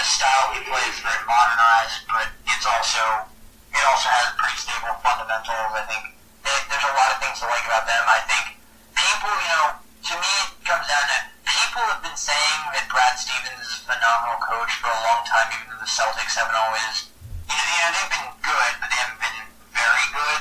the 0.00 0.04
style 0.08 0.48
he 0.56 0.64
plays 0.64 0.96
is 0.96 1.04
very 1.04 1.20
modernized, 1.28 2.08
but 2.08 2.32
it's 2.48 2.64
also 2.64 3.28
it 3.68 3.84
also 3.84 4.08
has 4.08 4.32
pretty 4.40 4.56
stable 4.56 4.96
fundamentals. 5.04 5.76
I 5.76 5.84
think 5.92 6.08
there's 6.40 6.88
a 6.88 6.94
lot 6.96 7.12
of 7.12 7.20
things 7.20 7.36
to 7.44 7.52
like 7.52 7.68
about 7.68 7.84
them. 7.84 8.00
I 8.08 8.24
think 8.24 8.56
people, 8.96 9.28
you 9.28 9.52
know 9.52 9.84
to 10.04 10.14
me, 10.20 10.32
it 10.52 10.68
comes 10.68 10.84
down 10.84 11.00
to 11.08 11.18
people 11.48 11.80
have 11.88 12.04
been 12.04 12.18
saying 12.18 12.60
that 12.76 12.84
Brad 12.92 13.16
Stevens 13.16 13.56
is 13.56 13.72
a 13.80 13.88
phenomenal 13.88 14.36
coach 14.44 14.76
for 14.76 14.92
a 14.92 15.00
long 15.00 15.24
time, 15.24 15.48
even 15.56 15.72
though 15.72 15.80
the 15.80 15.88
Celtics 15.88 16.36
haven't 16.36 16.52
always, 16.52 17.08
you 17.48 17.56
know, 17.56 17.64
you 17.72 17.78
know 17.80 17.90
they've 17.96 18.12
been 18.12 18.30
good, 18.44 18.72
but 18.84 18.88
they 18.92 19.00
haven't 19.00 19.22
been 19.24 19.40
very 19.72 20.06
good. 20.12 20.40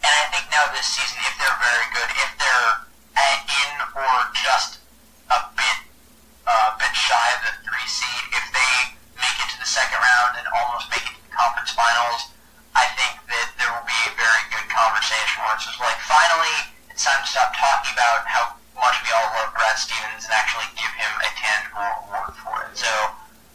And 0.00 0.12
I 0.16 0.24
think 0.32 0.48
now 0.48 0.64
this 0.72 0.88
season, 0.88 1.20
if 1.28 1.34
they're 1.36 1.60
very 1.60 1.86
good, 1.92 2.08
if 2.24 2.30
they're 2.40 2.72
in 3.12 3.72
or 4.00 4.16
just 4.32 4.80
a 5.28 5.38
bit, 5.60 5.78
uh, 6.48 6.72
bit 6.80 6.94
shy 6.96 7.26
of 7.36 7.40
the 7.44 7.52
three 7.68 7.84
seed, 7.84 8.24
if 8.32 8.46
they 8.48 8.72
make 9.20 9.36
it 9.44 9.48
to 9.52 9.58
the 9.60 9.68
second 9.68 10.00
round 10.00 10.40
and 10.40 10.48
almost 10.56 10.88
make 10.88 11.04
it 11.04 11.12
to 11.12 11.22
the 11.28 11.36
conference 11.36 11.76
finals, 11.76 12.32
I 12.72 12.88
think 12.96 13.20
that 13.28 13.52
there 13.60 13.68
will 13.76 13.84
be 13.84 14.00
a 14.08 14.14
very 14.16 14.44
good 14.56 14.66
conversation 14.72 15.44
where 15.44 15.52
it's 15.52 15.68
just 15.68 15.78
like, 15.84 16.00
finally, 16.08 16.72
it's 16.88 17.04
time 17.04 17.20
to 17.20 17.28
stop 17.28 17.52
talking 17.52 17.92
about 17.92 18.24
how 18.24 18.56
much 18.82 18.98
we 19.06 19.14
all 19.14 19.30
love 19.38 19.54
Brad 19.54 19.78
Stevens 19.78 20.26
and 20.26 20.34
actually 20.34 20.66
give 20.74 20.90
him 20.98 21.12
a 21.22 21.30
tangible 21.38 21.86
award 22.02 22.34
for 22.42 22.66
it. 22.66 22.74
So 22.74 22.90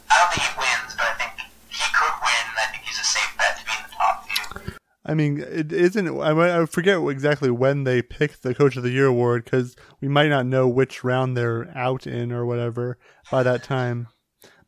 I 0.08 0.14
don't 0.16 0.30
think 0.32 0.48
he 0.48 0.52
wins, 0.56 0.96
but 0.96 1.04
I 1.04 1.14
think 1.20 1.36
he 1.68 1.84
could 1.92 2.16
win. 2.24 2.44
And 2.48 2.58
I 2.58 2.66
think 2.72 2.88
he's 2.88 2.96
a 2.96 3.04
safe 3.04 3.28
bet 3.36 3.60
to 3.60 3.62
be 3.68 3.76
in 3.76 3.82
the 3.84 3.92
top 3.92 4.24
few. 4.24 4.72
I 5.08 5.14
mean, 5.14 5.38
it 5.38 5.72
isn't. 5.72 6.20
I 6.20 6.66
forget 6.66 6.98
exactly 6.98 7.50
when 7.50 7.84
they 7.84 8.02
picked 8.02 8.42
the 8.42 8.54
Coach 8.54 8.76
of 8.76 8.82
the 8.82 8.90
Year 8.90 9.06
award 9.06 9.44
because 9.44 9.74
we 10.02 10.08
might 10.08 10.28
not 10.28 10.44
know 10.44 10.68
which 10.68 11.02
round 11.02 11.34
they're 11.34 11.74
out 11.74 12.06
in 12.06 12.30
or 12.30 12.44
whatever 12.44 12.98
by 13.30 13.42
that 13.42 13.62
time. 13.62 14.08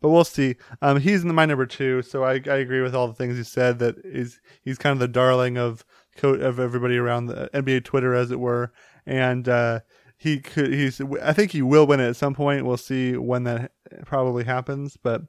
But 0.00 0.08
we'll 0.08 0.24
see. 0.24 0.56
Um, 0.80 0.98
he's 0.98 1.22
in 1.24 1.34
my 1.34 1.44
number 1.44 1.66
two, 1.66 2.00
so 2.00 2.24
I, 2.24 2.40
I 2.46 2.56
agree 2.56 2.80
with 2.80 2.94
all 2.94 3.06
the 3.06 3.12
things 3.12 3.36
you 3.36 3.44
said. 3.44 3.80
That 3.80 3.96
is, 4.02 4.40
he's 4.62 4.78
kind 4.78 4.94
of 4.94 4.98
the 4.98 5.08
darling 5.08 5.58
of 5.58 5.84
of 6.22 6.58
everybody 6.58 6.96
around 6.96 7.26
the 7.26 7.50
NBA 7.52 7.84
Twitter, 7.84 8.14
as 8.14 8.30
it 8.30 8.40
were, 8.40 8.72
and 9.04 9.46
uh, 9.46 9.80
he 10.16 10.40
could 10.40 10.72
he's 10.72 11.02
I 11.22 11.34
think 11.34 11.52
he 11.52 11.60
will 11.60 11.86
win 11.86 12.00
it 12.00 12.08
at 12.08 12.16
some 12.16 12.34
point. 12.34 12.64
We'll 12.64 12.78
see 12.78 13.14
when 13.14 13.44
that 13.44 13.72
probably 14.06 14.44
happens. 14.44 14.96
But 14.96 15.20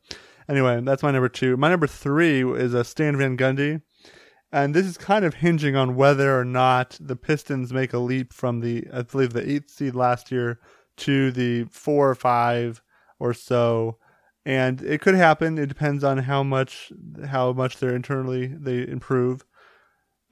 anyway, 0.47 0.80
that's 0.82 1.03
my 1.03 1.12
number 1.12 1.30
two. 1.30 1.57
My 1.57 1.70
number 1.70 1.88
three 1.88 2.49
is 2.49 2.74
a 2.74 2.86
Stan 2.86 3.18
Van 3.18 3.36
Gundy. 3.36 3.82
And 4.52 4.74
this 4.74 4.86
is 4.86 4.97
kind 4.97 5.24
of 5.24 5.36
hinging 5.36 5.76
on 5.76 5.95
whether 5.95 6.38
or 6.38 6.43
not 6.43 6.97
the 6.99 7.16
Pistons 7.16 7.72
make 7.72 7.93
a 7.93 7.99
leap 7.99 8.34
from 8.34 8.60
the 8.60 8.86
I 8.91 9.04
believe 9.04 9.34
the 9.34 9.49
eighth 9.49 9.70
seed 9.70 9.95
last 9.95 10.32
year 10.32 10.60
to 10.97 11.32
the 11.32 11.64
four 11.66 12.10
or 12.10 12.16
five 12.16 12.82
or 13.20 13.34
so. 13.34 13.97
And 14.45 14.82
it 14.82 15.02
could 15.02 15.16
happen. 15.16 15.58
It 15.58 15.68
depends 15.68 16.04
on 16.04 16.18
how 16.20 16.43
much 16.43 16.91
how 17.28 17.54
much 17.54 17.78
they're 17.78 17.95
internally 17.95 18.47
they 18.47 18.88
improve. 18.88 19.45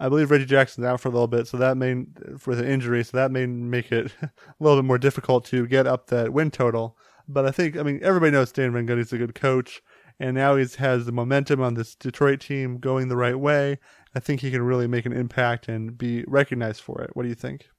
I 0.02 0.08
believe 0.08 0.32
Reggie 0.32 0.46
Jackson's 0.46 0.86
out 0.86 1.02
for 1.02 1.10
a 1.10 1.12
little 1.12 1.28
bit, 1.28 1.48
so 1.48 1.58
that 1.58 1.76
may 1.76 2.06
for 2.38 2.56
the 2.56 2.68
injury, 2.68 3.04
so 3.04 3.18
that 3.18 3.32
may 3.32 3.46
make 3.46 3.92
it 3.92 4.12
a 4.22 4.32
little 4.60 4.82
bit 4.82 4.88
more 4.88 4.98
difficult 4.98 5.46
to 5.46 5.68
get 5.68 5.88
up 5.88 6.08
that 6.08 6.34
win 6.34 6.52
total. 6.52 6.98
But 7.28 7.46
I 7.46 7.52
think, 7.52 7.78
I 7.78 7.84
mean, 7.84 8.00
everybody 8.02 8.32
knows 8.32 8.50
Stan 8.50 8.72
Van 8.72 8.88
Gundy's 8.88 9.14
a 9.14 9.18
good 9.18 9.36
coach, 9.36 9.84
and 10.20 10.36
now 10.36 10.56
he 10.56 10.66
has 10.78 11.06
the 11.06 11.12
momentum 11.12 11.62
on 11.62 11.76
this 11.76 11.96
Detroit 11.96 12.40
team 12.40 12.80
going 12.80 13.10
the 13.10 13.18
right 13.18 13.38
way. 13.38 13.78
I 14.16 14.20
think 14.20 14.42
he 14.42 14.50
can 14.50 14.66
really 14.66 14.88
make 14.88 15.06
an 15.06 15.14
impact 15.14 15.70
and 15.70 15.98
be 15.98 16.26
recognized 16.26 16.82
for 16.82 17.02
it. 17.02 17.14
What 17.14 17.24
do 17.24 17.30
you 17.30 17.38
think? 17.38 17.70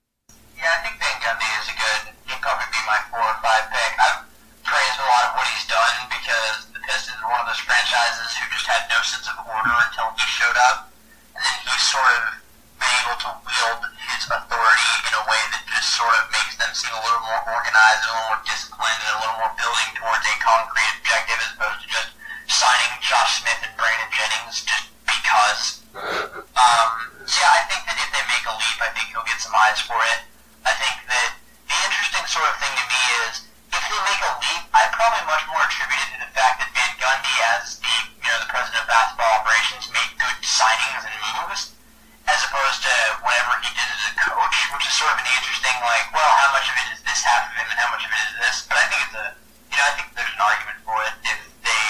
Yeah, 0.55 0.71
I 0.71 0.79
think 0.87 0.95
Van 1.03 1.19
Gundy 1.19 1.51
is 1.59 1.67
a 1.67 1.75
good. 1.75 2.03
He'd 2.31 2.39
probably 2.39 2.71
be 2.71 2.83
my 2.87 3.03
four 3.11 3.19
or 3.19 3.39
five 3.43 3.67
pick. 3.67 3.93
I've 3.99 4.23
praised 4.63 4.99
a 5.03 5.07
lot 5.11 5.23
of 5.27 5.31
what 5.35 5.47
he's 5.51 5.67
done 5.67 5.97
because 6.07 6.71
the 6.71 6.79
Pistons 6.87 7.19
are 7.19 7.31
one 7.35 7.43
of 7.43 7.51
those 7.51 7.59
franchises 7.67 8.31
who 8.39 8.47
just 8.55 8.67
had 8.71 8.87
no 8.87 9.03
sense 9.03 9.27
of 9.27 9.43
order 9.43 9.75
until 9.75 10.15
he 10.15 10.23
showed 10.31 10.55
up 10.71 10.91
and 11.35 11.43
then 11.43 11.57
he's 11.67 11.87
sort 11.91 12.07
of 12.15 12.39
been 12.79 12.95
able 13.03 13.19
to 13.27 13.31
wield 13.43 13.83
his 13.91 14.23
authority 14.31 14.93
in 15.11 15.13
a 15.19 15.25
way 15.27 15.43
that 15.51 15.63
just 15.67 15.99
sort 15.99 16.15
of 16.15 16.31
makes 16.31 16.55
them 16.61 16.71
seem 16.77 16.95
a 16.95 17.03
little 17.03 17.27
more 17.27 17.43
organized, 17.49 18.07
a 18.07 18.15
little 18.15 18.29
more 18.37 18.43
disciplined, 18.47 19.01
and 19.03 19.13
a 19.17 19.21
little 19.25 19.39
more 19.41 19.53
building 19.59 19.91
towards 19.99 20.23
a 20.31 20.35
concrete 20.39 20.95
objective 21.03 21.39
as 21.43 21.51
opposed 21.59 21.81
to 21.83 21.89
just 21.91 22.15
signing 22.47 22.93
Josh 23.03 23.43
Smith 23.43 23.61
and 23.67 23.75
Brandon 23.75 24.11
Jennings 24.15 24.63
just 24.63 24.90
because. 25.31 25.87
Um, 25.95 26.91
yeah, 27.23 27.51
I 27.55 27.63
think 27.71 27.87
that 27.87 27.95
if 27.95 28.11
they 28.11 28.25
make 28.27 28.43
a 28.51 28.55
leap, 28.59 28.79
I 28.83 28.91
think 28.99 29.15
he'll 29.15 29.27
get 29.27 29.39
some 29.39 29.55
eyes 29.55 29.79
for 29.79 29.95
it. 29.95 30.27
I 30.67 30.75
think 30.75 31.07
that 31.07 31.31
the 31.71 31.77
interesting 31.87 32.27
sort 32.27 32.51
of 32.51 32.59
thing 32.59 32.75
to 32.75 32.85
me 32.91 33.01
is 33.31 33.47
if 33.71 33.83
they 33.87 34.01
make 34.03 34.23
a 34.27 34.33
leap, 34.43 34.63
I 34.75 34.91
probably 34.91 35.23
much 35.31 35.47
more 35.47 35.63
attribute 35.63 36.03
it 36.03 36.19
to 36.19 36.27
the 36.27 36.31
fact 36.35 36.59
that 36.59 36.75
Van 36.75 36.93
Gundy, 36.99 37.37
as 37.55 37.79
the 37.79 37.95
you 38.19 38.27
know 38.27 38.43
the 38.43 38.51
president 38.51 38.83
of 38.83 38.91
basketball 38.91 39.31
operations, 39.39 39.87
made 39.95 40.11
good 40.19 40.39
signings 40.43 41.07
and 41.07 41.15
moves, 41.39 41.79
as 42.27 42.43
opposed 42.51 42.83
to 42.83 42.95
whatever 43.23 43.55
he 43.63 43.71
did 43.71 43.87
as 43.87 44.03
a 44.11 44.15
coach, 44.19 44.57
which 44.75 44.85
is 44.91 44.95
sort 44.99 45.15
of 45.15 45.23
an 45.23 45.31
interesting 45.31 45.79
like, 45.87 46.11
well, 46.11 46.33
how 46.43 46.51
much 46.51 46.67
of 46.67 46.75
it 46.75 46.99
is 46.99 47.01
this 47.07 47.23
half 47.23 47.47
of 47.47 47.55
him 47.55 47.71
and 47.71 47.79
how 47.79 47.95
much 47.95 48.03
of 48.03 48.11
it 48.11 48.23
is 48.27 48.35
this? 48.43 48.57
But 48.67 48.83
I 48.83 48.85
think 48.91 49.01
it's 49.07 49.17
a 49.23 49.27
you 49.71 49.77
know 49.79 49.87
I 49.87 49.93
think 49.95 50.07
there's 50.19 50.35
an 50.35 50.43
argument 50.43 50.79
for 50.83 50.99
it 51.07 51.15
if 51.23 51.39
they 51.63 51.83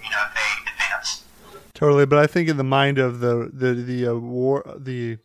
you 0.00 0.08
know 0.08 0.24
if 0.24 0.32
they 0.32 0.48
advance. 0.72 1.27
Totally, 1.78 2.06
but 2.06 2.18
I 2.18 2.26
think 2.26 2.48
in 2.48 2.56
the 2.56 2.64
mind 2.64 2.98
of 2.98 3.20
the 3.20 3.52
the 3.54 3.72
the 3.72 4.08
uh, 4.08 4.10
award 4.10 4.84
the 4.84 5.18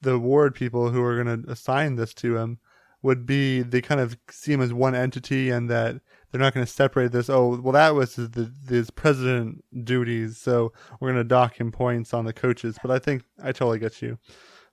the 0.00 0.14
award 0.14 0.56
people 0.56 0.90
who 0.90 1.00
are 1.04 1.22
going 1.22 1.44
to 1.44 1.48
assign 1.48 1.94
this 1.94 2.12
to 2.14 2.36
him 2.36 2.58
would 3.00 3.24
be 3.24 3.62
they 3.62 3.80
kind 3.80 4.00
of 4.00 4.18
see 4.28 4.52
him 4.52 4.60
as 4.60 4.72
one 4.72 4.96
entity 4.96 5.50
and 5.50 5.70
that 5.70 6.00
they're 6.32 6.40
not 6.40 6.52
going 6.52 6.66
to 6.66 6.72
separate 6.72 7.12
this. 7.12 7.30
Oh, 7.30 7.60
well, 7.62 7.74
that 7.74 7.94
was 7.94 8.16
his, 8.16 8.28
his 8.68 8.90
president 8.90 9.62
duties, 9.84 10.38
so 10.38 10.72
we're 10.98 11.12
going 11.12 11.22
to 11.22 11.28
dock 11.28 11.60
him 11.60 11.70
points 11.70 12.12
on 12.12 12.24
the 12.24 12.32
coaches. 12.32 12.76
But 12.82 12.90
I 12.90 12.98
think 12.98 13.22
I 13.40 13.52
totally 13.52 13.78
get 13.78 14.02
you. 14.02 14.18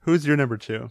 Who's 0.09 0.25
your 0.25 0.37
number 0.37 0.57
two? 0.57 0.89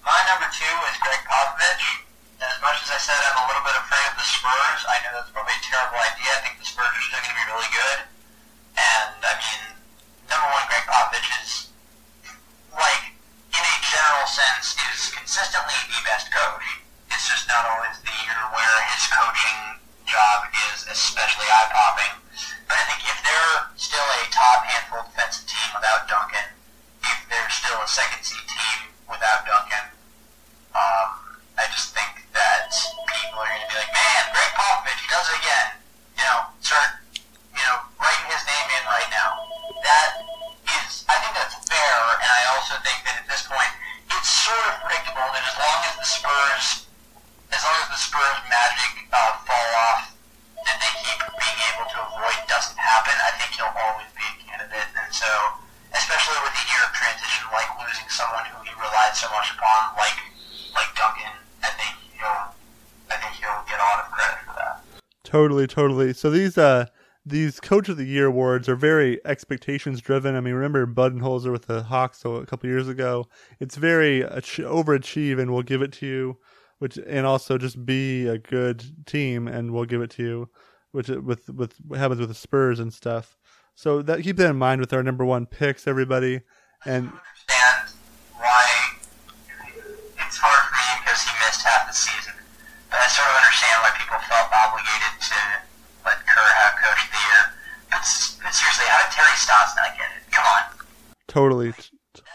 My 0.00 0.20
number 0.32 0.48
two 0.48 0.74
is 0.88 0.96
Gregg 0.96 1.28
Popovich. 1.28 2.08
As 2.40 2.56
much 2.64 2.80
as 2.84 2.88
I 2.88 2.96
said 2.96 3.20
I'm 3.20 3.44
a 3.44 3.46
little 3.52 3.64
bit 3.68 3.76
afraid 3.76 4.06
of 4.08 4.16
the 4.16 4.24
Spurs, 4.24 4.80
I 4.88 4.96
know 5.04 5.20
that's 5.20 5.28
probably 5.28 5.52
a 5.52 5.62
defense 14.62 14.78
is 14.94 15.10
consistently 15.10 15.74
the 15.90 16.00
best 16.06 16.30
coach. 16.30 16.78
It's 17.10 17.26
just 17.26 17.50
not 17.50 17.66
always 17.66 17.98
the 18.06 18.14
year 18.22 18.38
where 18.54 18.76
his 18.94 19.10
coaching 19.10 19.82
job 20.06 20.46
is 20.70 20.86
especially 20.86 21.50
eye 21.50 21.66
popping. 21.74 22.14
But 22.70 22.78
I 22.78 22.84
think 22.86 23.02
if 23.02 23.18
they're 23.26 23.58
still 23.74 24.06
a 24.06 24.22
top 24.30 24.62
handful 24.70 25.02
defensive 25.10 25.50
team 25.50 25.68
without 25.74 26.06
Duncan, 26.06 26.46
if 27.02 27.18
they're 27.26 27.50
still 27.50 27.74
a 27.82 27.90
second 27.90 28.22
seed 28.22 28.46
team 28.46 28.94
without 29.10 29.42
Duncan, 29.50 29.90
um, 30.78 31.08
I 31.58 31.66
just 31.74 31.90
think 31.90 32.22
that 32.38 32.70
people 32.70 33.42
are 33.42 33.50
going 33.50 33.66
to 33.66 33.68
be 33.68 33.76
like, 33.82 33.90
man, 33.90 34.22
Gregg 34.30 34.52
Popovich, 34.54 35.02
he 35.02 35.08
does 35.10 35.26
it 35.26 35.36
again. 35.42 35.68
You 36.16 36.24
know, 36.24 36.38
start, 36.62 37.02
you 37.18 37.64
know, 37.66 37.82
writing 37.98 38.30
his 38.30 38.46
name 38.46 38.68
in 38.78 38.82
right 38.86 39.10
now. 39.10 39.42
That 39.82 40.22
is, 40.86 41.02
I 41.10 41.18
think 41.18 41.34
that's 41.34 41.58
fair, 41.66 41.98
and 42.22 42.30
I 42.30 42.42
also 42.54 42.78
think 42.86 43.02
that 43.04 43.18
at 43.20 43.26
this 43.26 43.42
point, 43.50 43.72
it's 44.18 44.28
sort 44.28 44.60
of 44.68 44.74
predictable 44.84 45.24
that 45.32 45.44
as 45.44 45.56
long 45.56 45.78
as 45.88 45.94
the 45.96 46.08
Spurs, 46.08 46.66
as 47.50 47.60
long 47.64 47.76
as 47.80 47.88
the 47.88 48.00
Spurs 48.00 48.38
magic 48.46 49.08
uh, 49.08 49.40
fall 49.48 49.68
off, 49.88 50.12
that 50.62 50.76
they 50.78 50.92
keep 51.00 51.18
being 51.18 51.60
able 51.74 51.86
to 51.90 51.98
avoid 52.06 52.38
doesn't 52.46 52.78
happen, 52.78 53.14
I 53.18 53.30
think 53.40 53.56
he'll 53.56 53.72
always 53.72 54.06
be 54.14 54.22
a 54.22 54.34
candidate. 54.46 54.88
And 54.94 55.10
so, 55.10 55.26
especially 55.96 56.38
with 56.44 56.54
a 56.54 56.64
year 56.70 56.82
of 56.86 56.92
transition, 56.94 57.42
like 57.50 57.66
losing 57.80 58.06
someone 58.12 58.46
who 58.52 58.62
he 58.62 58.72
relied 58.78 59.16
so 59.16 59.26
much 59.32 59.50
upon, 59.56 59.96
like 59.98 60.18
like 60.76 60.90
Duncan, 60.96 61.32
I 61.64 61.70
think 61.74 61.92
he'll, 62.16 62.52
I 63.10 63.16
think 63.18 63.32
he'll 63.42 63.64
get 63.68 63.80
a 63.80 63.84
lot 63.84 63.98
of 64.04 64.06
credit 64.12 64.38
for 64.46 64.54
that. 64.56 64.76
Totally, 65.42 65.66
totally. 65.66 66.12
So 66.14 66.30
these 66.30 66.56
uh 66.56 66.86
these 67.26 67.58
Coach 67.58 67.88
of 67.88 67.96
the 67.96 68.04
Year 68.04 68.26
awards 68.26 68.68
are 68.68 68.76
very 68.76 69.20
expectations 69.24 70.00
driven. 70.00 70.36
I 70.36 70.40
mean, 70.40 70.54
remember 70.54 70.86
Budenholzer 70.86 71.50
with 71.50 71.66
the 71.66 71.82
Hawks 71.82 72.18
so 72.20 72.36
a 72.36 72.46
couple 72.46 72.68
years 72.68 72.86
ago. 72.86 73.26
It's 73.58 73.74
very 73.76 74.22
ach- 74.22 74.58
overachieve, 74.60 75.40
and 75.40 75.52
we'll 75.52 75.62
give 75.64 75.82
it 75.82 75.90
to 75.94 76.06
you. 76.06 76.38
Which 76.78 76.96
and 76.96 77.26
also 77.26 77.58
just 77.58 77.84
be 77.84 78.28
a 78.28 78.38
good 78.38 78.84
team, 79.04 79.48
and 79.48 79.72
we'll 79.72 79.84
give 79.84 80.00
it 80.00 80.10
to 80.12 80.22
you. 80.22 80.48
Which 80.92 81.08
with 81.08 81.48
with 81.48 81.74
what 81.88 81.98
happens 81.98 82.20
with 82.20 82.28
the 82.28 82.36
Spurs 82.36 82.78
and 82.78 82.94
stuff. 82.94 83.36
So 83.74 84.00
that 84.02 84.22
keep 84.22 84.36
that 84.36 84.50
in 84.50 84.56
mind 84.56 84.80
with 84.80 84.92
our 84.92 85.02
number 85.02 85.24
one 85.24 85.46
picks, 85.46 85.88
everybody. 85.88 86.42
And 86.86 87.06
understand 87.10 87.98
why 88.38 88.62
it's 90.22 90.38
hard 90.38 90.62
for 90.70 90.74
me 90.78 91.02
because 91.02 91.22
he 91.26 91.32
missed 91.42 91.62
half 91.66 91.88
the 91.90 91.94
season. 91.94 92.34
But 92.90 93.00
I 93.00 93.06
sort 93.10 93.26
of 93.26 93.34
understand 93.42 93.76
why 93.82 93.90
people 93.98 94.18
felt 94.28 94.50
obligated 94.52 95.14
to 95.22 95.38
let 96.04 96.18
Kerr 96.26 96.50
have 96.60 96.74
Coach 96.82 97.08
of 97.08 97.10
the 97.14 97.22
Year. 97.24 97.42
But, 97.88 98.02
s- 98.04 98.36
but 98.42 98.52
seriously, 99.32 99.52
how 99.52 99.64
did 99.64 99.72
Terry 99.72 99.88
not 99.88 99.96
get 99.96 100.08
it? 100.12 100.22
Come 100.32 100.44
on. 100.44 100.62
totally, 101.28 101.70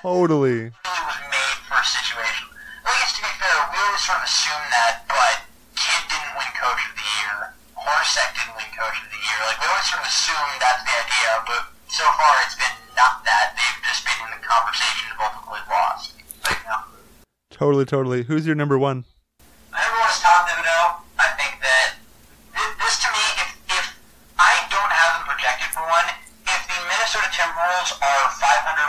totally. 0.01 0.57
He 0.73 1.01
was 1.05 1.19
made 1.29 1.57
for 1.69 1.77
a 1.77 1.85
situation. 1.85 2.47
I 2.85 2.91
guess 3.03 3.13
to 3.17 3.21
be 3.21 3.33
fair, 3.37 3.55
we 3.69 3.77
always 3.77 4.01
sort 4.01 4.17
of 4.17 4.25
assume 4.25 4.65
that, 4.73 5.05
but 5.05 5.35
Kidd 5.77 6.03
didn't 6.09 6.33
win 6.39 6.49
Coach 6.57 6.81
of 6.89 6.93
the 6.97 7.05
Year. 7.05 7.53
Didn't 8.17 8.55
win 8.55 8.69
Coach 8.73 8.97
of 9.03 9.09
the 9.11 9.19
Year. 9.19 9.39
Like, 9.45 9.59
we 9.61 9.67
always 9.67 9.85
sort 9.89 10.01
of 10.01 10.07
assume 10.07 10.47
that's 10.63 10.81
the 10.85 10.95
idea, 10.95 11.29
but 11.45 11.61
so 11.91 12.05
far 12.17 12.33
it's 12.47 12.55
been 12.55 12.71
not 12.95 13.21
that. 13.27 13.53
They've 13.57 13.81
just 13.83 14.01
been 14.07 14.17
in 14.25 14.31
the 14.37 14.41
conversation 14.41 15.11
and 15.11 15.19
ultimately 15.21 15.61
lost. 15.69 16.15
Like, 16.47 16.61
no. 16.65 16.77
Totally, 17.51 17.85
totally. 17.85 18.23
Who's 18.23 18.47
your 18.47 18.55
number 18.55 18.79
one? 18.79 19.03
Everyone 19.75 20.09
is 20.09 20.19
Tom 20.23 20.39
Thibodeau. 20.47 21.03
I 21.19 21.27
think 21.35 21.59
that 21.61 21.99
thi- 22.55 22.75
this 22.79 22.95
to 23.05 23.09
me, 23.11 23.25
if, 23.43 23.49
if 23.75 23.85
I 24.39 24.53
don't 24.71 24.91
have 24.93 25.21
them 25.21 25.25
projected 25.27 25.69
for 25.75 25.83
one, 25.85 26.07
if 26.47 26.61
the 26.69 26.77
Minnesota 26.87 27.27
Timberwolves 27.33 27.91
are 28.01 28.23
500 28.33 28.41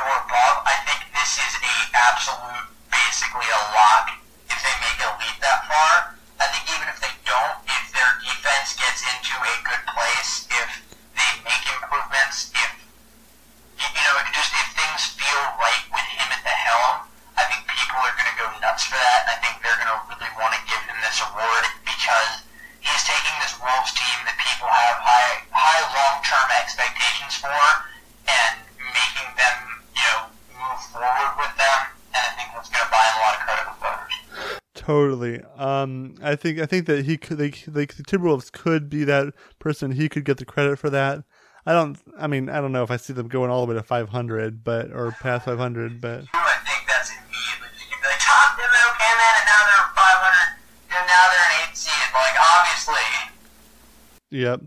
or 0.08 0.16
above, 0.30 0.54
I 0.64 0.74
think 0.86 1.00
this 1.28 1.44
is 1.44 1.60
a 1.60 1.76
absolute, 1.92 2.72
basically 2.88 3.44
a 3.44 3.60
lock 3.76 4.16
if 4.48 4.56
they 4.64 4.72
make 4.80 4.96
a 5.04 5.12
leap 5.20 5.36
that 5.44 5.60
far. 5.68 6.16
I 6.40 6.48
think 6.48 6.64
even 6.72 6.88
if 6.88 6.96
they 7.04 7.12
don't, 7.28 7.60
if 7.68 7.84
their 7.92 8.16
defense 8.24 8.72
gets 8.80 9.04
into 9.04 9.36
a 9.36 9.54
good 9.60 9.84
place, 9.92 10.48
if 10.48 10.88
they 10.88 11.30
make 11.44 11.60
improvements, 11.68 12.48
if 12.56 12.72
you 13.76 14.02
know, 14.08 14.16
just 14.32 14.56
if 14.56 14.72
things 14.72 15.20
feel 15.20 15.44
right 15.60 15.84
with 15.92 16.08
him 16.16 16.32
at 16.32 16.40
the 16.48 16.56
helm, 16.64 17.04
I 17.36 17.44
think 17.52 17.68
people 17.76 18.00
are 18.00 18.16
going 18.16 18.32
to 18.32 18.38
go 18.40 18.48
nuts 18.64 18.88
for 18.88 18.96
that, 18.96 19.28
I 19.28 19.36
think 19.44 19.60
they're 19.60 19.76
going 19.84 19.92
to 19.92 20.00
really 20.08 20.32
want 20.32 20.56
to 20.56 20.62
give 20.64 20.80
him 20.88 20.96
this 21.04 21.20
award 21.28 21.64
because 21.84 22.40
he's 22.80 23.04
taking 23.04 23.36
this 23.44 23.52
Wolves 23.60 23.92
team 23.92 24.16
that 24.24 24.36
people 24.40 24.72
have 24.72 24.96
high 24.96 25.44
high 25.52 25.84
long 25.92 26.24
term 26.24 26.48
expectations 26.56 27.36
for, 27.36 27.60
and 28.32 28.64
making 28.80 29.28
them 29.36 29.84
you 29.92 30.08
know 30.08 30.32
move 30.58 30.80
forward 30.90 31.32
with 31.38 31.54
them, 31.56 31.78
and 32.12 32.22
I 32.22 32.30
think 32.34 32.48
that's 32.52 32.68
going 32.68 32.84
to 32.84 32.90
buy 32.90 33.04
him 33.06 33.14
a 33.16 33.20
lot 33.22 33.34
of 33.34 33.40
credit 33.46 33.64
with 33.70 33.78
voters. 33.78 34.14
Totally. 34.88 35.42
Um, 35.58 36.14
I 36.22 36.34
think 36.34 36.58
I 36.58 36.64
think 36.64 36.86
that 36.86 37.04
he 37.04 37.18
could. 37.18 37.36
They, 37.36 37.50
they, 37.50 37.84
the 37.84 38.02
Timberwolves 38.02 38.50
could 38.50 38.88
be 38.88 39.04
that 39.04 39.34
person. 39.58 39.90
He 39.90 40.08
could 40.08 40.24
get 40.24 40.38
the 40.38 40.46
credit 40.46 40.78
for 40.78 40.88
that. 40.88 41.24
I 41.66 41.74
don't. 41.74 41.98
I 42.18 42.26
mean, 42.26 42.48
I 42.48 42.62
don't 42.62 42.72
know 42.72 42.84
if 42.84 42.90
I 42.90 42.96
see 42.96 43.12
them 43.12 43.28
going 43.28 43.50
all 43.50 43.66
the 43.66 43.74
way 43.74 43.78
to 43.78 43.82
500, 43.82 44.64
but 44.64 44.90
or 44.90 45.14
past 45.20 45.44
500, 45.44 46.00
but 46.00 46.24
I 46.32 46.56
think 46.64 46.88
that's 46.88 47.10
immediately 47.10 47.68
going 47.68 48.00
to 48.00 48.00
be 48.00 48.08
like 48.08 48.16
Tom 48.18 48.56
Thibodeau 48.56 48.96
came 48.96 49.18
in, 49.20 49.34
and 49.36 49.44
now 49.44 49.60
they're 49.68 49.92
500, 49.92 50.56
and 50.96 51.06
now 51.06 51.24
they're 51.28 51.44
an 51.44 51.68
eight 51.68 51.76
seed. 51.76 52.08
Like 52.14 52.38
obviously. 52.56 53.04
Yep. 54.30 54.60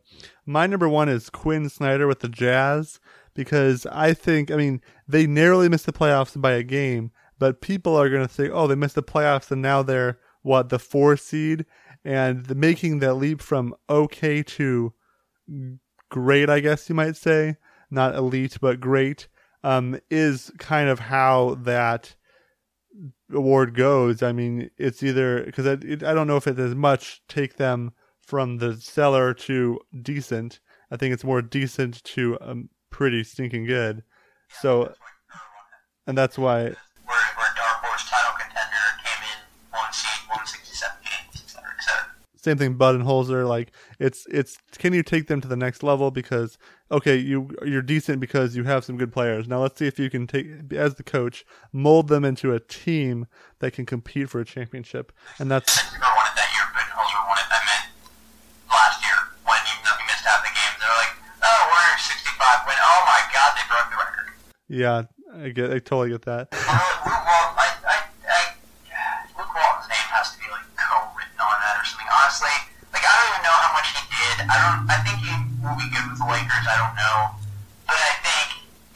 My 0.46 0.68
number 0.68 0.88
one 0.88 1.10
is 1.10 1.32
Quinn 1.32 1.68
Snyder 1.68 2.06
with 2.06 2.20
the 2.20 2.30
Jazz 2.30 3.00
because 3.34 3.88
I 3.88 4.14
think, 4.14 4.52
I 4.52 4.56
mean, 4.56 4.82
they 5.08 5.26
narrowly 5.26 5.68
missed 5.68 5.88
the 5.88 5.94
playoffs 5.94 6.40
by 6.40 6.52
a 6.52 6.62
game, 6.62 7.10
but 7.42 7.60
people 7.60 7.96
are 7.96 8.08
going 8.08 8.28
to 8.28 8.32
say, 8.32 8.50
oh, 8.50 8.68
they 8.68 8.76
missed 8.76 8.94
the 8.94 9.02
playoffs 9.02 9.50
and 9.50 9.64
now 9.64 9.82
they're, 9.82 10.20
what, 10.44 10.70
the 10.70 10.78
four 10.78 11.18
seed? 11.18 11.66
And 12.06 12.46
the, 12.46 12.54
making 12.54 13.00
that 13.00 13.16
leap 13.16 13.42
from 13.42 13.74
okay 13.90 14.44
to 14.44 14.94
great, 16.10 16.52
I 16.52 16.60
guess 16.60 16.88
you 16.88 16.94
might 16.94 17.16
say, 17.16 17.58
not 17.90 18.14
elite, 18.14 18.60
but 18.62 18.80
great, 18.80 19.28
um, 19.64 20.00
is 20.12 20.52
kind 20.60 20.88
of 20.88 21.00
how 21.00 21.56
that 21.64 22.16
award 23.34 23.74
goes. 23.74 24.22
I 24.22 24.34
mean, 24.34 24.70
it's 24.78 25.02
either, 25.02 25.44
because 25.44 25.66
I, 25.66 25.78
it, 25.82 26.04
I 26.04 26.14
don't 26.14 26.28
know 26.28 26.38
if 26.38 26.46
it 26.46 26.60
as 26.60 26.76
much 26.76 27.24
take 27.28 27.58
them 27.58 27.94
from 28.22 28.60
the 28.60 28.76
stellar 28.76 29.34
to 29.34 29.80
decent. 30.00 30.60
I 30.92 30.98
think 30.98 31.12
it's 31.12 31.24
more 31.24 31.42
decent 31.42 32.04
to 32.04 32.38
um, 32.40 32.70
pretty 32.92 33.24
stinking 33.24 33.66
good. 33.66 34.04
So, 34.62 34.84
That's 34.84 35.00
why 35.00 35.08
Kerr 35.32 35.40
won 35.40 35.66
it. 35.72 36.10
and 36.10 36.18
that's 36.20 36.38
why, 36.38 36.60
Where, 36.62 36.76
where 37.36 37.54
Dark 37.56 37.84
Horse 37.84 38.10
title 38.10 38.36
contender 38.40 38.88
came 39.04 39.24
in 39.24 39.40
one 39.72 39.92
seed, 39.92 40.28
167 40.28 40.96
games, 41.04 41.44
et 41.44 41.50
cetera, 41.50 41.72
et 41.72 41.84
cetera. 41.84 42.08
Same 42.42 42.58
thing. 42.58 42.76
Budenholzer, 42.76 43.48
like 43.48 43.72
it's 44.00 44.26
it's 44.30 44.58
can 44.78 44.94
you 44.94 45.04
take 45.04 45.28
them 45.28 45.42
to 45.42 45.48
the 45.48 45.56
next 45.56 45.84
level? 45.84 46.12
Because 46.12 46.58
okay, 46.92 47.16
you 47.16 47.50
you're 47.66 47.82
decent 47.82 48.20
because 48.20 48.56
you 48.56 48.64
have 48.66 48.84
some 48.84 48.98
good 48.98 49.14
players. 49.14 49.48
Now 49.48 49.62
let's 49.62 49.80
see 49.80 49.88
if 49.88 49.98
you 50.00 50.10
can 50.10 50.28
take 50.28 50.48
as 50.74 50.96
the 50.96 51.04
coach 51.04 51.46
mold 51.72 52.08
them 52.08 52.26
into 52.26 52.54
a 52.54 52.60
team 52.60 53.28
that 53.60 53.72
can 53.72 53.86
compete 53.86 54.30
for 54.30 54.42
a 54.42 54.46
championship. 54.46 55.12
And 55.40 55.50
that's 55.50 55.82
Kerr 55.94 56.02
won 56.02 56.28
it 56.28 56.36
that 56.36 56.50
year, 56.52 56.68
get 56.76 56.90
won 56.98 57.38
it, 57.38 57.48
I 57.48 57.60
meant 57.64 57.86
last 58.68 59.00
year, 59.06 59.18
when 59.46 59.62
you, 59.70 59.76
you 59.80 60.06
missed 60.06 60.26
half 60.26 60.42
the 60.44 60.52
games. 60.52 60.78
They're 60.82 60.98
like, 61.00 61.14
oh, 61.46 61.62
we're 61.72 61.98
65 61.98 62.68
win. 62.68 62.78
Oh 62.82 63.02
my 63.08 63.22
god, 63.32 63.50
they 63.56 63.66
broke 63.70 63.90
the 63.94 63.98
record. 64.02 64.28
yeah, 64.68 64.98
I 65.32 65.50
get 65.54 65.72
I 65.72 65.80
totally 65.80 66.10
get 66.12 66.26
that. 66.28 66.52
Luke 66.52 67.24
Walton, 67.24 67.56
I, 67.56 67.70
I, 67.86 67.98
I, 68.28 68.42
Luke 69.38 69.54
Walton's 69.54 69.88
name 69.88 70.08
has 70.12 70.34
to 70.34 70.38
be 70.42 70.48
like 70.52 70.68
co-written 70.76 71.40
on 71.40 71.56
that 71.62 71.76
or 71.80 71.86
something. 71.88 72.10
Honestly, 72.12 72.56
like 72.92 73.06
I 73.06 73.12
don't 73.16 73.30
even 73.32 73.44
know 73.48 73.58
how 73.62 73.72
much 73.78 73.88
he 73.96 74.02
did. 74.12 74.36
I 74.50 74.56
don't. 74.60 74.80
I 74.90 74.98
think 75.06 75.18
he 75.24 75.32
will 75.62 75.78
be 75.80 75.88
good 76.62 76.70
with 76.70 76.70
the 76.70 76.70
Lakers. 76.70 76.70
I 76.70 76.76
don't 76.78 76.96
know, 76.98 77.18
but 77.90 77.98
I 77.98 78.14
think 78.22 78.48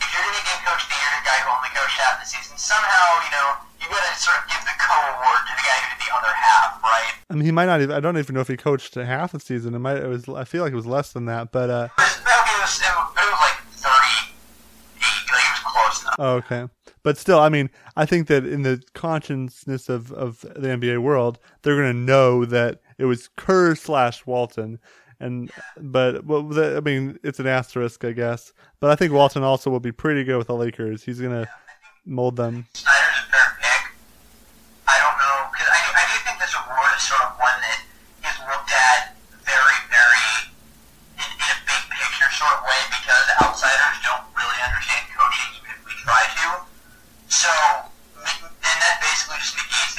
if 0.01 0.07
you're 0.13 0.23
gonna 0.25 0.45
give 0.45 0.59
Coach 0.65 0.81
of 0.85 0.89
the 0.89 0.97
Year 1.01 1.11
to 1.13 1.19
a 1.21 1.25
guy 1.25 1.37
who 1.41 1.49
only 1.49 1.71
coached 1.73 1.97
half 1.99 2.15
the 2.21 2.27
season, 2.29 2.53
somehow 2.57 3.05
you 3.25 3.31
know 3.33 3.47
you 3.81 3.85
gotta 3.89 4.13
sort 4.17 4.37
of 4.41 4.45
give 4.49 4.61
the 4.65 4.75
co-award 4.77 5.41
to 5.49 5.53
the 5.57 5.65
guy 5.65 5.77
who 5.81 5.87
did 5.93 5.99
the 6.05 6.11
other 6.13 6.33
half, 6.33 6.69
right? 6.85 7.13
I 7.29 7.33
mean, 7.33 7.45
he 7.45 7.51
might 7.51 7.65
not. 7.69 7.81
Even, 7.81 7.93
I 7.95 7.99
don't 7.99 8.17
even 8.17 8.33
know 8.35 8.41
if 8.41 8.47
he 8.49 8.57
coached 8.57 8.95
half 8.95 9.31
the 9.33 9.39
season. 9.39 9.73
It 9.73 9.79
might. 9.79 9.97
It 9.97 10.07
was. 10.07 10.29
I 10.29 10.45
feel 10.45 10.63
like 10.63 10.73
it 10.73 10.79
was 10.79 10.85
less 10.89 11.11
than 11.13 11.25
that. 11.25 11.51
But 11.51 11.69
uh, 11.69 11.89
It 11.97 12.01
was, 12.01 12.17
it 12.17 12.25
was, 12.25 12.81
it 12.81 12.93
was, 12.93 13.09
it 13.17 13.25
was 13.29 13.39
like 13.41 13.57
38. 13.81 14.35
Like 15.31 15.43
it 15.43 15.51
was 15.51 15.63
close 15.65 16.01
enough. 16.03 16.15
oh, 16.19 16.33
okay. 16.41 16.69
But 17.03 17.17
still, 17.17 17.39
I 17.39 17.49
mean, 17.49 17.69
I 17.95 18.05
think 18.05 18.27
that 18.27 18.45
in 18.45 18.63
the 18.63 18.81
consciousness 18.93 19.89
of 19.89 20.11
of 20.11 20.41
the 20.41 20.67
NBA 20.69 21.01
world, 21.01 21.37
they're 21.61 21.75
gonna 21.75 21.93
know 21.93 22.45
that 22.45 22.79
it 22.97 23.05
was 23.05 23.29
Kerr 23.35 23.75
slash 23.75 24.25
Walton. 24.25 24.79
And 25.19 25.51
but 25.79 26.25
well, 26.25 26.43
the, 26.43 26.77
I 26.77 26.81
mean, 26.81 27.19
it's 27.23 27.39
an 27.39 27.47
asterisk, 27.47 28.03
I 28.03 28.11
guess. 28.11 28.53
But 28.79 28.91
I 28.91 28.95
think 28.95 29.13
Walton 29.13 29.43
also 29.43 29.69
will 29.69 29.79
be 29.79 29.91
pretty 29.91 30.23
good 30.23 30.37
with 30.37 30.47
the 30.47 30.55
Lakers. 30.55 31.03
He's 31.03 31.21
gonna 31.21 31.47
mold 32.05 32.35
them. 32.35 32.67
Snyder's 32.73 33.23
a 33.23 33.25
fair 33.31 33.47
pick. 33.63 33.83
I 34.87 34.95
don't 34.99 35.17
know 35.17 35.37
because 35.51 35.71
I, 35.71 35.79
do- 35.87 35.95
I 35.95 36.03
do 36.11 36.15
think 36.27 36.37
this 36.43 36.53
award 36.53 36.91
is 36.99 37.03
sort 37.07 37.23
of 37.23 37.31
one 37.39 37.57
that 37.63 37.79
is 38.27 38.37
looked 38.43 38.71
at 38.75 39.15
very, 39.47 39.79
very 39.87 40.27
in, 41.15 41.29
in 41.31 41.47
a 41.47 41.59
big 41.63 41.81
picture 41.95 42.29
sort 42.35 42.51
of 42.59 42.67
way 42.67 42.81
because 42.91 43.25
outsiders 43.39 43.97
don't 44.03 44.25
really 44.35 44.59
understand 44.67 45.03
coaching 45.15 45.49
even 45.63 45.69
if 45.71 45.81
we 45.87 45.93
try 46.03 46.23
to. 46.27 46.47
So, 47.31 47.51
and 48.19 48.77
that 48.83 48.95
basically 48.99 49.39
just 49.39 49.55
negates 49.55 49.95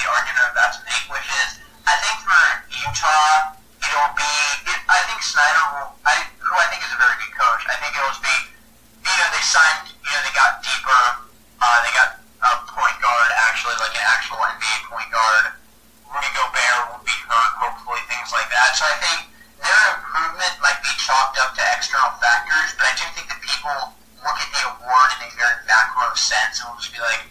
NBA 14.57 14.89
point 14.89 15.09
guard. 15.13 15.53
Rudy 16.09 16.31
Gobert 16.33 16.81
will 16.89 17.03
be 17.05 17.13
hurt, 17.29 17.51
hopefully, 17.61 18.01
things 18.09 18.33
like 18.33 18.49
that. 18.49 18.73
So 18.73 18.89
I 18.89 18.95
think 18.97 19.29
their 19.61 19.83
improvement 20.01 20.55
might 20.65 20.81
be 20.81 20.89
chalked 20.97 21.37
up 21.37 21.53
to 21.53 21.63
external 21.77 22.15
factors, 22.17 22.73
but 22.73 22.89
I 22.89 22.93
do 22.97 23.05
think 23.13 23.29
that 23.29 23.37
people 23.43 23.93
look 24.25 24.37
at 24.39 24.49
the 24.49 24.61
award 24.73 25.09
in 25.21 25.29
a 25.29 25.31
very 25.37 25.57
macro 25.69 26.09
sense 26.17 26.63
and 26.63 26.73
will 26.73 26.79
just 26.81 26.89
be 26.89 27.01
like, 27.03 27.21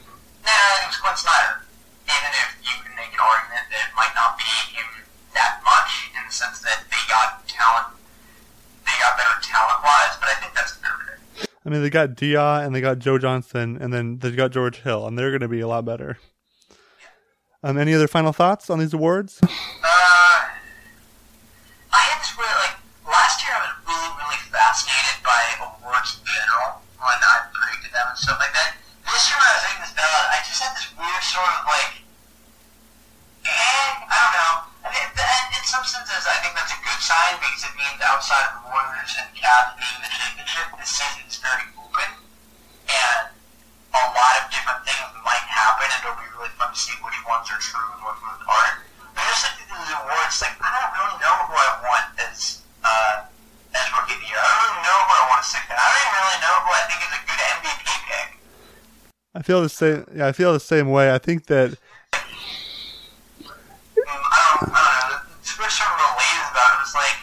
nah, 0.47 0.55
I 0.55 0.87
think 0.87 0.95
it's 0.95 1.01
Quinn 1.03 1.19
Snyder. 1.19 1.67
Even 2.07 2.31
if 2.31 2.49
you 2.63 2.75
can 2.87 2.95
make 2.95 3.11
an 3.11 3.23
argument 3.23 3.67
that 3.75 3.81
it 3.83 3.93
might 3.99 4.15
not 4.15 4.39
be 4.39 4.47
him 4.71 4.87
that 5.35 5.59
much 5.67 6.15
in 6.15 6.23
the 6.23 6.31
sense 6.31 6.63
that 6.63 6.87
they 6.87 7.03
got 7.11 7.43
talent, 7.51 7.91
they 8.87 8.95
got 9.03 9.19
better 9.19 9.35
talent 9.43 9.83
wise, 9.83 10.15
but 10.23 10.31
I 10.31 10.37
think 10.39 10.55
that's 10.55 10.77
a 10.77 10.81
bit 10.85 10.93
of 10.95 11.01
it. 11.11 11.19
I 11.67 11.75
mean, 11.75 11.83
they 11.83 11.86
got 11.97 12.15
Diaw 12.15 12.65
and 12.65 12.75
they 12.75 12.83
got 12.83 12.99
Joe 12.99 13.17
Johnson, 13.17 13.79
and 13.81 13.93
then 13.93 14.19
they 14.19 14.31
got 14.31 14.53
George 14.53 14.83
Hill, 14.83 15.07
and 15.07 15.19
they're 15.19 15.31
going 15.31 15.41
to 15.41 15.49
be 15.49 15.61
a 15.61 15.69
lot 15.69 15.87
better. 15.87 16.19
Um, 17.63 17.79
any 17.79 17.95
other 17.95 18.07
final 18.07 18.35
thoughts 18.35 18.69
on 18.69 18.79
these 18.79 18.93
awards? 18.93 19.41
Feel 59.47 59.63
the 59.63 59.69
same. 59.69 60.05
Yeah, 60.13 60.27
I 60.27 60.33
feel 60.33 60.53
the 60.53 60.59
same 60.59 60.91
way. 60.91 61.15
I 61.15 61.19
think 61.19 61.47
that 61.47 61.79
I 62.13 62.19
don't, 64.59 64.67
know. 64.67 65.23
We're 65.57 65.71
sort 65.71 65.87
of 65.89 65.99
related 66.03 66.51
about 66.51 66.75
it. 66.75 66.83
It's 66.83 66.95
like 66.99 67.17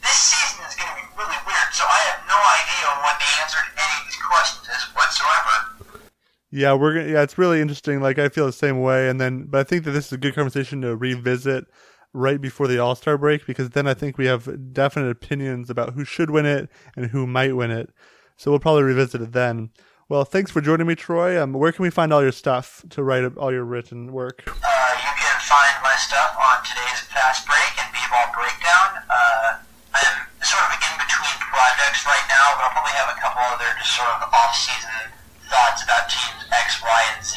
this 0.00 0.16
season 0.16 0.64
is 0.64 0.72
going 0.74 0.88
to 0.88 0.96
be 0.96 1.04
really 1.20 1.36
weird, 1.44 1.70
so 1.76 1.84
I 1.84 2.00
have 2.08 2.24
no 2.24 2.38
idea 2.56 2.88
what 3.04 3.20
the 3.20 3.28
answer 3.44 3.60
to 3.60 3.70
any 3.76 3.92
of 4.00 4.08
these 4.08 4.16
questions 4.24 4.64
is 4.72 4.88
whatsoever. 4.96 6.08
yeah, 6.50 6.72
we're 6.72 6.94
gonna. 6.94 7.12
Yeah, 7.12 7.22
it's 7.22 7.36
really 7.36 7.60
interesting. 7.60 8.00
Like 8.00 8.18
I 8.18 8.30
feel 8.30 8.46
the 8.46 8.52
same 8.52 8.80
way, 8.80 9.10
and 9.10 9.20
then 9.20 9.44
but 9.44 9.60
I 9.60 9.64
think 9.64 9.84
that 9.84 9.90
this 9.90 10.06
is 10.06 10.12
a 10.12 10.18
good 10.18 10.34
conversation 10.34 10.80
to 10.80 10.96
revisit 10.96 11.66
right 12.14 12.40
before 12.40 12.68
the 12.68 12.78
All 12.78 12.94
Star 12.94 13.18
break 13.18 13.46
because 13.46 13.70
then 13.70 13.86
I 13.86 13.92
think 13.92 14.16
we 14.16 14.24
have 14.24 14.72
definite 14.72 15.10
opinions 15.10 15.68
about 15.68 15.92
who 15.92 16.06
should 16.06 16.30
win 16.30 16.46
it 16.46 16.70
and 16.96 17.10
who 17.10 17.26
might 17.26 17.54
win 17.54 17.70
it. 17.70 17.90
So 18.38 18.50
we'll 18.50 18.60
probably 18.60 18.84
revisit 18.84 19.20
it 19.20 19.32
then. 19.32 19.70
Well, 20.06 20.22
thanks 20.22 20.54
for 20.54 20.62
joining 20.62 20.86
me, 20.86 20.94
Troy. 20.94 21.34
Um, 21.34 21.50
where 21.50 21.74
can 21.74 21.82
we 21.82 21.90
find 21.90 22.14
all 22.14 22.22
your 22.22 22.30
stuff 22.30 22.86
to 22.94 23.02
write 23.02 23.26
all 23.34 23.50
your 23.50 23.66
written 23.66 24.14
work? 24.14 24.46
Uh, 24.46 24.54
you 25.02 25.12
can 25.18 25.34
find 25.42 25.74
my 25.82 25.98
stuff 25.98 26.30
on 26.38 26.62
today's 26.62 27.02
Fast 27.10 27.42
Break 27.42 27.74
and 27.74 27.90
B-Ball 27.90 28.30
Breakdown. 28.30 29.02
Uh, 29.02 29.58
I'm 29.98 30.14
sort 30.46 30.62
of 30.62 30.78
in 30.78 30.94
between 31.02 31.34
projects 31.50 32.06
right 32.06 32.22
now, 32.30 32.54
but 32.54 32.70
I'll 32.70 32.76
probably 32.78 32.94
have 32.94 33.10
a 33.10 33.18
couple 33.18 33.42
other 33.50 33.66
just 33.82 33.98
sort 33.98 34.06
of 34.22 34.30
off-season 34.30 35.10
thoughts 35.50 35.82
about 35.82 36.06
teams 36.06 36.38
X, 36.54 36.78
Y, 36.86 37.00
and 37.10 37.22
Z 37.26 37.34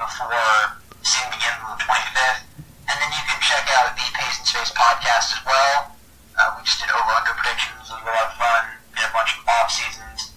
before 0.00 0.80
season 1.04 1.28
begins 1.28 1.60
on 1.60 1.76
the 1.76 1.84
25th. 1.84 2.40
And 2.88 2.96
then 3.04 3.10
you 3.12 3.20
can 3.28 3.36
check 3.44 3.68
out 3.76 3.92
the 3.92 4.08
Pace 4.16 4.40
and 4.40 4.48
Space 4.48 4.72
podcast 4.72 5.36
as 5.36 5.44
well. 5.44 5.92
Uh, 6.40 6.56
we 6.56 6.64
just 6.64 6.80
did 6.80 6.88
over-under 6.88 7.36
predictions. 7.36 7.84
It 7.84 8.00
was 8.00 8.08
a 8.08 8.16
lot 8.16 8.32
of 8.32 8.40
fun. 8.40 8.80
Did 8.96 9.04
a 9.04 9.12
bunch 9.12 9.36
of 9.36 9.44
off-seasons. 9.44 10.31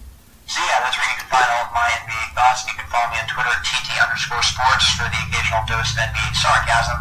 So 0.56 0.62
yeah, 0.62 0.80
that's 0.80 0.97
where 0.97 1.10
you 1.12 1.18
can 1.20 1.28
find 1.28 1.43
all 1.51 1.66
of 1.68 1.74
my 1.74 1.84
NBA 2.08 2.32
thoughts. 2.32 2.64
You 2.66 2.72
can 2.80 2.88
follow 2.88 3.12
me 3.12 3.20
on 3.20 3.28
Twitter 3.28 3.49
at 3.49 3.60
TT 3.66 3.91
underscore 4.01 4.41
sports 4.41 4.88
for 4.95 5.03
the 5.03 5.20
occasional 5.28 5.68
dose 5.68 5.91
of 5.91 5.99
NBA 5.99 6.32
sarcasm. 6.32 6.97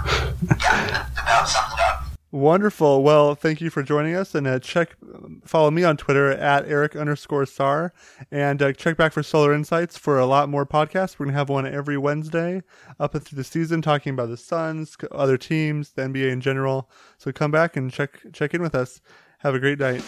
Yeah, 0.58 1.22
about 1.22 1.48
sums 1.48 1.72
it 1.72 1.78
up. 1.78 2.04
Wonderful. 2.32 3.04
Well, 3.04 3.36
thank 3.36 3.60
you 3.60 3.70
for 3.70 3.84
joining 3.84 4.16
us, 4.16 4.34
and 4.34 4.48
uh, 4.48 4.58
check 4.58 4.96
follow 5.44 5.70
me 5.70 5.84
on 5.84 5.96
Twitter 5.96 6.32
at 6.32 6.66
Eric 6.66 6.96
underscore 6.96 7.46
Sar, 7.46 7.92
and 8.32 8.60
uh, 8.60 8.72
check 8.72 8.96
back 8.96 9.12
for 9.12 9.22
Solar 9.22 9.54
Insights 9.54 9.96
for 9.96 10.18
a 10.18 10.26
lot 10.26 10.48
more 10.48 10.66
podcasts. 10.66 11.20
We're 11.20 11.26
gonna 11.26 11.38
have 11.38 11.48
one 11.48 11.64
every 11.64 11.96
Wednesday 11.96 12.60
up 12.98 13.12
through 13.12 13.36
the 13.36 13.44
season, 13.44 13.82
talking 13.82 14.14
about 14.14 14.30
the 14.30 14.36
Suns, 14.36 14.96
other 15.12 15.36
teams, 15.36 15.92
the 15.92 16.02
NBA 16.02 16.32
in 16.32 16.40
general. 16.40 16.90
So 17.18 17.30
come 17.30 17.52
back 17.52 17.76
and 17.76 17.92
check 17.92 18.18
check 18.32 18.52
in 18.52 18.62
with 18.62 18.74
us. 18.74 19.00
Have 19.38 19.54
a 19.54 19.60
great 19.60 19.78
night. 19.78 20.02